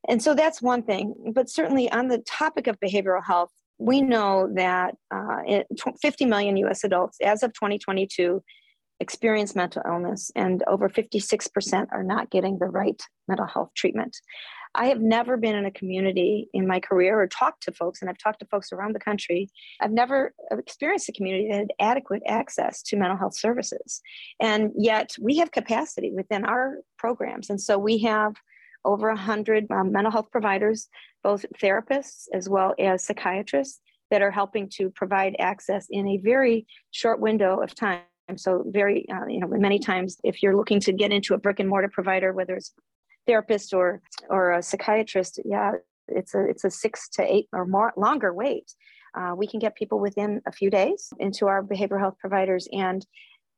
And 0.09 0.21
so 0.21 0.33
that's 0.33 0.61
one 0.61 0.83
thing 0.83 1.13
but 1.33 1.49
certainly 1.49 1.91
on 1.91 2.07
the 2.07 2.19
topic 2.19 2.67
of 2.67 2.79
behavioral 2.79 3.23
health 3.23 3.51
we 3.79 4.01
know 4.01 4.49
that 4.55 4.95
uh, 5.11 5.41
50 6.01 6.25
million 6.25 6.55
us 6.57 6.83
adults 6.83 7.17
as 7.21 7.43
of 7.43 7.53
2022 7.53 8.43
experience 8.99 9.55
mental 9.55 9.81
illness, 9.85 10.31
and 10.35 10.63
over 10.67 10.89
56% 10.89 11.87
are 11.91 12.03
not 12.03 12.29
getting 12.29 12.57
the 12.59 12.67
right 12.67 13.01
mental 13.27 13.47
health 13.47 13.71
treatment. 13.75 14.17
I 14.75 14.87
have 14.87 15.01
never 15.01 15.37
been 15.37 15.55
in 15.55 15.65
a 15.65 15.71
community 15.71 16.49
in 16.53 16.67
my 16.67 16.79
career 16.79 17.19
or 17.19 17.27
talked 17.27 17.63
to 17.63 17.71
folks, 17.71 18.01
and 18.01 18.09
I've 18.09 18.17
talked 18.17 18.39
to 18.39 18.47
folks 18.47 18.71
around 18.71 18.93
the 18.93 18.99
country. 18.99 19.49
I've 19.79 19.91
never 19.91 20.33
experienced 20.51 21.09
a 21.09 21.11
community 21.11 21.47
that 21.49 21.57
had 21.57 21.73
adequate 21.79 22.23
access 22.27 22.81
to 22.83 22.97
mental 22.97 23.17
health 23.17 23.37
services. 23.37 24.01
And 24.39 24.71
yet 24.75 25.15
we 25.21 25.37
have 25.37 25.51
capacity 25.51 26.11
within 26.11 26.43
our 26.43 26.77
programs. 26.97 27.51
And 27.51 27.61
so 27.61 27.77
we 27.77 27.99
have 27.99 28.33
over 28.83 29.09
100 29.09 29.67
um, 29.71 29.91
mental 29.91 30.11
health 30.11 30.31
providers, 30.31 30.87
both 31.23 31.45
therapists 31.61 32.25
as 32.33 32.49
well 32.49 32.73
as 32.79 33.05
psychiatrists, 33.05 33.79
that 34.09 34.21
are 34.21 34.31
helping 34.31 34.69
to 34.69 34.89
provide 34.89 35.35
access 35.39 35.87
in 35.89 36.07
a 36.07 36.17
very 36.17 36.67
short 36.91 37.19
window 37.19 37.61
of 37.61 37.73
time 37.73 38.01
so 38.35 38.63
very, 38.67 39.05
uh, 39.09 39.25
you 39.27 39.39
know, 39.39 39.47
many 39.47 39.79
times 39.79 40.17
if 40.23 40.41
you're 40.41 40.55
looking 40.55 40.79
to 40.81 40.93
get 40.93 41.11
into 41.11 41.33
a 41.33 41.37
brick 41.37 41.59
and 41.59 41.69
mortar 41.69 41.89
provider, 41.89 42.33
whether 42.33 42.55
it's 42.55 42.73
therapist 43.27 43.73
or 43.73 44.01
or 44.29 44.53
a 44.53 44.63
psychiatrist, 44.63 45.39
yeah, 45.45 45.73
it's 46.07 46.33
a 46.33 46.45
it's 46.45 46.63
a 46.63 46.69
six 46.69 47.09
to 47.09 47.23
eight 47.23 47.47
or 47.51 47.65
more 47.65 47.93
longer 47.97 48.33
wait. 48.33 48.73
Uh, 49.15 49.33
we 49.35 49.45
can 49.45 49.59
get 49.59 49.75
people 49.75 49.99
within 49.99 50.41
a 50.47 50.51
few 50.51 50.69
days 50.69 51.13
into 51.19 51.47
our 51.47 51.63
behavioral 51.63 51.99
health 51.99 52.15
providers, 52.19 52.67
and 52.71 53.05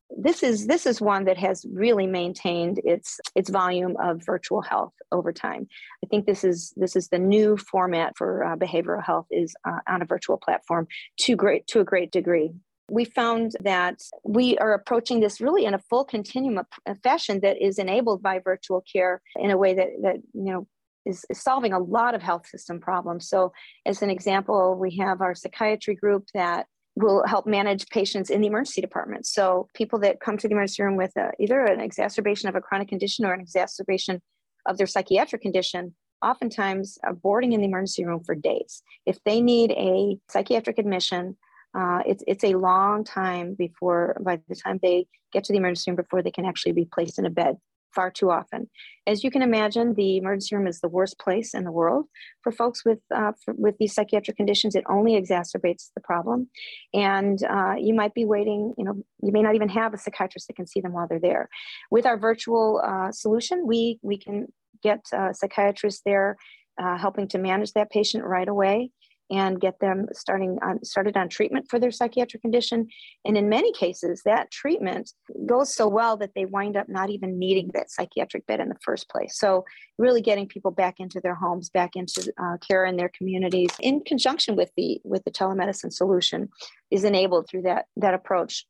this 0.10 0.44
is 0.44 0.68
this 0.68 0.86
is 0.86 1.02
one 1.02 1.26
that 1.26 1.38
has 1.38 1.66
really 1.72 2.08
maintained 2.08 2.80
its 2.84 3.20
its 3.36 3.50
volume 3.50 3.96
of 3.98 4.22
virtual 4.24 4.62
health 4.62 4.94
over 5.12 5.32
time. 5.32 5.68
I 6.04 6.08
think 6.08 6.26
this 6.26 6.44
is 6.44 6.74
this 6.76 6.96
is 6.96 7.08
the 7.08 7.20
new 7.20 7.58
format 7.58 8.14
for 8.18 8.44
uh, 8.44 8.56
behavioral 8.56 9.04
health 9.04 9.28
is 9.32 9.56
uh, 9.66 9.80
on 9.88 10.02
a 10.02 10.06
virtual 10.06 10.38
platform 10.38 10.88
to 11.22 11.36
great 11.36 11.68
to 11.68 11.80
a 11.80 11.84
great 11.84 12.12
degree 12.12 12.52
we 12.90 13.06
found 13.06 13.54
that 13.62 14.02
we 14.24 14.58
are 14.58 14.74
approaching 14.74 15.20
this 15.20 15.42
really 15.42 15.66
in 15.66 15.74
a 15.74 15.80
full 15.80 16.06
continuum 16.06 16.66
of 16.86 17.00
fashion 17.02 17.40
that 17.42 17.64
is 17.64 17.80
enabled 17.80 18.22
by 18.22 18.40
virtual 18.40 18.84
care 18.92 19.22
in 19.38 19.52
a 19.52 19.58
way 19.58 19.74
that, 19.74 19.90
that 20.02 20.18
you 20.34 20.52
know 20.52 20.68
is, 21.06 21.26
is, 21.30 21.42
solving 21.42 21.74
a 21.74 21.80
lot 21.80 22.16
of 22.16 22.22
health 22.22 22.48
system 22.48 22.80
problems. 22.80 23.28
So, 23.28 23.54
as 23.86 24.02
an 24.02 24.10
example, 24.10 24.76
we 24.76 24.98
have 24.98 25.22
our 25.22 25.36
psychiatry 25.36 25.96
group 25.96 26.28
that 26.34 26.68
will 26.96 27.24
help 27.26 27.46
manage 27.46 27.88
patients 27.90 28.30
in 28.30 28.42
the 28.42 28.48
emergency 28.48 28.82
department. 28.82 29.26
So, 29.26 29.68
people 29.74 30.00
that 30.00 30.20
come 30.20 30.38
to 30.38 30.48
the 30.48 30.54
emergency 30.54 30.84
room 30.84 30.96
with 30.96 31.16
a, 31.18 31.32
either 31.40 31.64
an 31.64 31.80
exacerbation 31.80 32.50
of 32.50 32.56
a 32.56 32.62
chronic 32.62 32.88
condition 32.88 33.26
or 33.26 33.34
an 33.34 33.42
exacerbation 33.42 34.22
of 34.68 34.78
their 34.78 34.88
psychiatric 34.88 35.42
condition, 35.42 35.96
oftentimes 36.24 36.98
are 37.04 37.14
boarding 37.14 37.54
in 37.54 37.62
the 37.62 37.68
emergency 37.68 38.06
room 38.06 38.24
for 38.24 38.36
days. 38.36 38.82
If 39.06 39.24
they 39.26 39.42
need 39.42 39.72
a 39.72 40.18
psychiatric 40.30 40.80
admission, 40.80 41.38
uh, 41.76 42.00
it's 42.06 42.24
it's 42.28 42.44
a 42.44 42.56
long 42.56 43.04
time 43.04 43.54
before 43.54 44.18
by 44.22 44.40
the 44.48 44.56
time 44.56 44.80
they 44.82 45.08
get 45.34 45.44
to 45.44 45.54
the 45.54 45.58
emergency 45.58 45.92
room 45.92 45.98
before 45.98 46.22
they 46.22 46.32
can 46.32 46.46
actually 46.46 46.72
be 46.72 46.86
placed 46.86 47.20
in 47.20 47.26
a 47.26 47.30
bed 47.30 47.58
far 47.94 48.12
too 48.12 48.30
often. 48.30 48.70
As 49.08 49.24
you 49.24 49.32
can 49.32 49.42
imagine 49.42 49.94
the 49.94 50.18
emergency 50.18 50.56
room 50.56 50.68
is 50.68 50.82
the 50.82 50.90
worst 50.90 51.18
place 51.18 51.54
in 51.54 51.64
the 51.64 51.72
world. 51.72 52.06
For 52.44 52.52
folks 52.52 52.84
with 52.86 53.00
uh, 53.14 53.34
for, 53.44 53.54
with 53.58 53.78
these 53.78 53.94
psychiatric 53.94 54.38
conditions 54.38 54.76
it 54.76 54.84
only 54.90 55.20
exacerbates 55.22 55.92
the 55.96 56.02
problem. 56.02 56.50
And 56.94 57.44
uh, 57.44 57.76
you 57.78 57.94
might 57.94 58.14
be 58.14 58.26
waiting 58.26 58.74
you 58.78 58.86
know 58.86 59.04
you 59.22 59.32
may 59.32 59.42
not 59.42 59.56
even 59.56 59.70
have 59.70 59.94
a 59.94 59.98
psychiatrist 59.98 60.48
that 60.48 60.56
can 60.56 60.68
see 60.68 60.82
them 60.82 60.94
while 60.94 61.08
they're 61.08 61.20
there. 61.20 61.50
With 61.92 62.06
our 62.06 62.18
virtual 62.18 62.82
uh, 62.86 63.12
solution 63.12 63.68
we 63.68 64.00
we 64.02 64.18
can 64.18 64.48
get 64.82 65.06
psychiatrists 65.34 66.02
there 66.06 66.38
uh, 66.82 66.98
helping 66.98 67.28
to 67.30 67.38
manage 67.38 67.72
that 67.74 67.90
patient 67.90 68.24
right 68.24 68.48
away 68.48 68.92
and 69.32 69.60
get 69.60 69.80
them 69.80 70.08
starting 70.14 70.60
on, 70.62 70.84
started 70.84 71.18
on 71.18 71.30
treatment 71.30 71.68
for 71.70 71.80
their 71.80 71.92
psychiatric 71.92 72.42
condition. 72.42 72.88
And 73.26 73.38
in 73.38 73.50
many 73.50 73.72
cases, 73.74 74.22
that 74.26 74.52
treatment 74.52 75.12
goes 75.46 75.74
so 75.74 75.88
well 75.88 76.16
that 76.18 76.32
they 76.36 76.46
wind 76.46 76.78
up 76.78 76.88
not 76.88 77.10
even 77.10 77.40
needing 77.40 77.72
that 77.74 77.90
psychiatric 77.90 78.46
bed 78.46 78.60
in 78.60 78.70
the 78.70 78.78
first 78.84 79.10
place. 79.10 79.38
So, 79.38 79.66
really 79.98 80.22
getting 80.22 80.48
people 80.48 80.72
back 80.72 81.00
into 81.00 81.20
their 81.20 81.36
homes, 81.36 81.70
back 81.70 81.96
into 81.96 82.32
uh, 82.42 82.58
care 82.58 82.86
in 82.86 82.98
their 82.98 83.10
communities, 83.10 83.72
in 83.80 84.02
conjunction 84.02 84.56
with 84.56 84.72
the 84.78 85.02
with 85.04 85.24
the 85.24 85.32
telemedicine 85.32 85.92
solution, 85.92 86.50
is 86.92 87.04
enabled 87.04 87.48
through 87.50 87.64
that 87.64 87.86
that 87.98 88.14
approach. 88.14 88.66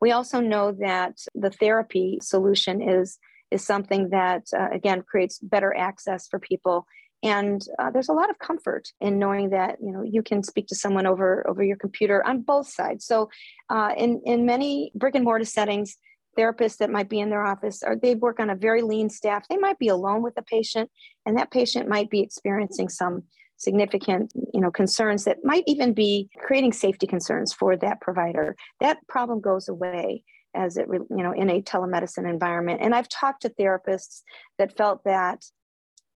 We 0.00 0.12
also 0.12 0.40
know 0.40 0.72
that 0.72 1.18
the 1.34 1.50
therapy 1.50 2.18
solution 2.22 2.82
is 2.82 3.18
is 3.50 3.64
something 3.64 4.10
that 4.10 4.44
uh, 4.56 4.68
again 4.72 5.02
creates 5.02 5.38
better 5.38 5.74
access 5.74 6.28
for 6.28 6.38
people 6.38 6.86
and 7.22 7.62
uh, 7.78 7.90
there's 7.90 8.08
a 8.08 8.14
lot 8.14 8.30
of 8.30 8.38
comfort 8.38 8.88
in 9.00 9.18
knowing 9.18 9.50
that 9.50 9.76
you 9.82 9.92
know 9.92 10.02
you 10.02 10.22
can 10.22 10.42
speak 10.42 10.66
to 10.68 10.74
someone 10.74 11.06
over 11.06 11.46
over 11.48 11.62
your 11.62 11.76
computer 11.76 12.26
on 12.26 12.42
both 12.42 12.68
sides. 12.68 13.04
So 13.04 13.28
uh, 13.68 13.92
in 13.96 14.22
in 14.24 14.46
many 14.46 14.92
brick 14.94 15.14
and 15.14 15.24
mortar 15.24 15.44
settings 15.44 15.96
therapists 16.38 16.78
that 16.78 16.90
might 16.90 17.08
be 17.08 17.20
in 17.20 17.28
their 17.28 17.44
office 17.44 17.82
or 17.84 17.96
they 17.96 18.14
work 18.14 18.38
on 18.40 18.50
a 18.50 18.54
very 18.54 18.82
lean 18.82 19.10
staff. 19.10 19.46
They 19.48 19.56
might 19.56 19.78
be 19.78 19.88
alone 19.88 20.22
with 20.22 20.34
the 20.36 20.42
patient 20.42 20.90
and 21.26 21.36
that 21.36 21.50
patient 21.50 21.88
might 21.88 22.08
be 22.08 22.20
experiencing 22.20 22.88
some 22.88 23.24
significant 23.56 24.32
you 24.54 24.60
know 24.60 24.70
concerns 24.70 25.24
that 25.24 25.38
might 25.44 25.64
even 25.66 25.92
be 25.92 26.30
creating 26.38 26.72
safety 26.72 27.06
concerns 27.06 27.52
for 27.52 27.76
that 27.76 28.00
provider. 28.00 28.56
That 28.80 28.98
problem 29.08 29.40
goes 29.40 29.68
away 29.68 30.22
as 30.54 30.76
it 30.76 30.86
you 30.90 31.22
know 31.22 31.32
in 31.32 31.50
a 31.50 31.60
telemedicine 31.60 32.28
environment. 32.28 32.80
And 32.82 32.94
i've 32.94 33.08
talked 33.08 33.42
to 33.42 33.50
therapists 33.50 34.22
that 34.58 34.76
felt 34.76 35.04
that 35.04 35.44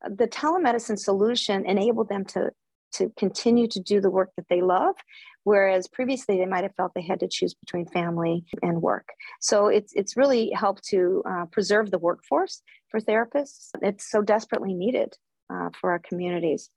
the 0.03 0.27
telemedicine 0.27 0.99
solution 0.99 1.65
enabled 1.65 2.09
them 2.09 2.25
to 2.25 2.51
to 2.93 3.11
continue 3.17 3.67
to 3.67 3.79
do 3.79 3.99
the 3.99 4.11
work 4.11 4.29
that 4.37 4.45
they 4.49 4.61
love 4.61 4.95
whereas 5.43 5.87
previously 5.87 6.37
they 6.37 6.45
might 6.45 6.63
have 6.63 6.75
felt 6.75 6.93
they 6.93 7.01
had 7.01 7.19
to 7.19 7.27
choose 7.27 7.53
between 7.53 7.85
family 7.85 8.45
and 8.61 8.81
work. 8.81 9.09
So 9.41 9.67
it's 9.67 9.93
it's 9.93 10.17
really 10.17 10.51
helped 10.51 10.83
to 10.85 11.23
uh, 11.29 11.45
preserve 11.51 11.91
the 11.91 11.99
workforce 11.99 12.61
for 12.89 12.99
therapists. 12.99 13.69
It's 13.81 14.09
so 14.09 14.21
desperately 14.21 14.73
needed 14.73 15.15
uh, 15.53 15.69
for 15.79 15.91
our 15.91 15.99
communities 15.99 16.69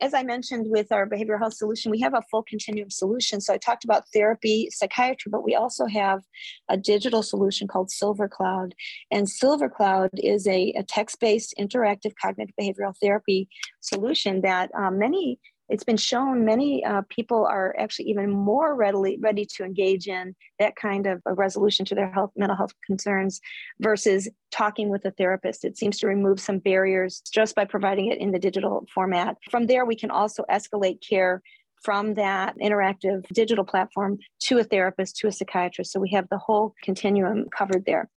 as 0.00 0.14
I 0.14 0.22
mentioned 0.22 0.66
with 0.68 0.92
our 0.92 1.08
behavioral 1.08 1.38
health 1.38 1.54
solution, 1.54 1.90
we 1.90 2.00
have 2.00 2.14
a 2.14 2.22
full 2.30 2.42
continuum 2.42 2.90
solution. 2.90 3.40
So 3.40 3.54
I 3.54 3.58
talked 3.58 3.84
about 3.84 4.04
therapy, 4.12 4.68
psychiatry, 4.70 5.30
but 5.30 5.44
we 5.44 5.54
also 5.54 5.86
have 5.86 6.22
a 6.68 6.76
digital 6.76 7.22
solution 7.22 7.68
called 7.68 7.90
Silver 7.90 8.28
Cloud. 8.28 8.74
And 9.10 9.28
Silver 9.28 9.68
Cloud 9.68 10.10
is 10.14 10.46
a, 10.46 10.72
a 10.76 10.82
text 10.82 11.20
based 11.20 11.54
interactive 11.58 12.12
cognitive 12.20 12.54
behavioral 12.60 12.94
therapy 13.00 13.48
solution 13.80 14.40
that 14.42 14.70
um, 14.74 14.98
many 14.98 15.38
it's 15.72 15.84
been 15.84 15.96
shown 15.96 16.44
many 16.44 16.84
uh, 16.84 17.00
people 17.08 17.46
are 17.46 17.74
actually 17.78 18.04
even 18.10 18.28
more 18.28 18.74
readily 18.74 19.16
ready 19.20 19.46
to 19.46 19.64
engage 19.64 20.06
in 20.06 20.34
that 20.58 20.76
kind 20.76 21.06
of 21.06 21.22
a 21.24 21.32
resolution 21.32 21.86
to 21.86 21.94
their 21.94 22.12
health 22.12 22.30
mental 22.36 22.56
health 22.56 22.74
concerns 22.86 23.40
versus 23.80 24.28
talking 24.50 24.90
with 24.90 25.02
a 25.06 25.10
therapist. 25.12 25.64
It 25.64 25.78
seems 25.78 25.98
to 26.00 26.06
remove 26.06 26.40
some 26.40 26.58
barriers 26.58 27.22
just 27.32 27.56
by 27.56 27.64
providing 27.64 28.08
it 28.12 28.18
in 28.18 28.32
the 28.32 28.38
digital 28.38 28.86
format. 28.94 29.38
From 29.50 29.66
there 29.66 29.86
we 29.86 29.96
can 29.96 30.10
also 30.10 30.44
escalate 30.50 30.98
care 31.00 31.40
from 31.82 32.14
that 32.14 32.54
interactive 32.58 33.26
digital 33.32 33.64
platform 33.64 34.18
to 34.40 34.58
a 34.58 34.64
therapist 34.64 35.16
to 35.16 35.26
a 35.26 35.32
psychiatrist. 35.32 35.90
So 35.90 36.00
we 36.00 36.10
have 36.10 36.28
the 36.28 36.38
whole 36.38 36.74
continuum 36.84 37.46
covered 37.50 37.86
there 37.86 38.10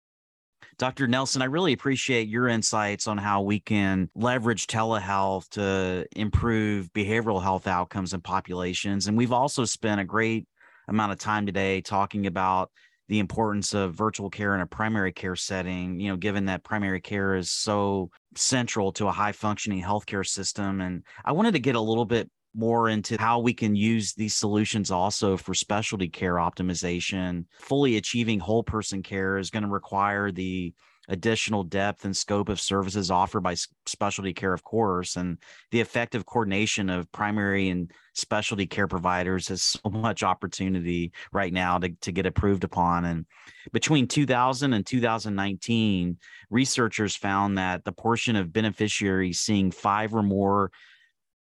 Dr. 0.83 1.07
Nelson, 1.07 1.43
I 1.43 1.45
really 1.45 1.73
appreciate 1.75 2.27
your 2.27 2.49
insights 2.49 3.07
on 3.07 3.17
how 3.17 3.43
we 3.43 3.61
can 3.61 4.11
leverage 4.17 4.67
telehealth 4.67 5.49
to 5.51 6.05
improve 6.17 6.93
behavioral 6.93 7.41
health 7.41 7.69
outcomes 7.69 8.15
in 8.15 8.21
populations. 8.21 9.07
And 9.07 9.17
we've 9.17 9.31
also 9.31 9.65
spent 9.65 10.01
a 10.01 10.05
great 10.05 10.45
amount 10.89 11.13
of 11.13 11.21
time 11.21 11.47
today 11.47 11.83
talking 11.83 12.27
about 12.27 12.73
the 13.09 13.21
importance 13.21 13.75
of 13.75 13.95
virtual 13.95 14.29
care 14.29 14.57
in 14.57 14.61
a 14.61 14.67
primary 14.67 15.13
care 15.13 15.37
setting, 15.37 16.01
you 16.01 16.09
know, 16.09 16.17
given 16.17 16.47
that 16.47 16.65
primary 16.65 17.01
care 17.01 17.37
is 17.37 17.53
so 17.53 18.11
central 18.35 18.91
to 18.95 19.07
a 19.07 19.13
high 19.13 19.31
functioning 19.31 19.81
healthcare 19.81 20.27
system. 20.27 20.81
And 20.81 21.05
I 21.25 21.31
wanted 21.31 21.53
to 21.53 21.61
get 21.61 21.77
a 21.77 21.81
little 21.81 22.07
bit 22.07 22.29
more 22.55 22.89
into 22.89 23.17
how 23.19 23.39
we 23.39 23.55
can 23.55 23.75
use 23.75 24.13
these 24.15 24.35
solutions 24.35 24.91
also 24.91 25.37
for 25.37 25.55
specialty 25.55 26.09
care 26.09 26.35
optimization. 26.35 27.45
Fully 27.61 27.97
achieving 27.97 28.39
whole 28.39 28.63
person 28.63 29.03
care 29.03 29.39
is 29.39 29.51
going 29.51 29.63
to 29.63 29.69
require 29.69 30.31
the 30.31 30.75
additional 31.09 31.65
depth 31.65 32.05
and 32.05 32.17
scope 32.17 32.49
of 32.49 32.61
services 32.61 33.11
offered 33.11 33.43
by 33.43 33.57
specialty 33.87 34.33
care, 34.33 34.53
of 34.53 34.63
course, 34.63 35.17
and 35.17 35.39
the 35.71 35.81
effective 35.81 36.25
coordination 36.27 36.89
of 36.89 37.11
primary 37.11 37.71
and 37.71 37.91
specialty 38.15 38.67
care 38.67 38.87
providers 38.87 39.49
has 39.49 39.63
so 39.63 39.91
much 39.91 40.23
opportunity 40.23 41.13
right 41.33 41.53
now 41.53 41.79
to, 41.79 41.89
to 42.01 42.13
get 42.13 42.27
approved 42.27 42.63
upon. 42.63 43.05
And 43.05 43.27
between 43.73 44.07
2000 44.07 44.73
and 44.73 44.87
2019, 44.87 46.19
researchers 46.51 47.17
found 47.17 47.59
that 47.59 47.85
the 47.85 47.93
portion 47.93 48.37
of 48.37 48.53
beneficiaries 48.53 49.41
seeing 49.41 49.71
five 49.71 50.15
or 50.15 50.23
more 50.23 50.71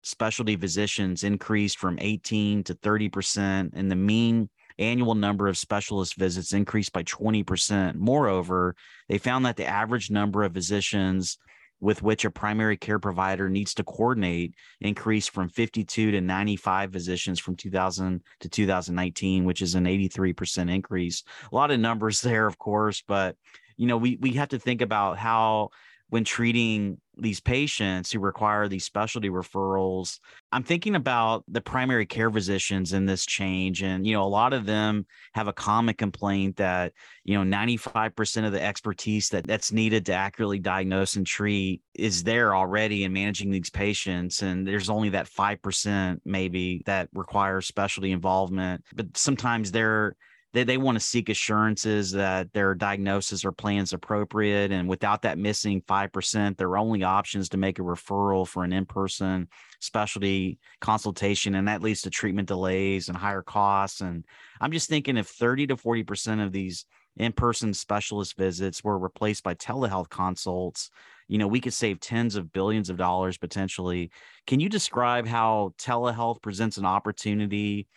specialty 0.04 0.56
physicians 0.56 1.24
increased 1.24 1.80
from 1.80 1.98
18 2.00 2.64
to 2.66 2.76
30%, 2.76 3.72
and 3.74 3.90
the 3.90 3.96
mean 3.96 4.50
annual 4.80 5.16
number 5.16 5.48
of 5.48 5.58
specialist 5.58 6.16
visits 6.16 6.54
increased 6.54 6.94
by 6.94 7.04
20%. 7.04 7.96
Moreover, 7.96 8.76
they 9.08 9.18
found 9.18 9.46
that 9.46 9.56
the 9.56 9.66
average 9.66 10.12
number 10.12 10.44
of 10.44 10.54
physicians 10.54 11.38
with 11.80 12.02
which 12.02 12.24
a 12.24 12.32
primary 12.32 12.78
care 12.78 12.98
provider 12.98 13.50
needs 13.50 13.74
to 13.74 13.84
coordinate 13.84 14.54
increased 14.80 15.32
from 15.32 15.50
52 15.50 16.12
to 16.12 16.22
95 16.22 16.94
physicians 16.94 17.40
from 17.40 17.58
2000 17.58 18.22
to 18.40 18.50
2019, 18.50 19.44
which 19.44 19.62
is 19.62 19.76
an 19.76 19.84
83% 19.84 20.74
increase. 20.74 21.24
A 21.52 21.56
lot 21.56 21.72
of 21.72 21.80
numbers 21.80 22.22
there, 22.22 22.48
of 22.48 22.58
course, 22.58 23.04
but 23.06 23.36
you 23.76 23.88
know, 23.88 23.98
we 23.98 24.18
we 24.22 24.34
have 24.34 24.50
to 24.50 24.60
think 24.60 24.82
about 24.82 25.18
how 25.18 25.70
when 26.10 26.24
treating 26.24 27.00
these 27.18 27.40
patients 27.40 28.12
who 28.12 28.20
require 28.20 28.68
these 28.68 28.84
specialty 28.84 29.30
referrals 29.30 30.20
i'm 30.52 30.64
thinking 30.64 30.96
about 30.96 31.44
the 31.48 31.62
primary 31.62 32.06
care 32.06 32.32
physicians 32.32 32.94
in 32.94 33.06
this 33.06 33.26
change 33.26 33.84
and 33.84 34.06
you 34.06 34.14
know 34.14 34.24
a 34.24 34.26
lot 34.26 34.54
of 34.54 34.66
them 34.66 35.06
have 35.34 35.48
a 35.48 35.54
common 35.54 35.94
complaint 35.94 36.56
that 36.56 36.92
you 37.24 37.38
know 37.38 37.58
95% 37.58 38.46
of 38.46 38.52
the 38.52 38.62
expertise 38.62 39.30
that 39.30 39.46
that's 39.46 39.72
needed 39.72 40.06
to 40.06 40.14
accurately 40.14 40.60
diagnose 40.60 41.16
and 41.16 41.28
treat 41.28 41.82
is 41.94 42.24
there 42.24 42.56
already 42.56 43.04
in 43.04 43.14
managing 43.14 43.52
these 43.52 43.70
patients 43.70 44.42
and 44.42 44.68
there's 44.68 44.90
only 44.90 45.10
that 45.10 45.30
5% 45.30 46.20
maybe 46.26 46.82
that 46.86 47.10
requires 47.14 47.68
specialty 47.68 48.12
involvement 48.12 48.84
but 48.96 49.16
sometimes 49.16 49.72
they're 49.72 50.16
they, 50.54 50.64
they 50.64 50.78
want 50.78 50.96
to 50.96 51.04
seek 51.04 51.30
assurances 51.30 52.12
that 52.12 52.54
their 52.54 52.76
diagnosis 52.76 53.44
or 53.44 53.52
plans 53.52 53.92
appropriate 53.92 54.72
and 54.72 54.88
without 54.88 55.24
that 55.24 55.38
missing 55.38 55.82
5% 55.82 56.58
their 56.58 56.78
only 56.78 57.04
options 57.04 57.50
to 57.50 57.58
make 57.58 57.80
a 57.80 57.84
referral 57.84 58.48
for 58.48 58.64
an 58.64 58.72
in-person 58.72 59.48
specialty 59.80 60.60
consultation 60.80 61.56
and 61.56 61.68
that 61.68 61.82
leads 61.82 62.02
to 62.02 62.10
treatment 62.10 62.48
delays 62.48 63.10
and 63.10 63.18
higher 63.18 63.42
costs 63.42 64.02
and 64.02 64.24
i'm 64.62 64.72
just 64.72 64.90
thinking 64.90 65.18
if 65.18 65.28
30 65.28 65.68
to 65.68 65.76
40% 65.76 66.44
of 66.44 66.52
these 66.52 66.86
in-person 67.18 67.74
specialist 67.74 68.38
visits 68.38 68.84
were 68.84 68.98
replaced 68.98 69.44
by 69.44 69.54
telehealth 69.56 70.10
consults 70.10 70.90
you 71.28 71.38
know 71.38 71.48
we 71.48 71.62
could 71.62 71.74
save 71.74 72.00
tens 72.00 72.36
of 72.36 72.52
billions 72.52 72.90
of 72.90 72.98
dollars 72.98 73.38
potentially. 73.38 74.12
Can 74.46 74.60
you 74.60 74.70
describe 74.70 75.26
how 75.26 75.74
telehealth 75.78 76.42
presents 76.42 76.78
an 76.78 76.86
opportunity 76.86 77.88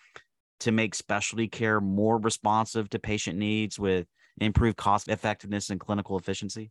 to 0.60 0.72
make 0.72 0.94
specialty 0.94 1.48
care 1.48 1.80
more 1.80 2.18
responsive 2.18 2.88
to 2.90 2.98
patient 2.98 3.38
needs 3.38 3.78
with 3.78 4.06
improved 4.40 4.76
cost 4.76 5.08
effectiveness 5.08 5.70
and 5.70 5.80
clinical 5.80 6.18
efficiency? 6.18 6.70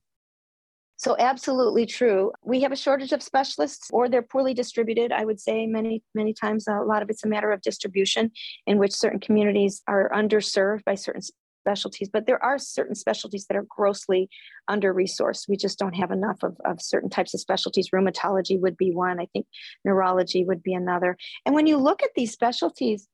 So, 0.97 1.15
absolutely 1.19 1.85
true. 1.85 2.31
We 2.41 2.61
have 2.61 2.71
a 2.71 2.77
shortage 2.77 3.11
of 3.11 3.21
specialists, 3.21 3.89
or 3.91 4.07
they're 4.07 4.21
poorly 4.21 4.53
distributed. 4.53 5.11
I 5.11 5.25
would 5.25 5.41
say 5.41 5.67
many, 5.67 6.03
many 6.13 6.33
times 6.33 6.67
a 6.69 6.79
lot 6.83 7.01
of 7.01 7.09
it's 7.09 7.25
a 7.25 7.27
matter 7.27 7.51
of 7.51 7.61
distribution, 7.61 8.31
in 8.65 8.77
which 8.77 8.93
certain 8.93 9.19
communities 9.19 9.81
are 9.87 10.09
underserved 10.15 10.85
by 10.85 10.95
certain 10.95 11.21
specialties. 11.65 12.09
But 12.11 12.27
there 12.27 12.41
are 12.41 12.57
certain 12.57 12.95
specialties 12.95 13.45
that 13.47 13.57
are 13.57 13.65
grossly 13.67 14.29
under 14.69 14.93
resourced. 14.93 15.49
We 15.49 15.57
just 15.57 15.79
don't 15.79 15.95
have 15.95 16.11
enough 16.11 16.43
of, 16.43 16.55
of 16.63 16.81
certain 16.81 17.09
types 17.09 17.33
of 17.33 17.41
specialties. 17.41 17.89
Rheumatology 17.93 18.59
would 18.61 18.77
be 18.77 18.91
one, 18.91 19.19
I 19.19 19.25
think 19.33 19.47
neurology 19.83 20.45
would 20.45 20.63
be 20.63 20.73
another. 20.73 21.17
And 21.45 21.53
when 21.53 21.67
you 21.67 21.75
look 21.75 22.03
at 22.03 22.11
these 22.15 22.31
specialties, 22.31 23.09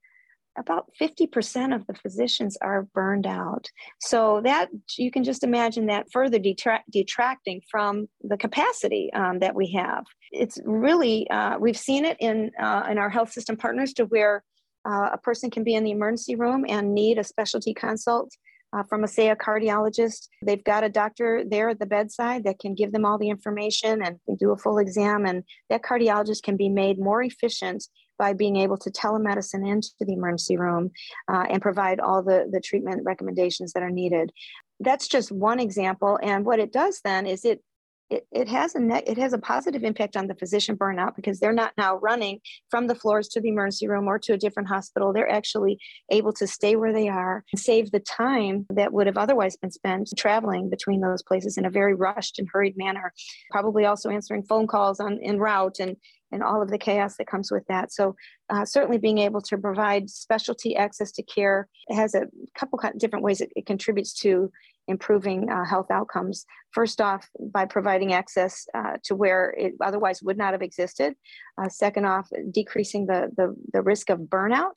about 0.57 0.91
50% 0.99 1.75
of 1.75 1.85
the 1.87 1.93
physicians 1.93 2.57
are 2.61 2.87
burned 2.93 3.25
out. 3.25 3.67
So 3.99 4.41
that 4.43 4.69
you 4.97 5.11
can 5.11 5.23
just 5.23 5.43
imagine 5.43 5.87
that 5.87 6.11
further 6.11 6.39
detract, 6.39 6.89
detracting 6.91 7.61
from 7.69 8.07
the 8.21 8.37
capacity 8.37 9.11
um, 9.13 9.39
that 9.39 9.55
we 9.55 9.71
have. 9.71 10.03
It's 10.31 10.59
really 10.65 11.29
uh, 11.29 11.57
we've 11.59 11.77
seen 11.77 12.05
it 12.05 12.17
in 12.19 12.51
uh, 12.59 12.87
in 12.89 12.97
our 12.97 13.09
health 13.09 13.31
system 13.31 13.57
partners 13.57 13.93
to 13.93 14.05
where 14.05 14.43
uh, 14.87 15.09
a 15.13 15.17
person 15.17 15.49
can 15.49 15.63
be 15.63 15.75
in 15.75 15.83
the 15.83 15.91
emergency 15.91 16.35
room 16.35 16.65
and 16.67 16.93
need 16.93 17.17
a 17.17 17.23
specialty 17.23 17.73
consult. 17.73 18.31
Uh, 18.73 18.83
from 18.83 19.03
a 19.03 19.07
say 19.07 19.27
a 19.27 19.35
cardiologist 19.35 20.29
they've 20.45 20.63
got 20.63 20.81
a 20.81 20.87
doctor 20.87 21.43
there 21.45 21.67
at 21.67 21.79
the 21.79 21.85
bedside 21.85 22.45
that 22.45 22.57
can 22.57 22.73
give 22.73 22.93
them 22.93 23.03
all 23.03 23.17
the 23.17 23.27
information 23.27 24.01
and 24.01 24.17
do 24.39 24.51
a 24.51 24.57
full 24.57 24.77
exam 24.77 25.25
and 25.25 25.43
that 25.69 25.81
cardiologist 25.81 26.41
can 26.41 26.55
be 26.55 26.69
made 26.69 26.97
more 26.97 27.21
efficient 27.21 27.83
by 28.21 28.33
being 28.33 28.57
able 28.57 28.77
to 28.77 28.91
telemedicine 28.91 29.67
into 29.67 29.89
the 29.99 30.13
emergency 30.13 30.55
room 30.55 30.91
uh, 31.27 31.45
and 31.49 31.59
provide 31.59 31.99
all 31.99 32.21
the, 32.21 32.47
the 32.51 32.61
treatment 32.61 33.01
recommendations 33.03 33.73
that 33.73 33.81
are 33.81 33.89
needed. 33.89 34.31
That's 34.79 35.07
just 35.07 35.31
one 35.31 35.59
example. 35.59 36.19
And 36.21 36.45
what 36.45 36.59
it 36.59 36.71
does 36.71 37.01
then 37.03 37.25
is 37.25 37.45
it 37.45 37.63
it, 38.11 38.27
it 38.31 38.49
has 38.49 38.75
a 38.75 38.79
net, 38.79 39.05
it 39.07 39.17
has 39.17 39.31
a 39.31 39.37
positive 39.37 39.83
impact 39.83 40.17
on 40.17 40.27
the 40.27 40.35
physician 40.35 40.75
burnout 40.75 41.15
because 41.15 41.39
they're 41.39 41.53
not 41.53 41.71
now 41.77 41.95
running 41.95 42.41
from 42.69 42.87
the 42.87 42.95
floors 42.95 43.29
to 43.29 43.39
the 43.39 43.47
emergency 43.49 43.87
room 43.87 44.05
or 44.05 44.19
to 44.19 44.33
a 44.33 44.37
different 44.37 44.67
hospital. 44.67 45.13
They're 45.13 45.31
actually 45.31 45.79
able 46.11 46.33
to 46.33 46.45
stay 46.45 46.75
where 46.75 46.91
they 46.91 47.07
are 47.07 47.45
and 47.53 47.59
save 47.59 47.91
the 47.91 48.01
time 48.01 48.65
that 48.69 48.91
would 48.91 49.07
have 49.07 49.17
otherwise 49.17 49.55
been 49.55 49.71
spent 49.71 50.09
traveling 50.17 50.69
between 50.69 50.99
those 50.99 51.23
places 51.23 51.57
in 51.57 51.65
a 51.65 51.69
very 51.69 51.95
rushed 51.95 52.37
and 52.37 52.49
hurried 52.51 52.75
manner. 52.77 53.13
Probably 53.49 53.85
also 53.85 54.09
answering 54.09 54.43
phone 54.43 54.67
calls 54.67 54.99
on 54.99 55.17
en 55.23 55.39
route 55.39 55.79
and 55.79 55.95
and 56.31 56.43
all 56.43 56.61
of 56.61 56.69
the 56.69 56.77
chaos 56.77 57.17
that 57.17 57.27
comes 57.27 57.51
with 57.51 57.65
that. 57.67 57.91
So, 57.91 58.15
uh, 58.49 58.65
certainly 58.65 58.97
being 58.97 59.17
able 59.17 59.41
to 59.41 59.57
provide 59.57 60.09
specialty 60.09 60.75
access 60.75 61.11
to 61.13 61.23
care 61.23 61.67
has 61.89 62.15
a 62.15 62.27
couple 62.55 62.79
different 62.97 63.23
ways 63.23 63.41
it, 63.41 63.51
it 63.55 63.65
contributes 63.65 64.13
to 64.21 64.51
improving 64.87 65.49
uh, 65.49 65.65
health 65.65 65.91
outcomes. 65.91 66.45
First 66.71 67.01
off, 67.01 67.27
by 67.39 67.65
providing 67.65 68.13
access 68.13 68.65
uh, 68.73 68.97
to 69.03 69.15
where 69.15 69.53
it 69.57 69.73
otherwise 69.81 70.21
would 70.21 70.37
not 70.37 70.53
have 70.53 70.61
existed. 70.61 71.13
Uh, 71.57 71.69
second 71.69 72.05
off, 72.05 72.29
decreasing 72.51 73.05
the, 73.05 73.29
the, 73.37 73.55
the, 73.73 73.81
risk 73.81 74.09
of 74.09 74.19
burnout. 74.19 74.75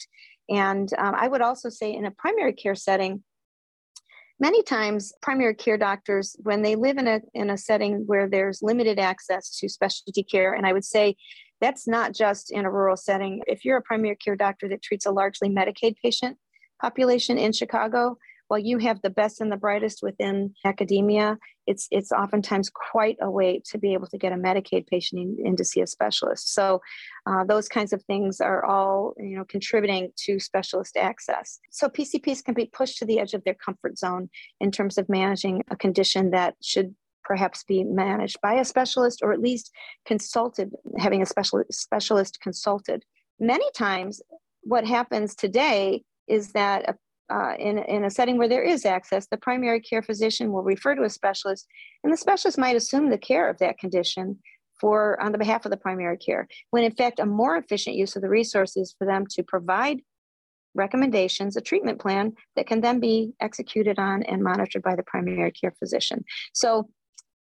And 0.48 0.90
um, 0.98 1.14
I 1.16 1.28
would 1.28 1.40
also 1.40 1.68
say 1.68 1.92
in 1.92 2.04
a 2.04 2.10
primary 2.10 2.52
care 2.52 2.74
setting, 2.74 3.22
many 4.40 4.62
times 4.62 5.12
primary 5.22 5.54
care 5.54 5.78
doctors 5.78 6.36
when 6.42 6.62
they 6.62 6.74
live 6.74 6.98
in 6.98 7.06
a 7.06 7.20
in 7.34 7.50
a 7.50 7.58
setting 7.58 8.02
where 8.06 8.28
there's 8.28 8.62
limited 8.62 8.98
access 8.98 9.56
to 9.58 9.68
specialty 9.68 10.24
care 10.24 10.52
and 10.54 10.66
i 10.66 10.72
would 10.72 10.84
say 10.84 11.14
that's 11.60 11.86
not 11.86 12.12
just 12.12 12.50
in 12.50 12.64
a 12.64 12.70
rural 12.70 12.96
setting 12.96 13.40
if 13.46 13.64
you're 13.64 13.78
a 13.78 13.82
primary 13.82 14.16
care 14.16 14.36
doctor 14.36 14.68
that 14.68 14.82
treats 14.82 15.06
a 15.06 15.10
largely 15.10 15.48
medicaid 15.48 15.96
patient 16.02 16.36
population 16.80 17.38
in 17.38 17.52
chicago 17.52 18.16
while 18.48 18.60
you 18.60 18.78
have 18.78 19.00
the 19.02 19.10
best 19.10 19.40
and 19.40 19.50
the 19.50 19.56
brightest 19.56 20.02
within 20.02 20.54
academia, 20.64 21.38
it's 21.66 21.88
it's 21.90 22.12
oftentimes 22.12 22.70
quite 22.70 23.16
a 23.20 23.30
wait 23.30 23.64
to 23.64 23.78
be 23.78 23.94
able 23.94 24.06
to 24.08 24.18
get 24.18 24.32
a 24.32 24.36
Medicaid 24.36 24.86
patient 24.86 25.20
in, 25.20 25.46
in 25.46 25.56
to 25.56 25.64
see 25.64 25.80
a 25.80 25.86
specialist. 25.86 26.52
So 26.52 26.80
uh, 27.26 27.44
those 27.44 27.68
kinds 27.68 27.92
of 27.92 28.02
things 28.04 28.40
are 28.40 28.64
all 28.64 29.14
you 29.16 29.36
know 29.36 29.44
contributing 29.44 30.12
to 30.26 30.38
specialist 30.38 30.96
access. 30.96 31.58
So 31.70 31.88
PCPs 31.88 32.44
can 32.44 32.54
be 32.54 32.66
pushed 32.66 32.98
to 32.98 33.06
the 33.06 33.18
edge 33.18 33.34
of 33.34 33.44
their 33.44 33.54
comfort 33.54 33.98
zone 33.98 34.28
in 34.60 34.70
terms 34.70 34.98
of 34.98 35.08
managing 35.08 35.64
a 35.70 35.76
condition 35.76 36.30
that 36.30 36.54
should 36.62 36.94
perhaps 37.24 37.64
be 37.64 37.84
managed 37.84 38.40
by 38.40 38.54
a 38.54 38.64
specialist 38.64 39.20
or 39.22 39.32
at 39.32 39.40
least 39.40 39.70
consulted, 40.06 40.72
having 40.98 41.22
a 41.22 41.26
special, 41.26 41.62
specialist 41.70 42.40
consulted. 42.40 43.04
Many 43.40 43.68
times, 43.74 44.22
what 44.62 44.86
happens 44.86 45.34
today 45.34 46.02
is 46.26 46.52
that 46.52 46.88
a 46.88 46.94
uh, 47.30 47.54
in, 47.58 47.78
in 47.78 48.04
a 48.04 48.10
setting 48.10 48.36
where 48.36 48.48
there 48.48 48.62
is 48.62 48.84
access, 48.84 49.26
the 49.26 49.36
primary 49.36 49.80
care 49.80 50.02
physician 50.02 50.52
will 50.52 50.62
refer 50.62 50.94
to 50.94 51.04
a 51.04 51.10
specialist, 51.10 51.66
and 52.02 52.12
the 52.12 52.16
specialist 52.16 52.58
might 52.58 52.76
assume 52.76 53.08
the 53.08 53.18
care 53.18 53.48
of 53.48 53.58
that 53.58 53.78
condition 53.78 54.38
for 54.80 55.20
on 55.22 55.32
the 55.32 55.38
behalf 55.38 55.64
of 55.64 55.70
the 55.70 55.76
primary 55.76 56.18
care. 56.18 56.46
When 56.70 56.84
in 56.84 56.92
fact, 56.92 57.20
a 57.20 57.26
more 57.26 57.56
efficient 57.56 57.96
use 57.96 58.16
of 58.16 58.22
the 58.22 58.28
resources 58.28 58.94
for 58.98 59.06
them 59.06 59.24
to 59.30 59.42
provide 59.42 60.02
recommendations, 60.74 61.56
a 61.56 61.60
treatment 61.60 62.00
plan 62.00 62.32
that 62.56 62.66
can 62.66 62.80
then 62.80 63.00
be 63.00 63.32
executed 63.40 63.98
on 63.98 64.22
and 64.24 64.42
monitored 64.42 64.82
by 64.82 64.96
the 64.96 65.04
primary 65.04 65.52
care 65.52 65.72
physician. 65.78 66.24
So 66.52 66.88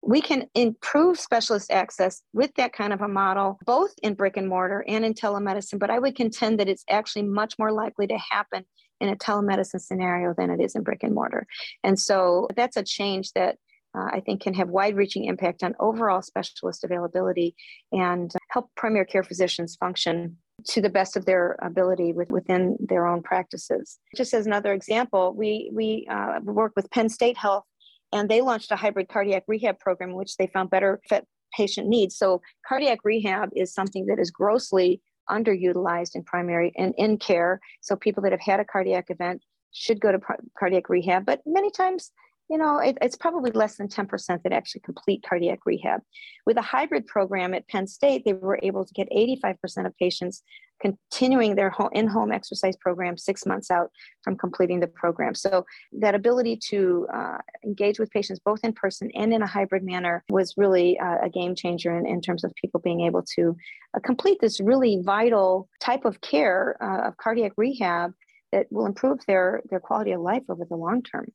we 0.02 0.20
can 0.20 0.46
improve 0.54 1.18
specialist 1.18 1.70
access 1.70 2.22
with 2.32 2.54
that 2.54 2.72
kind 2.72 2.92
of 2.92 3.00
a 3.00 3.08
model, 3.08 3.58
both 3.66 3.92
in 4.02 4.14
brick 4.14 4.36
and 4.36 4.48
mortar 4.48 4.84
and 4.86 5.04
in 5.04 5.14
telemedicine. 5.14 5.78
But 5.78 5.90
I 5.90 5.98
would 5.98 6.14
contend 6.14 6.60
that 6.60 6.68
it's 6.68 6.84
actually 6.88 7.22
much 7.22 7.58
more 7.58 7.72
likely 7.72 8.06
to 8.06 8.18
happen 8.18 8.64
in 9.00 9.08
a 9.08 9.16
telemedicine 9.16 9.80
scenario 9.80 10.34
than 10.36 10.50
it 10.50 10.60
is 10.60 10.74
in 10.74 10.82
brick 10.82 11.02
and 11.02 11.14
mortar. 11.14 11.46
And 11.82 11.98
so 11.98 12.48
that's 12.56 12.76
a 12.76 12.82
change 12.82 13.32
that 13.32 13.56
uh, 13.96 14.08
I 14.12 14.20
think 14.20 14.42
can 14.42 14.54
have 14.54 14.68
wide 14.68 14.96
reaching 14.96 15.24
impact 15.24 15.62
on 15.62 15.74
overall 15.80 16.22
specialist 16.22 16.84
availability 16.84 17.54
and 17.92 18.30
help 18.50 18.70
primary 18.76 19.06
care 19.06 19.22
physicians 19.22 19.76
function 19.76 20.36
to 20.68 20.80
the 20.80 20.88
best 20.88 21.16
of 21.16 21.24
their 21.26 21.56
ability 21.62 22.12
with, 22.12 22.30
within 22.30 22.76
their 22.80 23.06
own 23.06 23.22
practices. 23.22 23.98
Just 24.16 24.34
as 24.34 24.46
another 24.46 24.72
example, 24.72 25.34
we, 25.34 25.70
we 25.72 26.06
uh, 26.10 26.40
work 26.42 26.72
with 26.76 26.90
Penn 26.90 27.08
State 27.08 27.36
Health 27.36 27.64
and 28.12 28.28
they 28.28 28.40
launched 28.40 28.70
a 28.70 28.76
hybrid 28.76 29.08
cardiac 29.08 29.44
rehab 29.46 29.78
program, 29.78 30.12
which 30.12 30.36
they 30.36 30.46
found 30.46 30.70
better 30.70 31.00
fit 31.08 31.26
patient 31.54 31.88
needs. 31.88 32.16
So 32.16 32.42
cardiac 32.66 32.98
rehab 33.04 33.50
is 33.54 33.72
something 33.72 34.06
that 34.06 34.18
is 34.18 34.30
grossly 34.30 35.00
underutilized 35.30 36.14
in 36.14 36.22
primary 36.22 36.72
and 36.76 36.94
in 36.96 37.18
care. 37.18 37.60
So 37.80 37.96
people 37.96 38.22
that 38.22 38.32
have 38.32 38.40
had 38.40 38.60
a 38.60 38.64
cardiac 38.64 39.06
event 39.10 39.42
should 39.72 40.00
go 40.00 40.12
to 40.12 40.20
cardiac 40.58 40.88
rehab, 40.88 41.26
but 41.26 41.40
many 41.46 41.70
times 41.70 42.10
you 42.48 42.58
know, 42.58 42.78
it, 42.78 42.96
it's 43.00 43.16
probably 43.16 43.50
less 43.50 43.76
than 43.76 43.88
10% 43.88 44.42
that 44.42 44.52
actually 44.52 44.80
complete 44.82 45.24
cardiac 45.28 45.60
rehab. 45.66 46.00
With 46.46 46.56
a 46.56 46.62
hybrid 46.62 47.06
program 47.06 47.54
at 47.54 47.66
Penn 47.68 47.86
State, 47.86 48.24
they 48.24 48.34
were 48.34 48.60
able 48.62 48.84
to 48.84 48.94
get 48.94 49.10
85% 49.10 49.86
of 49.86 49.96
patients 49.98 50.42
continuing 50.80 51.54
their 51.54 51.74
in 51.92 52.06
home 52.06 52.32
exercise 52.32 52.76
program 52.76 53.16
six 53.16 53.46
months 53.46 53.70
out 53.70 53.90
from 54.22 54.36
completing 54.36 54.80
the 54.80 54.86
program. 54.86 55.34
So, 55.34 55.64
that 55.92 56.14
ability 56.14 56.58
to 56.68 57.06
uh, 57.12 57.38
engage 57.64 57.98
with 57.98 58.10
patients 58.10 58.40
both 58.44 58.60
in 58.64 58.72
person 58.72 59.10
and 59.14 59.32
in 59.32 59.42
a 59.42 59.46
hybrid 59.46 59.82
manner 59.82 60.24
was 60.28 60.54
really 60.56 60.98
uh, 60.98 61.18
a 61.22 61.30
game 61.30 61.54
changer 61.54 61.96
in, 61.96 62.06
in, 62.06 62.20
terms 62.20 62.44
of 62.44 62.52
people 62.54 62.80
being 62.80 63.02
able 63.02 63.22
to 63.36 63.56
uh, 63.94 64.00
complete 64.00 64.38
this 64.40 64.60
really 64.60 65.00
vital 65.04 65.68
type 65.80 66.04
of 66.04 66.20
care 66.20 66.76
uh, 66.80 67.08
of 67.08 67.16
cardiac 67.16 67.52
rehab 67.56 68.12
that 68.52 68.66
will 68.70 68.86
improve 68.86 69.18
their, 69.26 69.62
their 69.70 69.80
quality 69.80 70.12
of 70.12 70.20
life 70.20 70.42
over 70.48 70.64
the 70.68 70.76
long 70.76 71.02
term. 71.02 71.26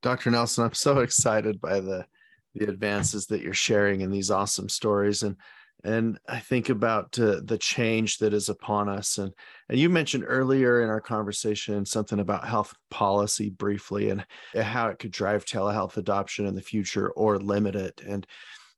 Dr. 0.00 0.30
Nelson, 0.30 0.64
I'm 0.64 0.74
so 0.74 0.98
excited 1.00 1.60
by 1.60 1.80
the 1.80 2.06
the 2.54 2.68
advances 2.68 3.26
that 3.26 3.42
you're 3.42 3.54
sharing 3.54 4.00
in 4.00 4.10
these 4.10 4.30
awesome 4.30 4.68
stories 4.68 5.22
and 5.22 5.36
and 5.84 6.18
I 6.28 6.40
think 6.40 6.70
about 6.70 7.18
uh, 7.18 7.40
the 7.44 7.58
change 7.58 8.18
that 8.18 8.34
is 8.34 8.48
upon 8.48 8.88
us 8.88 9.18
and 9.18 9.32
and 9.68 9.78
you 9.78 9.88
mentioned 9.88 10.24
earlier 10.26 10.82
in 10.82 10.88
our 10.88 11.00
conversation 11.00 11.84
something 11.86 12.18
about 12.18 12.48
health 12.48 12.74
policy 12.90 13.50
briefly 13.50 14.10
and 14.10 14.24
how 14.60 14.88
it 14.88 14.98
could 14.98 15.12
drive 15.12 15.44
telehealth 15.44 15.96
adoption 15.96 16.46
in 16.46 16.54
the 16.54 16.62
future 16.62 17.10
or 17.10 17.38
limit 17.38 17.76
it 17.76 18.00
and 18.06 18.26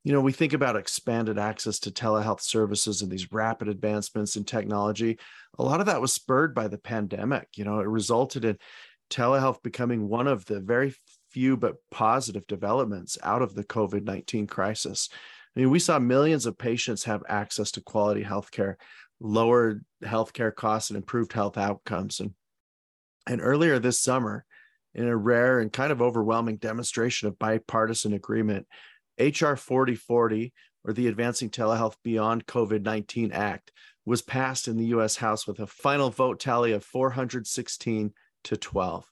you 0.04 0.12
know 0.12 0.20
we 0.20 0.32
think 0.32 0.52
about 0.52 0.76
expanded 0.76 1.38
access 1.38 1.78
to 1.78 1.90
telehealth 1.90 2.40
services 2.42 3.02
and 3.02 3.10
these 3.10 3.32
rapid 3.32 3.68
advancements 3.68 4.36
in 4.36 4.44
technology 4.44 5.18
a 5.58 5.62
lot 5.62 5.80
of 5.80 5.86
that 5.86 6.00
was 6.00 6.12
spurred 6.12 6.54
by 6.54 6.68
the 6.68 6.78
pandemic 6.78 7.48
you 7.56 7.64
know 7.64 7.80
it 7.80 7.88
resulted 7.88 8.44
in 8.44 8.58
telehealth 9.10 9.62
becoming 9.62 10.08
one 10.08 10.26
of 10.26 10.44
the 10.46 10.60
very 10.60 10.94
few 11.30 11.56
but 11.56 11.76
positive 11.90 12.46
developments 12.46 13.16
out 13.22 13.42
of 13.42 13.54
the 13.54 13.64
COVID 13.64 14.04
19 14.04 14.46
crisis. 14.46 15.08
I 15.56 15.60
mean, 15.60 15.70
we 15.70 15.78
saw 15.78 15.98
millions 15.98 16.46
of 16.46 16.58
patients 16.58 17.04
have 17.04 17.22
access 17.28 17.72
to 17.72 17.80
quality 17.80 18.22
healthcare, 18.22 18.76
lowered 19.20 19.84
healthcare 20.04 20.54
costs, 20.54 20.90
and 20.90 20.96
improved 20.96 21.32
health 21.32 21.58
outcomes. 21.58 22.20
And, 22.20 22.34
and 23.26 23.40
earlier 23.42 23.78
this 23.78 24.00
summer, 24.00 24.44
in 24.94 25.06
a 25.06 25.16
rare 25.16 25.60
and 25.60 25.72
kind 25.72 25.92
of 25.92 26.02
overwhelming 26.02 26.56
demonstration 26.56 27.28
of 27.28 27.38
bipartisan 27.38 28.12
agreement, 28.12 28.66
HR 29.18 29.54
4040, 29.54 30.52
or 30.84 30.92
the 30.92 31.08
Advancing 31.08 31.50
Telehealth 31.50 31.96
Beyond 32.02 32.46
COVID 32.46 32.82
19 32.82 33.32
Act, 33.32 33.72
was 34.04 34.22
passed 34.22 34.66
in 34.66 34.76
the 34.76 34.86
US 34.86 35.16
House 35.16 35.46
with 35.46 35.60
a 35.60 35.66
final 35.66 36.10
vote 36.10 36.40
tally 36.40 36.72
of 36.72 36.84
416 36.84 38.12
to 38.44 38.56
12. 38.56 39.06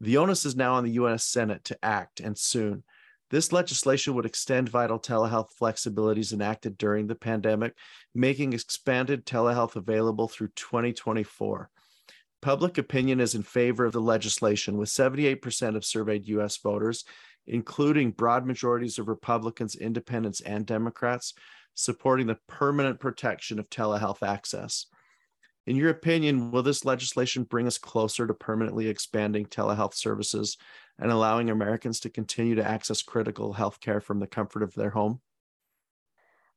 The 0.00 0.16
onus 0.16 0.44
is 0.44 0.56
now 0.56 0.74
on 0.74 0.84
the 0.84 0.92
US 0.92 1.24
Senate 1.24 1.64
to 1.64 1.78
act 1.82 2.20
and 2.20 2.36
soon. 2.36 2.82
This 3.30 3.50
legislation 3.52 4.14
would 4.14 4.26
extend 4.26 4.68
vital 4.68 5.00
telehealth 5.00 5.48
flexibilities 5.60 6.32
enacted 6.32 6.78
during 6.78 7.06
the 7.06 7.16
pandemic, 7.16 7.74
making 8.14 8.52
expanded 8.52 9.26
telehealth 9.26 9.74
available 9.74 10.28
through 10.28 10.50
2024. 10.54 11.68
Public 12.40 12.78
opinion 12.78 13.18
is 13.18 13.34
in 13.34 13.42
favor 13.42 13.84
of 13.84 13.92
the 13.92 14.00
legislation, 14.00 14.76
with 14.76 14.88
78% 14.88 15.74
of 15.74 15.84
surveyed 15.84 16.28
US 16.28 16.58
voters, 16.58 17.04
including 17.46 18.12
broad 18.12 18.46
majorities 18.46 18.98
of 18.98 19.08
Republicans, 19.08 19.74
independents, 19.74 20.40
and 20.40 20.64
Democrats, 20.64 21.34
supporting 21.74 22.28
the 22.28 22.38
permanent 22.46 23.00
protection 23.00 23.58
of 23.58 23.68
telehealth 23.68 24.22
access. 24.22 24.86
In 25.66 25.74
your 25.74 25.90
opinion, 25.90 26.52
will 26.52 26.62
this 26.62 26.84
legislation 26.84 27.42
bring 27.42 27.66
us 27.66 27.78
closer 27.78 28.26
to 28.26 28.34
permanently 28.34 28.86
expanding 28.86 29.46
telehealth 29.46 29.94
services 29.94 30.56
and 30.98 31.10
allowing 31.10 31.50
Americans 31.50 32.00
to 32.00 32.10
continue 32.10 32.54
to 32.54 32.66
access 32.66 33.02
critical 33.02 33.52
health 33.54 33.80
care 33.80 34.00
from 34.00 34.20
the 34.20 34.26
comfort 34.26 34.62
of 34.62 34.74
their 34.74 34.90
home? 34.90 35.20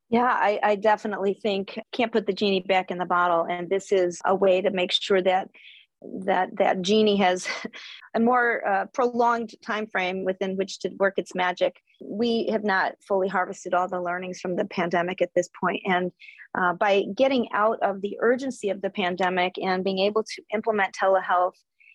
Yeah, 0.08 0.24
I, 0.24 0.58
I, 0.62 0.74
definitely 0.74 1.34
think 1.34 1.78
can't 1.92 2.10
put 2.10 2.26
the 2.26 2.32
genie 2.32 2.64
back 2.66 2.90
in 2.90 2.98
the 2.98 3.04
bottle, 3.04 3.46
and 3.48 3.70
this 3.70 3.92
is 3.92 4.20
a 4.24 4.34
way 4.34 4.60
to 4.60 4.70
make 4.70 4.90
sure 4.90 5.22
that 5.22 5.48
that 6.24 6.56
that 6.56 6.82
genie 6.82 7.18
has 7.18 7.46
a 8.14 8.20
more 8.20 8.66
uh, 8.66 8.86
prolonged 8.86 9.54
time 9.64 9.86
frame 9.86 10.24
within 10.24 10.56
which 10.56 10.80
to 10.80 10.90
work 10.98 11.14
its 11.16 11.34
magic. 11.34 11.76
We 12.02 12.48
have 12.50 12.64
not 12.64 12.94
fully 13.06 13.28
harvested 13.28 13.72
all 13.72 13.86
the 13.86 14.00
learnings 14.00 14.40
from 14.40 14.56
the 14.56 14.64
pandemic 14.64 15.22
at 15.22 15.30
this 15.36 15.48
point, 15.60 15.82
and 15.86 16.10
uh, 16.58 16.72
by 16.72 17.04
getting 17.14 17.48
out 17.52 17.78
of 17.80 18.00
the 18.00 18.18
urgency 18.20 18.70
of 18.70 18.82
the 18.82 18.90
pandemic 18.90 19.58
and 19.58 19.84
being 19.84 20.00
able 20.00 20.24
to 20.24 20.42
implement 20.52 20.96
telehealth 21.00 21.54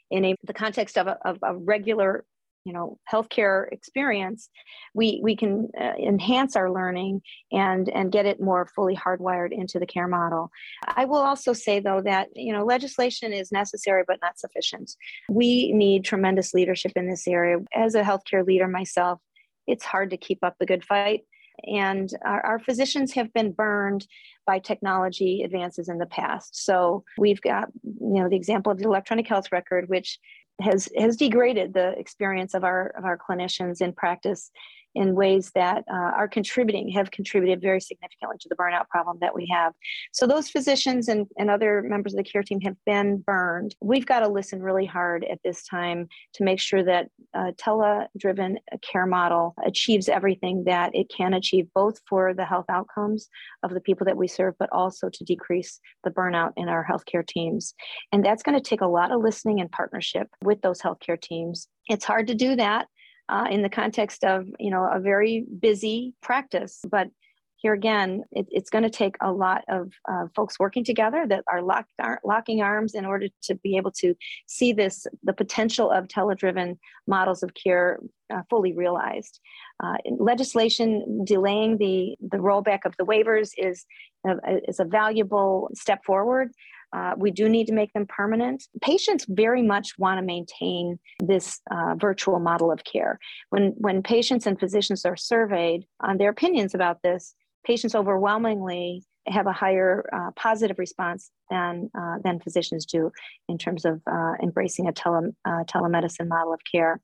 in 0.09 0.23
a, 0.23 0.35
the 0.43 0.53
context 0.53 0.97
of 0.97 1.07
a, 1.07 1.17
of 1.25 1.39
a 1.43 1.53
regular 1.53 2.23
you 2.65 2.73
know 2.73 2.97
healthcare 3.11 3.71
experience 3.71 4.49
we 4.93 5.19
we 5.23 5.35
can 5.35 5.69
uh, 5.79 5.93
enhance 5.99 6.55
our 6.55 6.71
learning 6.71 7.21
and 7.51 7.89
and 7.89 8.11
get 8.11 8.25
it 8.25 8.41
more 8.41 8.67
fully 8.75 8.95
hardwired 8.95 9.51
into 9.51 9.79
the 9.79 9.85
care 9.85 10.07
model. 10.07 10.49
I 10.87 11.05
will 11.05 11.21
also 11.21 11.53
say 11.53 11.79
though 11.79 12.01
that 12.01 12.29
you 12.35 12.51
know 12.51 12.65
legislation 12.65 13.31
is 13.31 13.51
necessary 13.51 14.03
but 14.07 14.19
not 14.21 14.39
sufficient. 14.39 14.91
We 15.29 15.71
need 15.71 16.03
tremendous 16.03 16.53
leadership 16.53 16.93
in 16.95 17.09
this 17.09 17.27
area. 17.27 17.59
As 17.73 17.95
a 17.95 18.01
healthcare 18.01 18.45
leader 18.45 18.67
myself 18.67 19.19
it's 19.67 19.85
hard 19.85 20.11
to 20.11 20.17
keep 20.17 20.43
up 20.43 20.55
the 20.59 20.65
good 20.65 20.83
fight 20.83 21.21
and 21.63 22.09
our, 22.23 22.45
our, 22.45 22.59
physicians 22.59 23.13
have 23.13 23.33
been 23.33 23.51
burned 23.51 24.05
by 24.45 24.59
technology 24.59 25.41
advances 25.41 25.89
in 25.89 25.97
the 25.97 26.05
past. 26.05 26.65
So 26.65 27.03
we've 27.17 27.41
got 27.41 27.69
you 27.83 28.21
know 28.21 28.29
the 28.29 28.35
example 28.35 28.71
of 28.71 28.77
the 28.77 28.85
electronic 28.85 29.27
health 29.27 29.51
record 29.51 29.89
which 29.89 30.19
has 30.61 30.89
has 30.97 31.17
degraded 31.17 31.73
the 31.73 31.97
experience 31.99 32.53
of 32.53 32.63
our 32.63 32.87
of 32.97 33.05
our 33.05 33.17
clinicians 33.17 33.81
in 33.81 33.93
practice 33.93 34.51
in 34.95 35.13
ways 35.13 35.51
that 35.55 35.83
uh, 35.91 35.93
are 35.93 36.27
contributing, 36.27 36.89
have 36.89 37.11
contributed 37.11 37.61
very 37.61 37.81
significantly 37.81 38.37
to 38.39 38.49
the 38.49 38.55
burnout 38.55 38.87
problem 38.89 39.17
that 39.21 39.35
we 39.35 39.47
have. 39.51 39.73
So, 40.13 40.25
those 40.25 40.49
physicians 40.49 41.07
and, 41.07 41.27
and 41.37 41.49
other 41.49 41.83
members 41.83 42.13
of 42.13 42.17
the 42.17 42.23
care 42.23 42.43
team 42.43 42.61
have 42.61 42.77
been 42.85 43.17
burned. 43.17 43.75
We've 43.81 44.05
got 44.05 44.21
to 44.21 44.27
listen 44.27 44.63
really 44.63 44.85
hard 44.85 45.25
at 45.25 45.39
this 45.43 45.63
time 45.63 46.07
to 46.33 46.43
make 46.43 46.59
sure 46.59 46.83
that 46.83 47.09
a 47.33 47.51
tele 47.51 48.07
driven 48.17 48.57
care 48.81 49.05
model 49.05 49.53
achieves 49.65 50.09
everything 50.09 50.63
that 50.65 50.95
it 50.95 51.11
can 51.15 51.33
achieve, 51.33 51.67
both 51.73 51.99
for 52.07 52.33
the 52.33 52.45
health 52.45 52.65
outcomes 52.69 53.27
of 53.63 53.71
the 53.71 53.81
people 53.81 54.05
that 54.05 54.17
we 54.17 54.27
serve, 54.27 54.55
but 54.57 54.69
also 54.71 55.09
to 55.09 55.23
decrease 55.23 55.79
the 56.03 56.11
burnout 56.11 56.53
in 56.55 56.69
our 56.69 56.85
healthcare 56.85 57.25
teams. 57.25 57.73
And 58.11 58.25
that's 58.25 58.43
going 58.43 58.57
to 58.57 58.69
take 58.69 58.81
a 58.81 58.87
lot 58.87 59.11
of 59.11 59.21
listening 59.21 59.59
and 59.59 59.71
partnership 59.71 60.27
with 60.43 60.61
those 60.61 60.81
healthcare 60.81 61.19
teams. 61.19 61.67
It's 61.87 62.05
hard 62.05 62.27
to 62.27 62.35
do 62.35 62.55
that 62.55 62.87
uh, 63.29 63.47
in 63.49 63.61
the 63.61 63.69
context 63.69 64.23
of 64.23 64.47
you 64.59 64.71
know 64.71 64.87
a 64.91 64.99
very 64.99 65.45
busy 65.59 66.13
practice. 66.21 66.81
But 66.89 67.09
here 67.57 67.73
again 67.73 68.23
it, 68.31 68.45
it's 68.51 68.69
going 68.69 68.83
to 68.83 68.89
take 68.89 69.15
a 69.21 69.31
lot 69.31 69.63
of 69.69 69.91
uh, 70.09 70.25
folks 70.35 70.59
working 70.59 70.83
together 70.83 71.25
that 71.27 71.43
are 71.51 71.61
locked, 71.61 71.89
locking 72.23 72.61
arms 72.61 72.93
in 72.93 73.05
order 73.05 73.27
to 73.43 73.55
be 73.55 73.77
able 73.77 73.91
to 73.91 74.13
see 74.47 74.73
this 74.73 75.07
the 75.23 75.33
potential 75.33 75.89
of 75.89 76.07
tele-driven 76.07 76.77
models 77.07 77.43
of 77.43 77.51
care 77.53 77.99
uh, 78.33 78.41
fully 78.49 78.73
realized. 78.73 79.39
Uh, 79.83 79.97
legislation 80.19 81.23
delaying 81.25 81.77
the 81.77 82.15
the 82.21 82.37
rollback 82.37 82.79
of 82.85 82.95
the 82.97 83.05
waivers 83.05 83.51
is 83.57 83.85
a, 84.27 84.59
is 84.67 84.79
a 84.79 84.85
valuable 84.85 85.69
step 85.73 86.03
forward 86.03 86.51
uh, 86.95 87.13
we 87.17 87.29
do 87.29 87.49
need 87.49 87.67
to 87.67 87.73
make 87.73 87.91
them 87.93 88.05
permanent. 88.07 88.63
Patients 88.81 89.25
very 89.27 89.61
much 89.61 89.97
want 89.97 90.17
to 90.17 90.25
maintain 90.25 90.97
this 91.19 91.59
uh, 91.69 91.95
virtual 91.95 92.39
model 92.39 92.71
of 92.71 92.83
care. 92.85 93.19
When, 93.49 93.73
when 93.77 94.01
patients 94.01 94.45
and 94.47 94.57
physicians 94.57 95.05
are 95.05 95.17
surveyed 95.17 95.85
on 95.99 96.17
their 96.17 96.29
opinions 96.29 96.73
about 96.73 97.01
this, 97.03 97.35
patients 97.65 97.95
overwhelmingly 97.95 99.03
have 99.27 99.47
a 99.47 99.51
higher 99.51 100.07
uh, 100.13 100.29
positive 100.35 100.77
response 100.77 101.31
than 101.49 101.89
uh, 101.99 102.17
than 102.23 102.39
physicians 102.39 102.85
do 102.85 103.11
in 103.49 103.57
terms 103.57 103.83
of 103.83 103.99
uh, 104.05 104.33
embracing 104.41 104.87
a 104.87 104.91
tele, 104.91 105.31
telemedicine 105.73 106.27
model 106.27 106.53
of 106.53 106.59
care. 106.71 107.01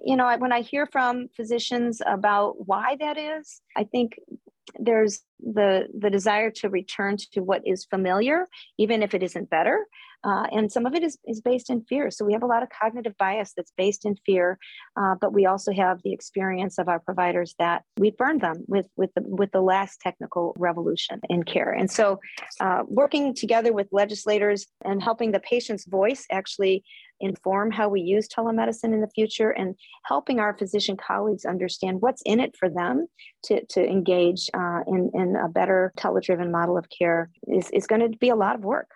You 0.00 0.16
know, 0.16 0.36
when 0.38 0.52
I 0.52 0.62
hear 0.62 0.86
from 0.86 1.28
physicians 1.36 2.02
about 2.04 2.66
why 2.66 2.96
that 2.98 3.16
is, 3.16 3.62
I 3.76 3.84
think 3.84 4.18
there's 4.78 5.20
the 5.40 5.88
the 5.98 6.10
desire 6.10 6.50
to 6.50 6.68
return 6.68 7.16
to 7.32 7.40
what 7.40 7.62
is 7.66 7.84
familiar 7.84 8.48
even 8.78 9.02
if 9.02 9.14
it 9.14 9.22
isn't 9.22 9.50
better 9.50 9.86
Uh, 10.22 10.46
and 10.52 10.70
some 10.70 10.86
of 10.86 10.94
it 10.94 11.02
is, 11.02 11.18
is 11.24 11.40
based 11.40 11.70
in 11.70 11.82
fear. 11.82 12.10
So 12.10 12.24
we 12.24 12.32
have 12.32 12.42
a 12.42 12.46
lot 12.46 12.62
of 12.62 12.68
cognitive 12.68 13.16
bias 13.18 13.52
that's 13.56 13.72
based 13.76 14.04
in 14.04 14.16
fear, 14.26 14.58
uh, 14.96 15.14
but 15.20 15.32
we 15.32 15.46
also 15.46 15.72
have 15.72 16.00
the 16.02 16.12
experience 16.12 16.78
of 16.78 16.88
our 16.88 17.00
providers 17.00 17.54
that 17.58 17.82
we 17.96 18.10
burned 18.10 18.40
them 18.40 18.64
with, 18.66 18.86
with, 18.96 19.10
the, 19.14 19.22
with 19.24 19.50
the 19.52 19.62
last 19.62 20.00
technical 20.00 20.54
revolution 20.58 21.20
in 21.28 21.42
care. 21.42 21.72
And 21.72 21.90
so 21.90 22.20
uh, 22.60 22.82
working 22.86 23.34
together 23.34 23.72
with 23.72 23.88
legislators 23.92 24.66
and 24.84 25.02
helping 25.02 25.32
the 25.32 25.40
patient's 25.40 25.86
voice 25.86 26.26
actually 26.30 26.84
inform 27.20 27.70
how 27.70 27.88
we 27.88 28.00
use 28.00 28.28
telemedicine 28.28 28.94
in 28.94 29.00
the 29.00 29.10
future 29.14 29.50
and 29.50 29.74
helping 30.04 30.40
our 30.40 30.56
physician 30.56 30.96
colleagues 30.96 31.44
understand 31.44 32.00
what's 32.00 32.22
in 32.24 32.40
it 32.40 32.56
for 32.58 32.68
them 32.70 33.06
to, 33.44 33.64
to 33.66 33.86
engage 33.86 34.48
uh, 34.54 34.80
in, 34.86 35.10
in 35.14 35.36
a 35.36 35.48
better 35.48 35.92
tele-driven 35.96 36.50
model 36.50 36.78
of 36.78 36.86
care 36.88 37.30
is, 37.46 37.70
is 37.70 37.86
going 37.86 38.00
to 38.00 38.16
be 38.18 38.30
a 38.30 38.36
lot 38.36 38.54
of 38.54 38.64
work 38.64 38.88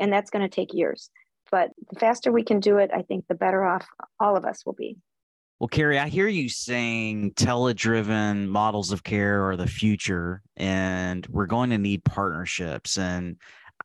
and 0.00 0.12
that's 0.12 0.30
going 0.30 0.42
to 0.42 0.54
take 0.54 0.74
years 0.74 1.10
but 1.50 1.70
the 1.90 2.00
faster 2.00 2.32
we 2.32 2.42
can 2.42 2.58
do 2.58 2.78
it 2.78 2.90
i 2.94 3.02
think 3.02 3.24
the 3.28 3.34
better 3.34 3.64
off 3.64 3.86
all 4.18 4.36
of 4.36 4.44
us 4.44 4.66
will 4.66 4.72
be 4.72 4.96
well, 5.60 5.68
Carrie, 5.68 5.98
I 5.98 6.08
hear 6.08 6.26
you 6.26 6.48
saying 6.48 7.34
tele-driven 7.36 8.48
models 8.48 8.92
of 8.92 9.04
care 9.04 9.46
are 9.46 9.58
the 9.58 9.66
future, 9.66 10.40
and 10.56 11.26
we're 11.26 11.44
going 11.44 11.68
to 11.68 11.76
need 11.76 12.02
partnerships. 12.02 12.96
And 12.96 13.36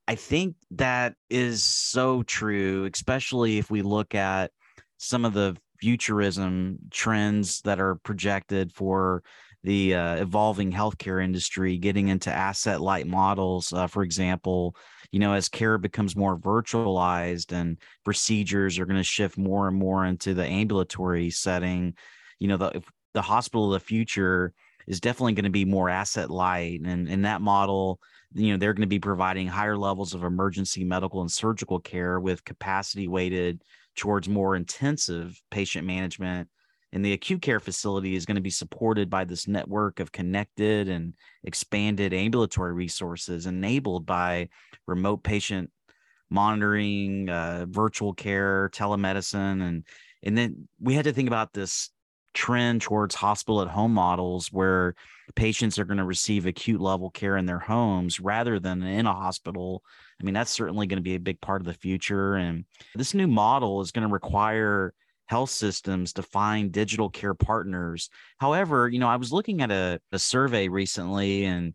I 0.07 0.15
think 0.15 0.55
that 0.71 1.15
is 1.29 1.65
so 1.65 2.23
true, 2.23 2.89
especially 2.93 3.57
if 3.57 3.69
we 3.69 3.81
look 3.81 4.15
at 4.15 4.51
some 4.97 5.25
of 5.25 5.33
the 5.33 5.57
futurism 5.79 6.79
trends 6.91 7.61
that 7.61 7.81
are 7.81 7.95
projected 7.95 8.71
for 8.71 9.23
the 9.65 9.95
uh, 9.95 10.15
evolving 10.17 10.71
healthcare 10.71 11.23
industry, 11.23 11.77
getting 11.77 12.09
into 12.09 12.31
asset 12.31 12.81
light 12.81 13.07
models. 13.07 13.73
Uh, 13.73 13.87
for 13.87 14.03
example, 14.03 14.75
you 15.11 15.19
know, 15.19 15.33
as 15.33 15.49
care 15.49 15.79
becomes 15.79 16.15
more 16.15 16.37
virtualized 16.37 17.51
and 17.51 17.77
procedures 18.03 18.77
are 18.77 18.85
going 18.85 18.97
to 18.97 19.03
shift 19.03 19.37
more 19.37 19.67
and 19.67 19.75
more 19.75 20.05
into 20.05 20.35
the 20.35 20.45
ambulatory 20.45 21.31
setting, 21.31 21.95
you 22.39 22.47
know, 22.47 22.57
the 22.57 22.83
the 23.15 23.21
hospital 23.21 23.73
of 23.73 23.81
the 23.81 23.85
future 23.85 24.53
is 24.87 24.99
definitely 24.99 25.33
going 25.33 25.45
to 25.45 25.49
be 25.49 25.65
more 25.65 25.89
asset 25.89 26.29
light, 26.29 26.81
and 26.85 27.09
in 27.09 27.23
that 27.23 27.41
model 27.41 27.99
you 28.35 28.51
know 28.51 28.57
they're 28.57 28.73
going 28.73 28.81
to 28.81 28.87
be 28.87 28.99
providing 28.99 29.47
higher 29.47 29.77
levels 29.77 30.13
of 30.13 30.23
emergency 30.23 30.83
medical 30.83 31.21
and 31.21 31.31
surgical 31.31 31.79
care 31.79 32.19
with 32.19 32.43
capacity 32.43 33.07
weighted 33.07 33.63
towards 33.95 34.27
more 34.27 34.57
intensive 34.57 35.41
patient 35.49 35.87
management 35.87 36.49
and 36.95 37.03
the 37.03 37.11
acute 37.11 37.41
care 37.41 37.59
facility 37.59 38.15
is 38.15 38.25
going 38.25 38.35
to 38.35 38.41
be 38.41 38.49
supported 38.49 39.09
by 39.09 39.25
this 39.25 39.49
network 39.49 39.99
of 39.99 40.13
connected 40.13 40.87
and 40.87 41.13
expanded 41.43 42.13
ambulatory 42.13 42.73
resources 42.73 43.45
enabled 43.45 44.05
by 44.05 44.47
remote 44.87 45.21
patient 45.21 45.69
monitoring 46.29 47.29
uh, 47.29 47.65
virtual 47.69 48.13
care 48.13 48.69
telemedicine 48.73 49.61
and 49.61 49.83
and 50.23 50.37
then 50.37 50.67
we 50.79 50.95
had 50.95 51.03
to 51.03 51.13
think 51.13 51.27
about 51.27 51.53
this 51.53 51.91
trend 52.33 52.81
towards 52.81 53.13
hospital 53.13 53.61
at 53.61 53.67
home 53.67 53.93
models 53.93 54.47
where 54.51 54.95
patients 55.35 55.77
are 55.77 55.85
going 55.85 55.97
to 55.97 56.05
receive 56.05 56.45
acute 56.45 56.81
level 56.81 57.09
care 57.09 57.37
in 57.37 57.45
their 57.45 57.59
homes 57.59 58.19
rather 58.19 58.59
than 58.59 58.81
in 58.83 59.05
a 59.05 59.13
hospital. 59.13 59.83
I 60.19 60.23
mean, 60.23 60.33
that's 60.33 60.51
certainly 60.51 60.87
going 60.87 60.97
to 60.97 61.03
be 61.03 61.15
a 61.15 61.19
big 61.19 61.39
part 61.41 61.61
of 61.61 61.65
the 61.65 61.73
future. 61.73 62.35
And 62.35 62.65
this 62.95 63.13
new 63.13 63.27
model 63.27 63.81
is 63.81 63.91
going 63.91 64.07
to 64.07 64.11
require 64.11 64.93
health 65.27 65.49
systems 65.49 66.13
to 66.13 66.23
find 66.23 66.71
digital 66.71 67.09
care 67.09 67.33
partners. 67.33 68.09
However, 68.37 68.87
you 68.87 68.99
know, 68.99 69.07
I 69.07 69.15
was 69.15 69.33
looking 69.33 69.61
at 69.61 69.71
a, 69.71 69.99
a 70.11 70.19
survey 70.19 70.67
recently 70.67 71.45
and 71.45 71.73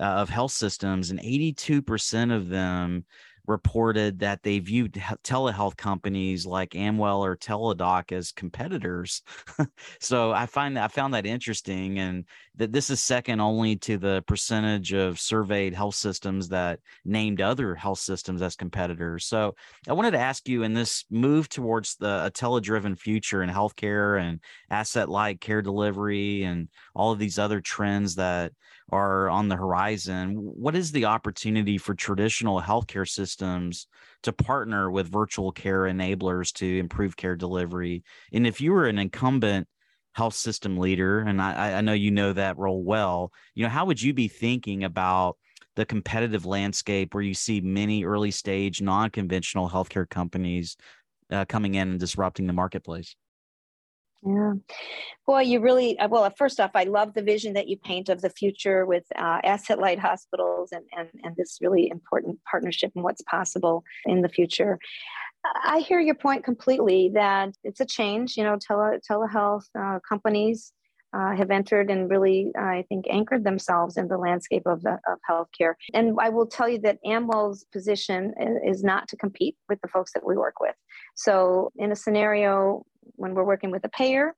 uh, 0.00 0.04
of 0.04 0.28
health 0.28 0.52
systems, 0.52 1.10
and 1.10 1.20
82% 1.20 2.34
of 2.34 2.48
them 2.48 3.04
reported 3.46 4.20
that 4.20 4.42
they 4.42 4.58
viewed 4.58 4.92
telehealth 5.22 5.76
companies 5.76 6.46
like 6.46 6.74
Amwell 6.74 7.24
or 7.24 7.36
Teladoc 7.36 8.10
as 8.12 8.32
competitors. 8.32 9.22
so 10.00 10.32
I 10.32 10.46
find 10.46 10.76
that 10.76 10.84
I 10.84 10.88
found 10.88 11.14
that 11.14 11.26
interesting, 11.26 11.98
and 11.98 12.24
that 12.56 12.72
this 12.72 12.88
is 12.88 13.02
second 13.02 13.40
only 13.40 13.76
to 13.76 13.98
the 13.98 14.24
percentage 14.26 14.92
of 14.92 15.20
surveyed 15.20 15.74
health 15.74 15.94
systems 15.94 16.48
that 16.48 16.80
named 17.04 17.40
other 17.40 17.74
health 17.74 17.98
systems 17.98 18.40
as 18.40 18.56
competitors. 18.56 19.26
So 19.26 19.54
I 19.88 19.92
wanted 19.92 20.12
to 20.12 20.20
ask 20.20 20.48
you 20.48 20.62
in 20.62 20.72
this 20.72 21.04
move 21.10 21.48
towards 21.48 21.96
the 21.96 22.24
a 22.24 22.30
tele-driven 22.30 22.96
future 22.96 23.42
in 23.42 23.50
healthcare 23.50 24.20
and 24.20 24.40
asset-light 24.70 25.40
care 25.40 25.62
delivery 25.62 26.44
and 26.44 26.68
all 26.94 27.12
of 27.12 27.18
these 27.18 27.38
other 27.38 27.60
trends 27.60 28.14
that 28.14 28.52
are 28.90 29.28
on 29.30 29.48
the 29.48 29.56
horizon. 29.56 30.36
What 30.36 30.76
is 30.76 30.92
the 30.92 31.06
opportunity 31.06 31.78
for 31.78 31.94
traditional 31.94 32.60
healthcare 32.60 33.08
systems 33.08 33.33
to 33.36 34.32
partner 34.32 34.90
with 34.90 35.10
virtual 35.10 35.52
care 35.52 35.82
enablers 35.82 36.52
to 36.54 36.78
improve 36.78 37.16
care 37.16 37.36
delivery? 37.36 38.04
And 38.32 38.46
if 38.46 38.60
you 38.60 38.72
were 38.72 38.86
an 38.86 38.98
incumbent 38.98 39.68
health 40.12 40.34
system 40.34 40.78
leader, 40.78 41.20
and 41.20 41.42
I, 41.42 41.78
I 41.78 41.80
know 41.80 41.92
you 41.92 42.10
know 42.10 42.32
that 42.32 42.58
role 42.58 42.84
well, 42.84 43.32
you 43.54 43.64
know, 43.64 43.70
how 43.70 43.84
would 43.86 44.00
you 44.00 44.14
be 44.14 44.28
thinking 44.28 44.84
about 44.84 45.36
the 45.76 45.84
competitive 45.84 46.46
landscape 46.46 47.14
where 47.14 47.22
you 47.22 47.34
see 47.34 47.60
many 47.60 48.04
early 48.04 48.30
stage 48.30 48.80
non-conventional 48.80 49.68
healthcare 49.68 50.08
companies 50.08 50.76
uh, 51.30 51.44
coming 51.46 51.74
in 51.74 51.90
and 51.90 52.00
disrupting 52.00 52.46
the 52.46 52.52
marketplace? 52.52 53.16
Yeah. 54.26 54.54
Boy, 55.26 55.42
you 55.42 55.60
really, 55.60 55.98
uh, 55.98 56.08
well, 56.08 56.28
first 56.36 56.58
off, 56.58 56.70
I 56.74 56.84
love 56.84 57.12
the 57.14 57.22
vision 57.22 57.52
that 57.54 57.68
you 57.68 57.76
paint 57.76 58.08
of 58.08 58.22
the 58.22 58.30
future 58.30 58.86
with 58.86 59.04
uh, 59.16 59.40
asset 59.44 59.78
light 59.78 59.98
hospitals 59.98 60.72
and, 60.72 60.84
and, 60.96 61.08
and 61.22 61.36
this 61.36 61.58
really 61.60 61.88
important 61.90 62.38
partnership 62.50 62.92
and 62.94 63.04
what's 63.04 63.22
possible 63.22 63.84
in 64.06 64.22
the 64.22 64.28
future. 64.28 64.78
I 65.64 65.80
hear 65.80 66.00
your 66.00 66.14
point 66.14 66.42
completely 66.42 67.10
that 67.14 67.50
it's 67.64 67.80
a 67.80 67.84
change. 67.84 68.36
You 68.36 68.44
know, 68.44 68.56
tele, 68.58 68.98
telehealth 69.10 69.66
uh, 69.78 69.98
companies 70.08 70.72
uh, 71.14 71.36
have 71.36 71.50
entered 71.50 71.90
and 71.90 72.10
really, 72.10 72.50
I 72.58 72.84
think, 72.88 73.06
anchored 73.08 73.44
themselves 73.44 73.96
in 73.96 74.08
the 74.08 74.18
landscape 74.18 74.64
of, 74.66 74.82
the, 74.82 74.98
of 75.06 75.18
healthcare. 75.28 75.74
And 75.92 76.16
I 76.20 76.28
will 76.28 76.46
tell 76.46 76.68
you 76.68 76.78
that 76.80 76.98
Amwell's 77.06 77.64
position 77.72 78.34
is 78.66 78.82
not 78.82 79.06
to 79.08 79.16
compete 79.16 79.56
with 79.68 79.80
the 79.80 79.88
folks 79.88 80.12
that 80.14 80.26
we 80.26 80.36
work 80.36 80.60
with. 80.60 80.74
So, 81.14 81.70
in 81.76 81.92
a 81.92 81.96
scenario 81.96 82.84
when 83.16 83.34
we're 83.34 83.44
working 83.44 83.70
with 83.70 83.84
a 83.84 83.88
payer, 83.88 84.34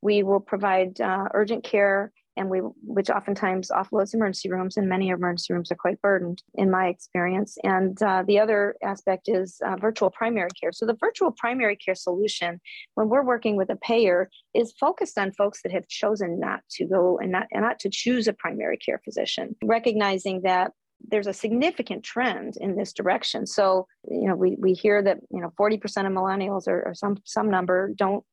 we 0.00 0.22
will 0.22 0.40
provide 0.40 1.00
uh, 1.00 1.28
urgent 1.32 1.64
care 1.64 2.12
and 2.36 2.48
we 2.48 2.58
which 2.82 3.10
oftentimes 3.10 3.70
offloads 3.70 4.14
emergency 4.14 4.50
rooms 4.50 4.76
and 4.76 4.88
many 4.88 5.10
emergency 5.10 5.52
rooms 5.52 5.70
are 5.70 5.76
quite 5.76 6.00
burdened 6.00 6.42
in 6.54 6.70
my 6.70 6.86
experience. 6.86 7.58
And 7.62 8.00
uh, 8.02 8.24
the 8.26 8.38
other 8.38 8.74
aspect 8.82 9.28
is 9.28 9.60
uh, 9.64 9.76
virtual 9.76 10.10
primary 10.10 10.48
care. 10.58 10.72
So 10.72 10.86
the 10.86 10.96
virtual 10.98 11.32
primary 11.32 11.76
care 11.76 11.94
solution 11.94 12.60
when 12.94 13.08
we're 13.08 13.24
working 13.24 13.56
with 13.56 13.70
a 13.70 13.76
payer 13.76 14.30
is 14.54 14.72
focused 14.80 15.18
on 15.18 15.32
folks 15.32 15.62
that 15.62 15.72
have 15.72 15.86
chosen 15.88 16.40
not 16.40 16.60
to 16.72 16.86
go 16.86 17.18
and 17.18 17.32
not, 17.32 17.46
and 17.52 17.62
not 17.62 17.78
to 17.80 17.90
choose 17.90 18.26
a 18.28 18.32
primary 18.32 18.78
care 18.78 19.00
physician 19.04 19.54
recognizing 19.62 20.42
that 20.42 20.72
there's 21.08 21.26
a 21.26 21.32
significant 21.32 22.02
trend 22.02 22.56
in 22.60 22.76
this 22.76 22.92
direction. 22.92 23.46
So, 23.46 23.86
you 24.10 24.28
know, 24.28 24.34
we, 24.34 24.56
we 24.58 24.72
hear 24.72 25.02
that, 25.02 25.18
you 25.30 25.40
know, 25.40 25.52
40% 25.58 25.76
of 26.06 26.12
millennials 26.12 26.66
or, 26.66 26.82
or 26.82 26.94
some, 26.94 27.18
some 27.24 27.50
number 27.50 27.92
don't, 27.94 28.24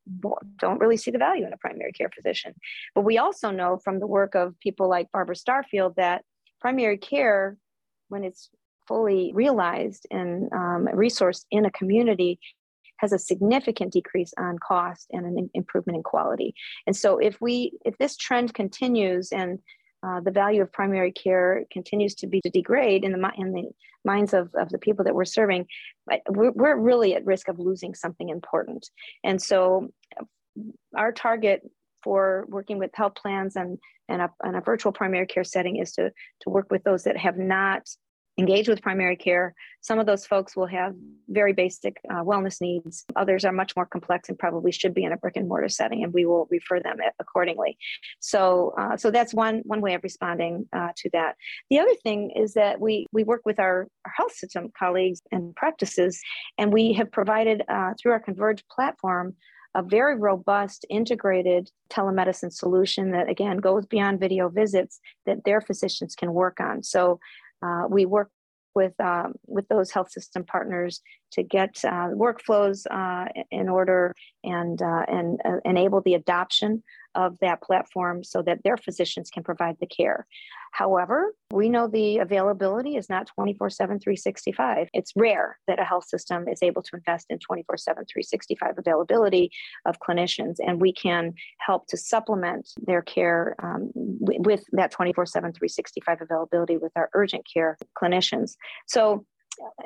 don't 0.57 0.79
really 0.79 0.97
see 0.97 1.11
the 1.11 1.17
value 1.17 1.45
in 1.45 1.53
a 1.53 1.57
primary 1.57 1.91
care 1.91 2.09
physician. 2.13 2.53
But 2.95 3.01
we 3.01 3.17
also 3.17 3.51
know 3.51 3.77
from 3.83 3.99
the 3.99 4.07
work 4.07 4.35
of 4.35 4.59
people 4.59 4.89
like 4.89 5.11
Barbara 5.11 5.35
Starfield 5.35 5.95
that 5.95 6.23
primary 6.61 6.97
care, 6.97 7.57
when 8.09 8.23
it's 8.23 8.49
fully 8.87 9.31
realized 9.33 10.07
and 10.09 10.51
um, 10.51 10.87
resourced 10.93 11.45
in 11.51 11.65
a 11.65 11.71
community, 11.71 12.39
has 12.97 13.13
a 13.13 13.19
significant 13.19 13.93
decrease 13.93 14.33
on 14.37 14.57
cost 14.59 15.07
and 15.11 15.25
an 15.25 15.49
improvement 15.53 15.95
in 15.95 16.03
quality. 16.03 16.53
And 16.85 16.95
so 16.95 17.17
if 17.17 17.39
we 17.39 17.71
if 17.85 17.97
this 17.97 18.17
trend 18.17 18.53
continues 18.53 19.31
and 19.31 19.59
uh, 20.01 20.21
the 20.21 20.31
value 20.31 20.61
of 20.61 20.71
primary 20.71 21.11
care 21.11 21.65
continues 21.71 22.15
to 22.15 22.27
be 22.27 22.41
to 22.41 22.49
degrade 22.49 23.03
in 23.03 23.11
the 23.11 23.31
in 23.37 23.51
the 23.51 23.69
minds 24.05 24.33
of, 24.33 24.49
of 24.55 24.69
the 24.69 24.77
people 24.77 25.03
that 25.03 25.13
we're 25.13 25.25
serving, 25.25 25.65
we're, 26.29 26.51
we're 26.51 26.77
really 26.77 27.15
at 27.15 27.25
risk 27.25 27.49
of 27.49 27.59
losing 27.59 27.93
something 27.93 28.29
important. 28.29 28.89
And 29.23 29.41
so, 29.41 29.89
our 30.95 31.11
target 31.11 31.61
for 32.01 32.45
working 32.47 32.77
with 32.77 32.91
health 32.93 33.15
plans 33.15 33.55
and 33.55 33.77
and 34.07 34.21
a, 34.21 34.29
and 34.43 34.55
a 34.55 34.61
virtual 34.61 34.91
primary 34.91 35.27
care 35.27 35.43
setting 35.43 35.77
is 35.77 35.91
to 35.93 36.11
to 36.41 36.49
work 36.49 36.71
with 36.71 36.83
those 36.83 37.03
that 37.03 37.17
have 37.17 37.37
not 37.37 37.87
engage 38.37 38.67
with 38.67 38.81
primary 38.81 39.15
care. 39.15 39.53
Some 39.81 39.99
of 39.99 40.05
those 40.05 40.25
folks 40.25 40.55
will 40.55 40.67
have 40.67 40.93
very 41.27 41.53
basic 41.53 41.97
uh, 42.09 42.23
wellness 42.23 42.61
needs. 42.61 43.05
Others 43.15 43.45
are 43.45 43.51
much 43.51 43.75
more 43.75 43.85
complex 43.85 44.29
and 44.29 44.37
probably 44.37 44.71
should 44.71 44.93
be 44.93 45.03
in 45.03 45.11
a 45.11 45.17
brick 45.17 45.35
and 45.35 45.47
mortar 45.47 45.69
setting, 45.69 46.03
and 46.03 46.13
we 46.13 46.25
will 46.25 46.47
refer 46.49 46.79
them 46.79 46.97
accordingly. 47.19 47.77
So, 48.19 48.73
uh, 48.77 48.97
so 48.97 49.11
that's 49.11 49.33
one 49.33 49.61
one 49.65 49.81
way 49.81 49.93
of 49.93 50.03
responding 50.03 50.67
uh, 50.73 50.89
to 50.97 51.09
that. 51.13 51.35
The 51.69 51.79
other 51.79 51.95
thing 52.03 52.31
is 52.31 52.53
that 52.53 52.79
we 52.79 53.07
we 53.11 53.23
work 53.23 53.41
with 53.45 53.59
our, 53.59 53.87
our 54.05 54.11
health 54.15 54.33
system 54.33 54.71
colleagues 54.77 55.21
and 55.31 55.55
practices, 55.55 56.19
and 56.57 56.73
we 56.73 56.93
have 56.93 57.11
provided 57.11 57.63
uh, 57.67 57.93
through 57.99 58.13
our 58.13 58.19
Converge 58.19 58.63
platform 58.67 59.35
a 59.75 59.83
very 59.83 60.15
robust 60.15 60.85
integrated 60.89 61.69
telemedicine 61.91 62.51
solution 62.51 63.11
that 63.11 63.29
again 63.29 63.57
goes 63.57 63.85
beyond 63.85 64.19
video 64.19 64.49
visits 64.49 64.99
that 65.25 65.43
their 65.45 65.61
physicians 65.61 66.15
can 66.15 66.33
work 66.33 66.59
on 66.59 66.81
so 66.81 67.19
uh, 67.61 67.85
we 67.89 68.05
work 68.05 68.29
with 68.75 68.93
um, 68.99 69.33
with 69.47 69.67
those 69.67 69.91
health 69.91 70.11
system 70.11 70.43
partners 70.43 71.01
to 71.31 71.43
get 71.43 71.79
uh, 71.83 72.09
workflows 72.13 72.85
uh, 72.89 73.29
in 73.51 73.69
order 73.69 74.13
and 74.43 74.81
uh, 74.81 75.05
and 75.07 75.39
uh, 75.45 75.57
enable 75.65 76.01
the 76.01 76.13
adoption 76.13 76.83
of 77.15 77.37
that 77.39 77.61
platform 77.61 78.23
so 78.23 78.41
that 78.41 78.63
their 78.63 78.77
physicians 78.77 79.29
can 79.29 79.43
provide 79.43 79.75
the 79.79 79.87
care. 79.87 80.27
However, 80.71 81.33
we 81.51 81.67
know 81.67 81.87
the 81.87 82.19
availability 82.19 82.95
is 82.95 83.09
not 83.09 83.27
24 83.27 83.69
7, 83.71 83.99
365. 83.99 84.89
It's 84.93 85.11
rare 85.15 85.57
that 85.67 85.79
a 85.79 85.83
health 85.83 86.05
system 86.05 86.47
is 86.47 86.61
able 86.61 86.83
to 86.83 86.95
invest 86.95 87.27
in 87.29 87.39
24 87.39 87.77
7, 87.77 88.05
365 88.05 88.75
availability 88.77 89.51
of 89.85 89.99
clinicians, 89.99 90.57
and 90.59 90.79
we 90.79 90.93
can 90.93 91.33
help 91.59 91.87
to 91.87 91.97
supplement 91.97 92.69
their 92.85 93.01
care 93.01 93.55
um, 93.63 93.91
with 93.95 94.63
that 94.73 94.91
24 94.91 95.25
7, 95.25 95.51
365 95.53 96.21
availability 96.21 96.77
with 96.77 96.91
our 96.95 97.09
urgent 97.13 97.45
care 97.51 97.77
clinicians. 97.99 98.55
So, 98.87 99.25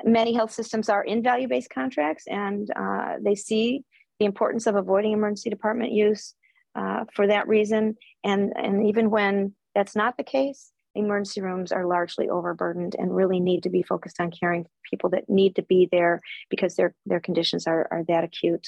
many 0.04 0.34
health 0.34 0.52
systems 0.52 0.90
are 0.90 1.04
in 1.04 1.24
value 1.24 1.48
based 1.48 1.70
contracts 1.70 2.26
and 2.28 2.70
uh, 2.76 3.16
they 3.22 3.36
see 3.36 3.84
the 4.20 4.26
importance 4.26 4.68
of 4.68 4.76
avoiding 4.76 5.14
emergency 5.14 5.50
department 5.50 5.92
use 5.92 6.36
uh, 6.76 7.06
for 7.14 7.28
that 7.28 7.48
reason. 7.48 7.96
And, 8.24 8.54
and 8.56 8.88
even 8.88 9.10
when 9.10 9.54
that's 9.76 9.96
not 9.96 10.18
the 10.18 10.24
case, 10.24 10.72
emergency 10.96 11.42
rooms 11.42 11.72
are 11.72 11.86
largely 11.86 12.30
overburdened 12.30 12.96
and 12.98 13.16
really 13.16 13.40
need 13.40 13.64
to 13.64 13.70
be 13.70 13.82
focused 13.82 14.20
on 14.20 14.32
caring 14.32 14.64
for 14.64 14.70
people 14.90 15.10
that 15.12 15.30
need 15.30 15.56
to 15.56 15.64
be 15.64 15.88
there 15.92 16.22
because 16.50 16.76
their, 16.76 16.94
their 17.06 17.20
conditions 17.20 17.66
are, 17.68 17.88
are 17.92 18.04
that 18.08 18.24
acute. 18.24 18.68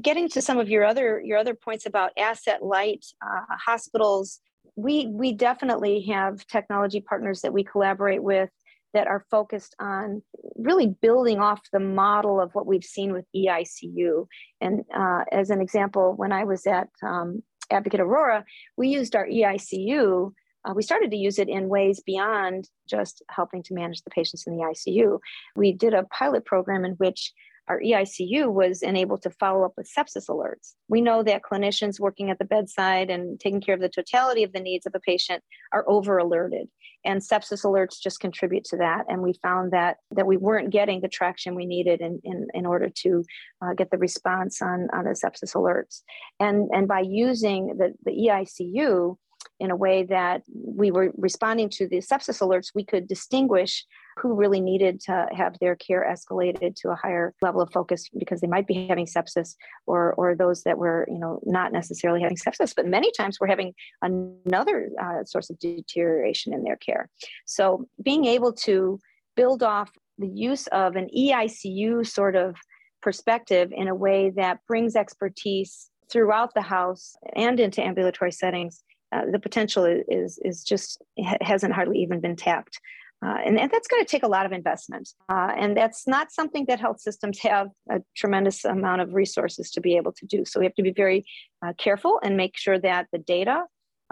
Getting 0.00 0.28
to 0.30 0.40
some 0.40 0.58
of 0.58 0.70
your 0.70 0.84
other 0.84 1.20
your 1.22 1.38
other 1.38 1.54
points 1.54 1.84
about 1.84 2.12
asset 2.16 2.62
light 2.62 3.04
uh, 3.22 3.56
hospitals, 3.66 4.40
we 4.74 5.06
we 5.06 5.32
definitely 5.32 6.00
have 6.10 6.46
technology 6.46 7.00
partners 7.00 7.42
that 7.42 7.52
we 7.52 7.62
collaborate 7.62 8.22
with 8.22 8.48
that 8.96 9.06
are 9.06 9.26
focused 9.30 9.76
on 9.78 10.22
really 10.56 10.86
building 10.86 11.38
off 11.38 11.60
the 11.70 11.78
model 11.78 12.40
of 12.40 12.50
what 12.54 12.66
we've 12.66 12.82
seen 12.82 13.12
with 13.12 13.26
EICU. 13.36 14.26
And 14.62 14.84
uh, 14.96 15.24
as 15.30 15.50
an 15.50 15.60
example, 15.60 16.14
when 16.16 16.32
I 16.32 16.44
was 16.44 16.66
at 16.66 16.88
um, 17.02 17.42
Advocate 17.70 18.00
Aurora, 18.00 18.42
we 18.78 18.88
used 18.88 19.14
our 19.14 19.26
EICU. 19.26 20.32
Uh, 20.64 20.72
we 20.74 20.82
started 20.82 21.10
to 21.10 21.16
use 21.18 21.38
it 21.38 21.50
in 21.50 21.68
ways 21.68 22.00
beyond 22.06 22.70
just 22.88 23.22
helping 23.28 23.62
to 23.64 23.74
manage 23.74 24.00
the 24.00 24.10
patients 24.10 24.46
in 24.46 24.56
the 24.56 24.64
ICU. 24.64 25.18
We 25.54 25.72
did 25.72 25.92
a 25.92 26.04
pilot 26.04 26.46
program 26.46 26.86
in 26.86 26.92
which 26.92 27.34
our 27.68 27.80
EICU 27.80 28.52
was 28.52 28.82
enabled 28.82 29.22
to 29.22 29.30
follow 29.30 29.64
up 29.64 29.72
with 29.76 29.90
sepsis 29.90 30.28
alerts. 30.28 30.74
We 30.88 31.00
know 31.00 31.22
that 31.22 31.42
clinicians 31.42 32.00
working 32.00 32.30
at 32.30 32.38
the 32.38 32.44
bedside 32.44 33.10
and 33.10 33.38
taking 33.40 33.60
care 33.60 33.74
of 33.74 33.80
the 33.80 33.88
totality 33.88 34.42
of 34.42 34.52
the 34.52 34.60
needs 34.60 34.86
of 34.86 34.94
a 34.94 35.00
patient 35.00 35.42
are 35.72 35.84
over 35.88 36.18
alerted 36.18 36.68
and 37.06 37.20
sepsis 37.20 37.64
alerts 37.64 38.00
just 38.02 38.20
contribute 38.20 38.64
to 38.64 38.76
that 38.76 39.04
and 39.08 39.22
we 39.22 39.32
found 39.42 39.72
that 39.72 39.96
that 40.10 40.26
we 40.26 40.36
weren't 40.36 40.70
getting 40.70 41.00
the 41.00 41.08
traction 41.08 41.54
we 41.54 41.64
needed 41.64 42.00
in 42.00 42.20
in, 42.24 42.48
in 42.52 42.66
order 42.66 42.90
to 42.90 43.24
uh, 43.62 43.72
get 43.74 43.90
the 43.90 43.98
response 43.98 44.60
on 44.60 44.88
on 44.92 45.04
the 45.04 45.10
sepsis 45.10 45.54
alerts 45.54 46.02
and 46.40 46.68
and 46.72 46.88
by 46.88 47.00
using 47.00 47.76
the 47.78 47.94
the 48.04 48.10
EICU 48.10 49.16
in 49.58 49.70
a 49.70 49.76
way 49.76 50.04
that 50.04 50.42
we 50.52 50.90
were 50.90 51.12
responding 51.16 51.68
to 51.70 51.88
the 51.88 51.98
sepsis 51.98 52.40
alerts, 52.40 52.72
we 52.74 52.84
could 52.84 53.08
distinguish 53.08 53.84
who 54.18 54.34
really 54.34 54.60
needed 54.60 55.00
to 55.00 55.26
have 55.32 55.58
their 55.60 55.76
care 55.76 56.06
escalated 56.10 56.74
to 56.76 56.90
a 56.90 56.96
higher 56.96 57.34
level 57.42 57.60
of 57.60 57.70
focus 57.72 58.08
because 58.18 58.40
they 58.40 58.46
might 58.46 58.66
be 58.66 58.86
having 58.86 59.06
sepsis 59.06 59.54
or, 59.86 60.14
or 60.14 60.34
those 60.34 60.62
that 60.62 60.78
were, 60.78 61.06
you 61.08 61.18
know, 61.18 61.40
not 61.44 61.72
necessarily 61.72 62.20
having 62.20 62.36
sepsis, 62.36 62.74
but 62.74 62.86
many 62.86 63.10
times 63.16 63.38
we're 63.40 63.46
having 63.46 63.72
another 64.02 64.90
uh, 65.02 65.24
source 65.24 65.50
of 65.50 65.58
deterioration 65.58 66.52
in 66.52 66.62
their 66.62 66.76
care. 66.76 67.08
So 67.46 67.86
being 68.02 68.24
able 68.24 68.52
to 68.52 68.98
build 69.36 69.62
off 69.62 69.90
the 70.18 70.28
use 70.28 70.66
of 70.68 70.96
an 70.96 71.08
EICU 71.16 72.06
sort 72.06 72.36
of 72.36 72.56
perspective 73.02 73.70
in 73.72 73.88
a 73.88 73.94
way 73.94 74.30
that 74.30 74.60
brings 74.66 74.96
expertise 74.96 75.90
throughout 76.10 76.54
the 76.54 76.62
house 76.62 77.16
and 77.34 77.60
into 77.60 77.82
ambulatory 77.82 78.32
settings 78.32 78.82
uh, 79.12 79.22
the 79.30 79.38
potential 79.38 79.84
is 79.84 80.38
is 80.44 80.64
just 80.64 81.02
hasn't 81.40 81.72
hardly 81.72 81.98
even 81.98 82.20
been 82.20 82.36
tapped. 82.36 82.80
Uh, 83.24 83.38
and, 83.46 83.58
and, 83.58 83.70
that's 83.70 83.88
going 83.88 84.04
to 84.04 84.08
take 84.08 84.24
a 84.24 84.28
lot 84.28 84.44
of 84.44 84.52
investment. 84.52 85.08
Uh, 85.30 85.50
and 85.56 85.74
that's 85.74 86.06
not 86.06 86.30
something 86.30 86.66
that 86.68 86.78
health 86.78 87.00
systems 87.00 87.38
have 87.38 87.68
a 87.90 88.02
tremendous 88.14 88.62
amount 88.66 89.00
of 89.00 89.14
resources 89.14 89.70
to 89.70 89.80
be 89.80 89.96
able 89.96 90.12
to 90.12 90.26
do. 90.26 90.44
So 90.44 90.60
we 90.60 90.66
have 90.66 90.74
to 90.74 90.82
be 90.82 90.92
very 90.92 91.24
uh, 91.64 91.72
careful 91.78 92.20
and 92.22 92.36
make 92.36 92.58
sure 92.58 92.78
that 92.78 93.06
the 93.12 93.18
data 93.18 93.64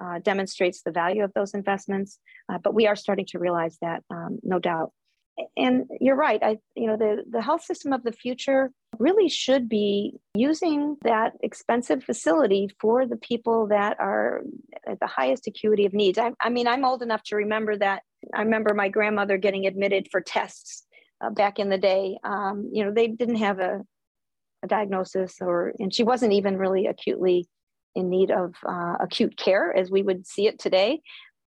uh, 0.03 0.21
demonstrates 0.21 0.83
the 0.83 0.91
value 0.91 1.23
of 1.23 1.33
those 1.35 1.53
investments. 1.53 2.19
Uh, 2.51 2.57
but 2.57 2.75
we 2.75 2.87
are 2.87 2.97
starting 2.97 3.27
to 3.27 3.39
realize 3.39 3.77
that, 3.83 4.03
um, 4.11 4.39
no 4.43 4.59
doubt 4.59 4.91
and 5.57 5.87
you're 6.01 6.17
right. 6.17 6.43
I, 6.43 6.59
you 6.75 6.87
know, 6.87 6.97
the, 6.97 7.25
the 7.29 7.43
health 7.43 7.65
system 7.65 7.93
of 7.93 8.03
the 8.03 8.13
future 8.13 8.71
really 8.99 9.29
should 9.29 9.69
be 9.69 10.15
using 10.35 10.97
that 11.03 11.33
expensive 11.43 12.05
facility 12.05 12.69
for 12.81 13.07
the 13.07 13.17
people 13.17 13.67
that 13.69 13.99
are 13.99 14.43
at 14.87 15.01
the 15.01 15.07
highest 15.07 15.47
acuity 15.47 15.87
of 15.87 15.93
needs. 15.93 16.19
I, 16.19 16.33
I 16.41 16.51
mean, 16.51 16.69
I'm 16.69 16.85
old 16.85 17.03
enough 17.03 17.23
to 17.25 17.37
remember 17.37 17.77
that. 17.79 18.03
I 18.33 18.43
remember 18.43 18.75
my 18.75 18.89
grandmother 18.89 19.37
getting 19.37 19.67
admitted 19.67 20.09
for 20.11 20.21
tests 20.21 20.87
uh, 21.21 21.31
back 21.31 21.59
in 21.59 21.69
the 21.69 21.79
day. 21.79 22.19
Um, 22.23 22.71
you 22.73 22.85
know, 22.85 22.93
they 22.93 23.09
didn't 23.09 23.37
have 23.37 23.59
a, 23.59 23.81
a 24.63 24.67
diagnosis, 24.69 25.37
or 25.41 25.75
and 25.79 25.93
she 25.93 26.05
wasn't 26.05 26.33
even 26.33 26.57
really 26.57 26.87
acutely 26.87 27.49
in 27.95 28.09
need 28.09 28.31
of 28.31 28.55
uh, 28.67 28.95
acute 29.01 29.37
care 29.37 29.77
as 29.77 29.91
we 29.91 30.03
would 30.03 30.27
see 30.27 30.47
it 30.47 30.59
today 30.59 31.01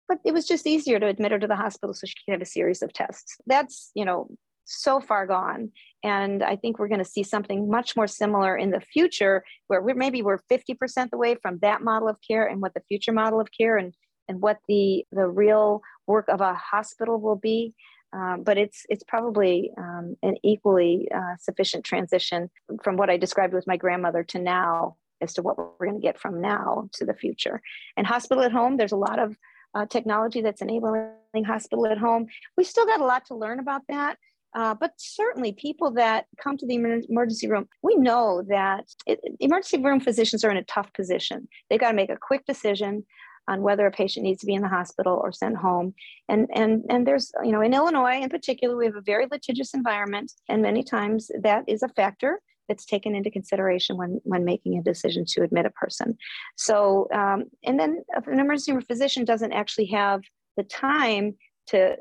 but 0.09 0.19
it 0.25 0.33
was 0.33 0.47
just 0.47 0.67
easier 0.67 0.99
to 0.99 1.07
admit 1.07 1.33
her 1.33 1.39
to 1.39 1.47
the 1.47 1.57
hospital 1.57 1.95
so 1.95 2.07
she 2.07 2.15
could 2.25 2.33
have 2.33 2.43
a 2.43 2.47
series 2.47 2.83
of 2.83 2.93
tests. 2.93 3.37
That's, 3.47 3.91
you 3.95 4.05
know, 4.05 4.29
so 4.65 5.01
far 5.01 5.27
gone. 5.27 5.71
And 6.03 6.43
I 6.43 6.57
think 6.57 6.79
we're 6.79 6.89
going 6.89 7.03
to 7.03 7.05
see 7.05 7.23
something 7.23 7.71
much 7.71 7.97
more 7.97 8.07
similar 8.07 8.57
in 8.57 8.71
the 8.71 8.81
future 8.81 9.45
where 9.67 9.83
we're 9.83 9.95
maybe 9.95 10.23
we're 10.23 10.41
50% 10.51 11.13
away 11.13 11.37
from 11.37 11.59
that 11.63 11.83
model 11.83 12.09
of 12.09 12.19
care 12.27 12.47
and 12.47 12.61
what 12.61 12.75
the 12.75 12.83
future 12.89 13.13
model 13.13 13.41
of 13.41 13.49
care 13.51 13.77
and, 13.77 13.95
and 14.29 14.41
what 14.41 14.59
the, 14.69 15.05
the 15.11 15.27
real 15.27 15.83
work 16.07 16.29
of 16.29 16.41
a 16.41 16.55
hospital 16.55 17.21
will 17.21 17.37
be. 17.37 17.75
Um, 18.13 18.43
but 18.43 18.57
it's 18.57 18.87
it's 18.89 19.05
probably 19.05 19.71
um, 19.77 20.17
an 20.23 20.37
equally 20.43 21.11
uh, 21.15 21.37
sufficient 21.39 21.85
transition 21.85 22.49
from 22.83 22.97
what 22.97 23.11
I 23.11 23.19
described 23.19 23.53
with 23.53 23.67
my 23.67 23.77
grandmother 23.77 24.25
to 24.25 24.39
now 24.39 24.97
as 25.21 25.35
to 25.35 25.43
what 25.43 25.59
we're 25.59 25.87
going 25.87 26.01
to 26.01 26.07
get 26.07 26.19
from 26.19 26.41
now 26.41 26.89
to 26.95 27.05
the 27.05 27.13
future. 27.13 27.61
And 27.99 28.07
hospital 28.07 28.45
at 28.45 28.53
home, 28.53 28.79
there's 28.79 28.93
a 28.93 28.97
lot 28.97 29.19
of 29.19 29.37
uh, 29.75 29.87
technology 29.87 30.41
that's 30.41 30.63
enabling 30.63 31.45
hospital 31.47 31.87
at 31.87 31.99
home. 31.99 32.27
We 32.57 32.65
still 32.65 32.87
got 32.87 33.01
a 33.01 33.05
lot 33.05 33.27
to 33.27 33.35
learn 33.35 33.61
about 33.61 33.83
that. 33.89 34.19
Uh, 34.55 34.75
but 34.75 34.93
certainly, 34.97 35.53
people 35.53 35.91
that 35.91 36.25
come 36.43 36.57
to 36.57 36.67
the 36.67 36.75
emergency 36.75 37.49
room, 37.49 37.69
we 37.83 37.97
know 37.97 38.43
that 38.49 38.87
it, 39.07 39.21
emergency 39.41 39.79
room 39.79 40.01
physicians 40.01 40.43
are 40.43 40.51
in 40.51 40.57
a 40.57 40.65
tough 40.65 40.91
position. 40.95 41.47
They've 41.69 41.79
got 41.79 41.91
to 41.91 41.97
make 41.97 42.11
a 42.11 42.17
quick 42.17 42.47
decision 42.47 43.05
on 43.47 43.63
whether 43.63 43.87
a 43.87 43.91
patient 43.91 44.25
needs 44.25 44.41
to 44.41 44.47
be 44.47 44.55
in 44.55 44.63
the 44.63 44.69
hospital 44.69 45.21
or 45.23 45.33
sent 45.33 45.57
home. 45.57 45.95
And 46.29 46.49
and 46.55 46.85
and 46.89 47.07
there's 47.07 47.31
you 47.45 47.53
know 47.53 47.61
in 47.61 47.75
Illinois 47.75 48.21
in 48.23 48.31
particular, 48.31 48.77
we 48.77 48.87
have 48.87 48.97
a 48.97 49.03
very 49.03 49.27
litigious 49.31 49.75
environment, 49.75 50.33
and 50.49 50.63
many 50.63 50.83
times 50.83 51.31
that 51.43 51.65
is 51.67 51.83
a 51.83 51.89
factor 51.89 52.41
that's 52.69 52.85
taken 52.85 53.15
into 53.15 53.31
consideration 53.31 53.97
when 53.97 54.21
when 54.25 54.45
making 54.45 54.79
a 54.79 54.83
decision 54.83 55.25
to 55.27 55.43
admit 55.43 55.67
a 55.67 55.71
person. 55.71 56.17
So, 56.57 57.09
um, 57.13 57.45
and 57.65 57.79
then 57.79 58.03
if 58.17 58.27
an 58.27 58.41
emergency 58.41 58.73
room 58.73 58.83
physician 58.83 59.25
doesn't 59.25 59.53
actually 59.53 59.87
have 59.87 60.21
the 60.57 60.65
time 60.65 61.37
to 61.69 61.97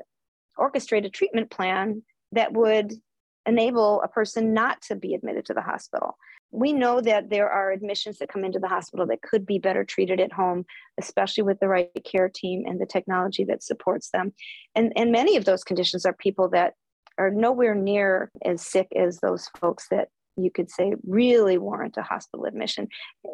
orchestrate 0.58 1.06
a 1.06 1.10
treatment 1.10 1.50
plan 1.50 2.02
that 2.32 2.52
would 2.52 2.92
enable 3.46 4.02
a 4.02 4.08
person 4.08 4.52
not 4.52 4.82
to 4.82 4.94
be 4.94 5.14
admitted 5.14 5.46
to 5.46 5.54
the 5.54 5.62
hospital. 5.62 6.18
We 6.50 6.72
know 6.72 7.00
that 7.00 7.30
there 7.30 7.48
are 7.48 7.72
admissions 7.72 8.18
that 8.18 8.30
come 8.30 8.44
into 8.44 8.58
the 8.58 8.68
hospital 8.68 9.06
that 9.06 9.22
could 9.22 9.46
be 9.46 9.58
better 9.58 9.84
treated 9.84 10.20
at 10.20 10.32
home, 10.32 10.64
especially 10.98 11.44
with 11.44 11.60
the 11.60 11.68
right 11.68 11.88
care 12.04 12.30
team 12.34 12.64
and 12.66 12.80
the 12.80 12.86
technology 12.86 13.44
that 13.44 13.62
supports 13.62 14.10
them. 14.10 14.32
And, 14.74 14.92
and 14.96 15.12
many 15.12 15.36
of 15.36 15.44
those 15.44 15.64
conditions 15.64 16.04
are 16.04 16.12
people 16.12 16.48
that 16.50 16.74
are 17.18 17.30
nowhere 17.30 17.74
near 17.74 18.30
as 18.44 18.62
sick 18.62 18.88
as 18.96 19.18
those 19.18 19.48
folks 19.60 19.88
that 19.90 20.08
you 20.42 20.50
could 20.50 20.70
say 20.70 20.94
really 21.06 21.58
warrant 21.58 21.96
a 21.96 22.02
hospital 22.02 22.46
admission. 22.46 22.88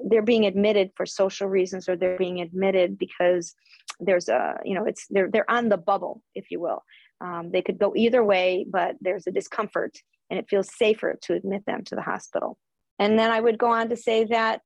They're 0.09 0.23
being 0.23 0.47
admitted 0.47 0.91
for 0.97 1.07
social 1.07 1.49
reasons 1.49 1.89
or 1.89 1.97
they're 1.97 2.19
being 2.19 2.41
admitted 2.41 2.99
because 2.99 3.55
there's 4.01 4.29
a, 4.29 4.59
you 4.65 4.75
know, 4.75 4.85
it's 4.85 5.07
they're 5.11 5.31
they're 5.31 5.51
on 5.51 5.69
the 5.69 5.77
bubble, 5.77 6.23
if 6.35 6.51
you 6.51 6.61
will. 6.61 6.83
Um, 7.21 7.51
they 7.53 7.63
could 7.63 7.79
go 7.79 7.95
either 7.97 8.25
way, 8.25 8.67
but 8.69 8.97
there's 9.01 9.27
a 9.27 9.31
discomfort 9.31 9.97
and 10.31 10.39
it 10.39 10.47
feels 10.49 10.75
safer 10.75 11.19
to 11.23 11.35
admit 11.35 11.65
them 11.67 11.85
to 11.85 11.95
the 11.95 12.03
hospital. 12.03 12.59
And 12.99 13.19
then 13.19 13.31
I 13.31 13.41
would 13.41 13.59
go 13.59 13.69
on 13.69 13.89
to 13.89 13.97
say 13.97 14.25
that 14.27 14.61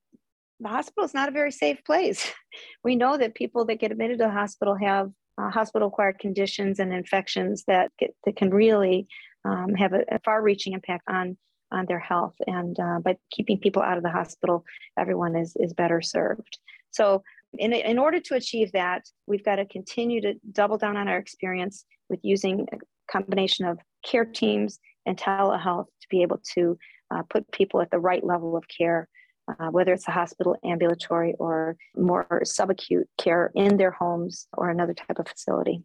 the 0.61 0.69
hospital 0.69 1.05
is 1.05 1.15
not 1.15 1.29
a 1.29 1.33
very 1.33 1.53
safe 1.53 1.85
place. 1.85 2.31
We 2.83 2.97
know 2.97 3.17
that 3.19 3.37
people 3.37 3.67
that 3.67 3.79
get 3.79 3.93
admitted 3.93 4.19
to 4.19 4.25
the 4.25 4.31
hospital 4.31 4.75
have 4.75 5.11
uh, 5.41 5.51
hospital 5.51 5.89
acquired 5.89 6.19
conditions 6.19 6.81
and 6.81 6.93
infections 6.93 7.63
that, 7.69 7.93
get, 7.99 8.15
that 8.25 8.37
can 8.37 8.51
really 8.51 9.07
um, 9.45 9.75
have 9.75 9.93
a, 9.93 10.03
a 10.11 10.19
far 10.25 10.43
reaching 10.43 10.73
impact 10.73 11.05
on 11.09 11.37
on 11.73 11.87
their 11.87 11.99
health. 11.99 12.35
And 12.47 12.79
uh, 12.79 13.01
by 13.01 13.17
keeping 13.31 13.59
people 13.59 13.83
out 13.83 13.97
of 13.97 14.03
the 14.03 14.11
hospital, 14.11 14.65
everyone 14.99 15.37
is, 15.37 15.57
is 15.57 15.73
better 15.73 16.01
served. 16.01 16.59
So, 16.91 17.23
in, 17.57 17.73
in 17.73 17.99
order 17.99 18.21
to 18.21 18.35
achieve 18.35 18.73
that, 18.73 19.05
we've 19.27 19.45
got 19.45 19.57
to 19.57 19.65
continue 19.65 20.21
to 20.21 20.35
double 20.53 20.77
down 20.77 20.99
on 20.99 21.09
our 21.09 21.17
experience 21.17 21.87
with 22.11 22.21
using 22.23 22.67
a 22.73 22.77
combination 23.11 23.65
of 23.65 23.79
care 24.05 24.27
teams 24.27 24.79
and 25.07 25.17
telehealth 25.17 25.87
to 25.87 26.09
be 26.11 26.23
able 26.23 26.41
to 26.55 26.79
uh, 27.11 27.23
put 27.31 27.51
people 27.51 27.81
at 27.81 27.91
the 27.91 27.99
right 27.99 28.23
level 28.23 28.57
of 28.57 28.65
care, 28.69 29.09
uh, 29.49 29.69
whether 29.69 29.93
it's 29.95 30.07
a 30.09 30.11
hospital, 30.11 30.57
ambulatory, 30.65 31.35
or 31.39 31.77
more 31.97 32.27
subacute 32.45 33.05
care 33.17 33.51
in 33.55 33.79
their 33.79 33.93
homes 33.93 34.47
or 34.53 34.69
another 34.69 34.93
type 34.93 35.19
of 35.19 35.27
facility. 35.27 35.83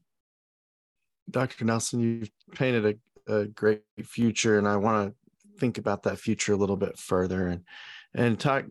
Dr. 1.30 1.64
Nelson, 1.64 2.02
you've 2.02 2.32
painted 2.54 3.00
a, 3.28 3.34
a 3.34 3.46
great 3.46 3.84
future, 4.04 4.58
and 4.58 4.68
I 4.68 4.76
want 4.76 5.10
to 5.10 5.23
think 5.60 5.78
about 5.78 6.04
that 6.04 6.20
future 6.20 6.54
a 6.54 6.58
little 6.58 6.78
bit 6.78 6.98
further 6.98 7.48
and 7.48 7.64
and 8.14 8.40
talk 8.40 8.66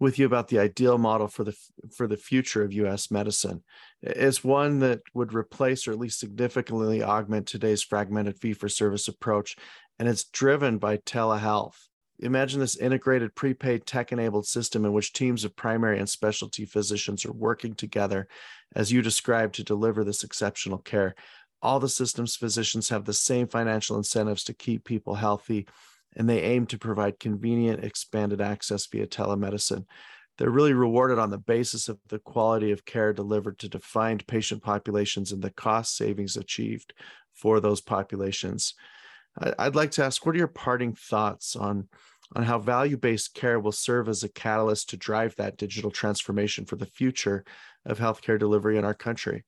with 0.00 0.18
you 0.18 0.26
about 0.26 0.48
the 0.48 0.58
ideal 0.58 0.98
model 0.98 1.28
for 1.28 1.44
the 1.44 1.56
for 1.96 2.06
the 2.06 2.16
future 2.16 2.62
of 2.62 2.72
U.S. 2.72 3.10
medicine. 3.10 3.62
It's 4.02 4.44
one 4.44 4.80
that 4.80 5.00
would 5.14 5.32
replace 5.32 5.86
or 5.86 5.92
at 5.92 5.98
least 5.98 6.20
significantly 6.20 7.02
augment 7.02 7.46
today's 7.46 7.82
fragmented 7.82 8.38
fee-for-service 8.40 9.08
approach, 9.08 9.56
and 9.98 10.08
it's 10.08 10.24
driven 10.24 10.78
by 10.78 10.98
telehealth. 10.98 11.76
Imagine 12.20 12.60
this 12.60 12.76
integrated 12.76 13.34
prepaid 13.34 13.86
tech-enabled 13.86 14.46
system 14.46 14.84
in 14.84 14.92
which 14.92 15.12
teams 15.12 15.44
of 15.44 15.56
primary 15.56 15.98
and 15.98 16.08
specialty 16.08 16.64
physicians 16.64 17.24
are 17.24 17.32
working 17.32 17.74
together, 17.74 18.28
as 18.74 18.92
you 18.92 19.02
described, 19.02 19.54
to 19.56 19.64
deliver 19.64 20.04
this 20.04 20.22
exceptional 20.22 20.78
care. 20.78 21.14
All 21.60 21.80
the 21.80 21.88
system's 21.88 22.36
physicians 22.36 22.90
have 22.90 23.04
the 23.04 23.12
same 23.12 23.48
financial 23.48 23.96
incentives 23.96 24.44
to 24.44 24.54
keep 24.54 24.84
people 24.84 25.14
healthy 25.14 25.66
and 26.16 26.28
they 26.28 26.42
aim 26.42 26.66
to 26.66 26.78
provide 26.78 27.18
convenient, 27.18 27.84
expanded 27.84 28.40
access 28.40 28.86
via 28.86 29.06
telemedicine. 29.06 29.84
They're 30.36 30.50
really 30.50 30.72
rewarded 30.72 31.18
on 31.18 31.30
the 31.30 31.38
basis 31.38 31.88
of 31.88 31.98
the 32.08 32.18
quality 32.18 32.72
of 32.72 32.84
care 32.84 33.12
delivered 33.12 33.58
to 33.60 33.68
defined 33.68 34.26
patient 34.26 34.62
populations 34.62 35.32
and 35.32 35.42
the 35.42 35.50
cost 35.50 35.96
savings 35.96 36.36
achieved 36.36 36.92
for 37.34 37.60
those 37.60 37.80
populations. 37.80 38.74
I'd 39.58 39.74
like 39.74 39.92
to 39.92 40.04
ask, 40.04 40.24
what 40.24 40.34
are 40.34 40.38
your 40.38 40.46
parting 40.48 40.94
thoughts 40.94 41.56
on, 41.56 41.88
on 42.34 42.44
how 42.44 42.58
value 42.58 42.96
based 42.96 43.34
care 43.34 43.58
will 43.58 43.72
serve 43.72 44.08
as 44.08 44.22
a 44.22 44.28
catalyst 44.28 44.90
to 44.90 44.96
drive 44.96 45.34
that 45.36 45.56
digital 45.56 45.90
transformation 45.90 46.64
for 46.64 46.76
the 46.76 46.86
future 46.86 47.44
of 47.84 47.98
healthcare 47.98 48.38
delivery 48.38 48.78
in 48.78 48.84
our 48.84 48.94
country? 48.94 49.44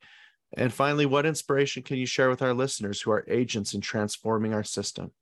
And 0.57 0.73
finally, 0.73 1.07
what 1.07 1.27
inspiration 1.27 1.83
can 1.83 1.97
you 1.97 2.07
share 2.07 2.29
with 2.31 2.43
our 2.43 2.55
listeners 2.55 3.01
who 3.01 3.11
are 3.11 3.25
agents 3.29 3.75
in 3.75 3.81
transforming 3.81 4.55
our 4.55 4.65
system? 4.65 5.13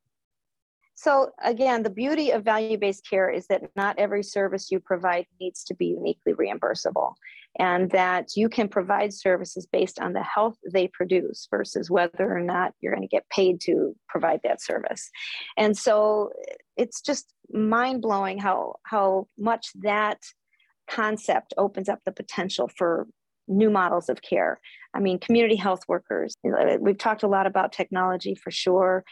So 0.94 1.30
again, 1.44 1.82
the 1.82 1.90
beauty 1.90 2.30
of 2.30 2.44
value-based 2.44 3.08
care 3.08 3.28
is 3.28 3.46
that 3.48 3.62
not 3.74 3.98
every 3.98 4.22
service 4.22 4.70
you 4.70 4.78
provide 4.78 5.26
needs 5.40 5.64
to 5.64 5.74
be 5.74 5.86
uniquely 5.86 6.34
reimbursable 6.34 7.14
and 7.58 7.90
that 7.90 8.36
you 8.36 8.48
can 8.48 8.68
provide 8.68 9.12
services 9.12 9.66
based 9.66 10.00
on 10.00 10.12
the 10.12 10.22
health 10.22 10.56
they 10.72 10.88
produce 10.88 11.46
versus 11.50 11.90
whether 11.90 12.32
or 12.32 12.40
not 12.40 12.72
you're 12.80 12.94
going 12.94 13.06
to 13.06 13.08
get 13.08 13.28
paid 13.28 13.60
to 13.62 13.94
provide 14.08 14.40
that 14.44 14.62
service. 14.62 15.10
And 15.56 15.76
so 15.76 16.30
it's 16.76 17.00
just 17.00 17.32
mind-blowing 17.52 18.38
how 18.38 18.76
how 18.84 19.28
much 19.38 19.68
that 19.82 20.18
concept 20.88 21.54
opens 21.56 21.88
up 21.88 22.00
the 22.04 22.12
potential 22.12 22.68
for 22.76 23.06
new 23.46 23.70
models 23.70 24.08
of 24.08 24.22
care. 24.22 24.58
I 24.94 25.00
mean, 25.00 25.18
community 25.18 25.56
health 25.56 25.82
workers. 25.86 26.34
We've 26.80 26.98
talked 26.98 27.22
a 27.22 27.28
lot 27.28 27.46
about 27.46 27.72
technology 27.72 28.34
for 28.34 28.50
sure 28.50 29.04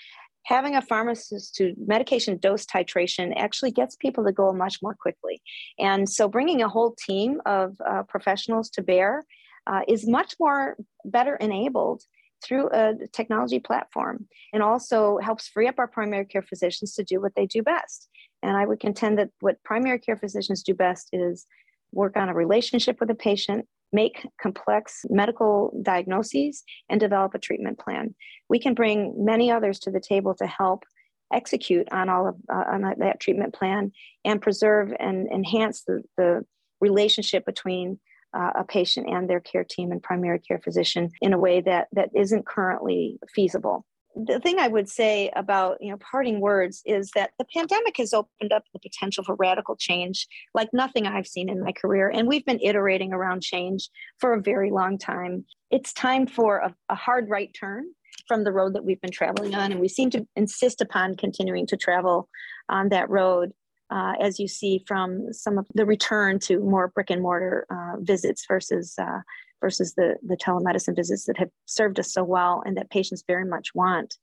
having 0.45 0.75
a 0.75 0.83
pharmacist 0.83 1.55
to 1.57 1.75
medication 1.87 2.37
dose 2.39 2.67
titration 2.67 3.33
actually 3.37 3.71
gets 3.71 3.97
people 3.97 4.25
to 4.25 4.33
go 4.33 4.53
much 4.53 4.79
more 4.83 4.95
quickly. 4.95 5.41
And 5.79 6.09
so 6.09 6.29
bringing 6.29 6.63
a 6.63 6.69
whole 6.69 6.95
team 7.07 7.41
of 7.47 7.77
uh, 7.89 8.03
professionals 8.05 8.71
to 8.71 8.83
bear 8.83 9.25
uh, 9.67 9.81
is 9.87 10.07
much 10.07 10.35
more 10.41 10.77
better 11.05 11.37
enabled 11.37 12.03
through 12.45 12.69
a 12.73 12.95
technology 13.13 13.61
platform 13.61 14.27
and 14.53 14.63
also 14.63 15.19
helps 15.19 15.49
free 15.49 15.69
up 15.69 15.79
our 15.79 15.87
primary 15.87 16.25
care 16.25 16.43
physicians 16.43 16.95
to 16.95 17.05
do 17.05 17.21
what 17.21 17.35
they 17.37 17.47
do 17.47 17.63
best. 17.63 18.09
And 18.43 18.57
I 18.57 18.67
would 18.67 18.81
contend 18.81 19.19
that 19.19 19.31
what 19.41 19.63
primary 19.63 20.01
care 20.01 20.17
physicians 20.17 20.63
do 20.65 20.75
best 20.75 21.09
is 21.13 21.47
work 21.93 22.17
on 22.17 22.29
a 22.29 22.35
relationship 22.35 22.99
with 22.99 23.11
a 23.11 23.15
patient, 23.15 23.67
make 23.93 24.27
complex 24.41 25.05
medical 25.11 25.73
diagnoses, 25.83 26.63
and 26.89 27.01
develop 27.01 27.35
a 27.35 27.39
treatment 27.39 27.79
plan. 27.79 28.15
We 28.49 28.59
can 28.59 28.75
bring 28.75 29.15
many 29.17 29.51
others 29.51 29.79
to 29.81 29.91
the 29.91 30.01
table 30.01 30.35
to 30.37 30.47
help 30.47 30.85
execute 31.33 31.89
on 31.93 32.09
all 32.09 32.29
of 32.29 32.37
uh, 32.53 32.65
on 32.71 32.83
that 32.99 33.21
treatment 33.21 33.55
plan 33.55 33.93
and 34.25 34.41
preserve 34.41 34.93
and 34.99 35.29
enhance 35.29 35.83
the, 35.87 36.03
the 36.17 36.45
relationship 36.81 37.45
between 37.47 37.99
uh, 38.35 38.51
a 38.57 38.65
patient 38.65 39.09
and 39.09 39.29
their 39.29 39.41
care 39.41 39.65
team 39.65 39.93
and 39.93 40.03
primary 40.03 40.39
care 40.39 40.59
physician 40.59 41.11
in 41.21 41.33
a 41.33 41.39
way 41.39 41.61
that 41.61 41.89
that 41.93 42.11
isn't 42.15 42.47
currently 42.47 43.19
feasible 43.35 43.85
the 44.15 44.41
thing 44.41 44.59
I 44.59 44.69
would 44.69 44.89
say 44.89 45.31
about 45.35 45.79
you 45.81 45.91
know 45.91 45.99
parting 45.99 46.41
words 46.41 46.83
is 46.85 47.11
that 47.15 47.31
the 47.39 47.47
pandemic 47.55 47.97
has 47.97 48.13
opened 48.13 48.53
up 48.53 48.65
the 48.73 48.79
potential 48.79 49.25
for 49.25 49.35
radical 49.37 49.77
change 49.77 50.27
like 50.55 50.69
nothing 50.73 51.07
I've 51.07 51.27
seen 51.27 51.49
in 51.49 51.63
my 51.63 51.73
career, 51.73 52.11
and 52.11 52.29
we've 52.29 52.45
been 52.45 52.61
iterating 52.61 53.13
around 53.13 53.43
change 53.43 53.89
for 54.19 54.35
a 54.35 54.43
very 54.43 54.71
long 54.71 54.99
time. 54.99 55.45
It's 55.71 55.93
time 55.93 56.27
for 56.27 56.59
a, 56.59 56.75
a 56.89 56.95
hard 56.95 57.29
right 57.29 57.51
turn 57.59 57.85
from 58.29 58.45
the 58.45 58.53
road 58.53 58.75
that 58.75 58.85
we've 58.85 59.01
been 59.01 59.11
traveling 59.11 59.55
on, 59.55 59.73
and 59.73 59.81
we 59.81 59.89
seem 59.89 60.11
to 60.11 60.27
insist 60.37 60.81
upon 60.81 61.17
continuing 61.17 61.67
to 61.69 61.77
travel 61.77 62.29
on 62.69 62.91
that 62.91 63.09
road. 63.11 63.53
Uh, 63.91 64.15
as 64.23 64.41
you 64.41 64.49
see 64.49 64.83
from 64.89 65.31
some 65.35 65.59
of 65.59 65.67
the 65.75 65.85
return 65.85 66.39
to 66.39 66.61
more 66.61 66.89
brick 66.89 67.11
and 67.11 67.21
mortar 67.21 67.67
uh, 67.71 68.01
visits 68.01 68.47
versus 68.49 68.95
uh, 68.99 69.19
versus 69.63 69.95
the, 69.95 70.17
the 70.27 70.37
telemedicine 70.37 70.95
visits 70.95 71.25
that 71.25 71.39
have 71.39 71.49
served 71.65 71.99
us 71.99 72.13
so 72.13 72.23
well 72.23 72.63
and 72.67 72.77
that 72.77 72.91
patients 72.91 73.25
very 73.27 73.47
much 73.47 73.75
want. 73.75 74.17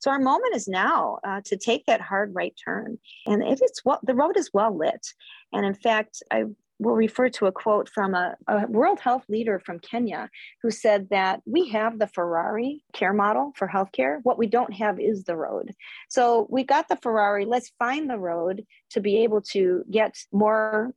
So 0.00 0.10
our 0.10 0.18
moment 0.18 0.56
is 0.56 0.66
now 0.66 1.18
uh, 1.22 1.42
to 1.44 1.56
take 1.56 1.86
that 1.86 2.00
hard 2.00 2.32
right 2.34 2.54
turn. 2.64 2.98
And 3.26 3.44
if 3.44 3.60
it's 3.62 3.84
well, 3.84 4.00
the 4.02 4.14
road 4.14 4.36
is 4.36 4.50
well 4.52 4.76
lit. 4.76 5.06
And 5.52 5.64
in 5.64 5.74
fact, 5.74 6.22
I 6.32 6.44
will 6.78 6.94
refer 6.94 7.28
to 7.28 7.46
a 7.46 7.52
quote 7.52 7.88
from 7.88 8.14
a, 8.14 8.34
a, 8.48 8.66
world 8.66 9.00
health 9.00 9.24
leader 9.28 9.58
from 9.58 9.78
Kenya 9.78 10.28
who 10.62 10.70
said 10.70 11.08
that 11.10 11.40
we 11.46 11.68
have 11.68 11.98
the 11.98 12.06
Ferrari 12.06 12.82
care 12.92 13.14
model 13.14 13.52
for 13.56 13.68
healthcare. 13.68 14.18
What 14.24 14.38
we 14.38 14.46
don't 14.46 14.74
have 14.74 15.00
is 15.00 15.24
the 15.24 15.36
road. 15.36 15.72
So 16.08 16.46
we 16.50 16.64
got 16.64 16.88
the 16.88 16.96
Ferrari. 16.96 17.44
Let's 17.46 17.72
find 17.78 18.10
the 18.10 18.18
road 18.18 18.64
to 18.90 19.00
be 19.00 19.18
able 19.18 19.40
to 19.52 19.84
get 19.90 20.16
more 20.32 20.92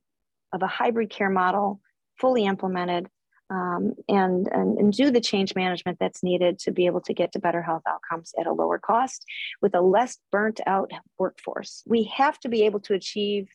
of 0.52 0.62
a 0.62 0.66
hybrid 0.66 1.10
care 1.10 1.30
model 1.30 1.80
fully 2.18 2.44
implemented 2.44 3.08
um, 3.50 3.94
and, 4.08 4.48
and, 4.48 4.78
and 4.78 4.92
do 4.92 5.10
the 5.10 5.20
change 5.20 5.54
management 5.54 5.98
that's 5.98 6.22
needed 6.22 6.58
to 6.60 6.70
be 6.70 6.86
able 6.86 7.00
to 7.02 7.12
get 7.12 7.32
to 7.32 7.40
better 7.40 7.62
health 7.62 7.82
outcomes 7.88 8.32
at 8.38 8.46
a 8.46 8.52
lower 8.52 8.78
cost 8.78 9.24
with 9.60 9.74
a 9.74 9.80
less 9.80 10.18
burnt 10.30 10.60
out 10.66 10.90
workforce. 11.18 11.82
We 11.86 12.04
have 12.04 12.38
to 12.40 12.48
be 12.48 12.62
able 12.62 12.80
to 12.80 12.94
achieve 12.94 13.48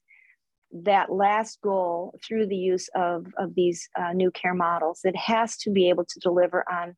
that 0.84 1.12
last 1.12 1.60
goal 1.62 2.20
through 2.26 2.48
the 2.48 2.58
use 2.58 2.90
of, 2.96 3.28
of 3.38 3.56
these 3.56 3.88
uh, 3.98 4.12
new 4.12 4.32
care 4.32 4.54
models. 4.54 5.00
It 5.04 5.16
has 5.16 5.56
to 5.58 5.70
be 5.72 5.90
able 5.90 6.04
to 6.06 6.20
deliver 6.20 6.66
on 6.70 6.96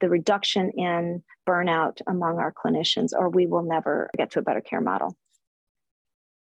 the 0.00 0.08
reduction 0.08 0.70
in 0.76 1.24
burnout 1.48 2.00
among 2.06 2.38
our 2.38 2.52
clinicians, 2.52 3.10
or 3.12 3.28
we 3.28 3.46
will 3.46 3.62
never 3.62 4.10
get 4.16 4.30
to 4.32 4.38
a 4.38 4.42
better 4.42 4.60
care 4.60 4.80
model. 4.80 5.16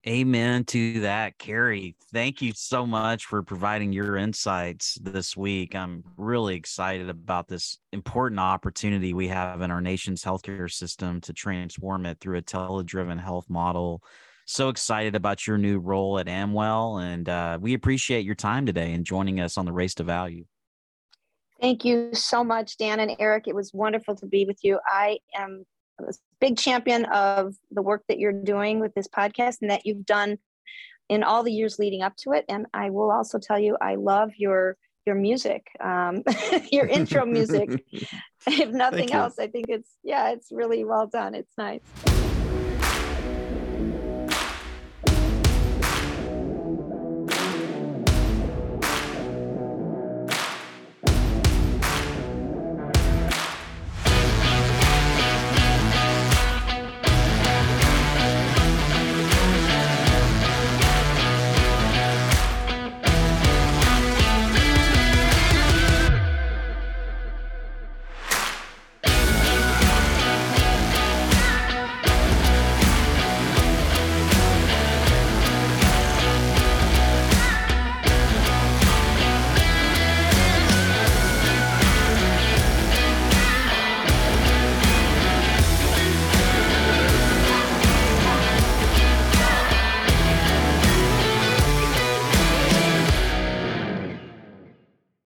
Amen 0.07 0.63
to 0.65 1.01
that, 1.01 1.37
Carrie. 1.37 1.97
Thank 2.13 2.41
you 2.41 2.53
so 2.55 2.85
much 2.87 3.25
for 3.25 3.43
providing 3.43 3.91
your 3.91 4.15
insights 4.15 4.97
this 5.01 5.35
week. 5.35 5.75
I'm 5.75 6.01
really 6.15 6.55
excited 6.55 7.09
about 7.09 7.49
this 7.49 7.77
important 7.91 8.39
opportunity 8.39 9.13
we 9.13 9.27
have 9.27 9.59
in 9.59 9.69
our 9.69 9.81
nation's 9.81 10.23
healthcare 10.23 10.71
system 10.71 11.19
to 11.21 11.33
transform 11.33 12.05
it 12.05 12.21
through 12.21 12.37
a 12.37 12.41
tele-driven 12.41 13.17
health 13.17 13.49
model. 13.49 14.01
So 14.45 14.69
excited 14.69 15.13
about 15.13 15.45
your 15.45 15.57
new 15.57 15.77
role 15.77 16.19
at 16.19 16.29
Amwell, 16.29 16.99
and 16.99 17.27
uh, 17.27 17.57
we 17.59 17.73
appreciate 17.73 18.23
your 18.23 18.35
time 18.35 18.65
today 18.65 18.93
and 18.93 19.03
joining 19.05 19.41
us 19.41 19.57
on 19.57 19.65
the 19.65 19.73
Race 19.73 19.95
to 19.95 20.05
Value. 20.05 20.45
Thank 21.59 21.83
you 21.83 22.13
so 22.13 22.45
much, 22.45 22.77
Dan 22.77 23.01
and 23.01 23.11
Eric. 23.19 23.49
It 23.49 23.55
was 23.55 23.73
wonderful 23.73 24.15
to 24.15 24.25
be 24.25 24.45
with 24.45 24.59
you. 24.63 24.79
I 24.89 25.17
am 25.35 25.65
a 25.99 26.13
big 26.39 26.57
champion 26.57 27.05
of 27.05 27.55
the 27.71 27.81
work 27.81 28.03
that 28.07 28.19
you're 28.19 28.43
doing 28.43 28.79
with 28.79 28.93
this 28.93 29.07
podcast 29.07 29.57
and 29.61 29.71
that 29.71 29.85
you've 29.85 30.05
done 30.05 30.37
in 31.09 31.23
all 31.23 31.43
the 31.43 31.51
years 31.51 31.79
leading 31.79 32.01
up 32.01 32.15
to 32.17 32.33
it. 32.33 32.45
And 32.49 32.67
I 32.73 32.89
will 32.89 33.11
also 33.11 33.39
tell 33.39 33.59
you, 33.59 33.77
I 33.79 33.95
love 33.95 34.31
your 34.37 34.77
your 35.05 35.15
music, 35.15 35.65
um, 35.79 36.23
your 36.71 36.85
intro 36.85 37.25
music. 37.25 37.83
if 38.47 38.69
nothing 38.69 39.13
else, 39.13 39.39
I 39.39 39.47
think 39.47 39.67
it's 39.69 39.89
yeah, 40.03 40.31
it's 40.31 40.51
really 40.51 40.83
well 40.83 41.07
done. 41.07 41.33
It's 41.33 41.57
nice. 41.57 41.81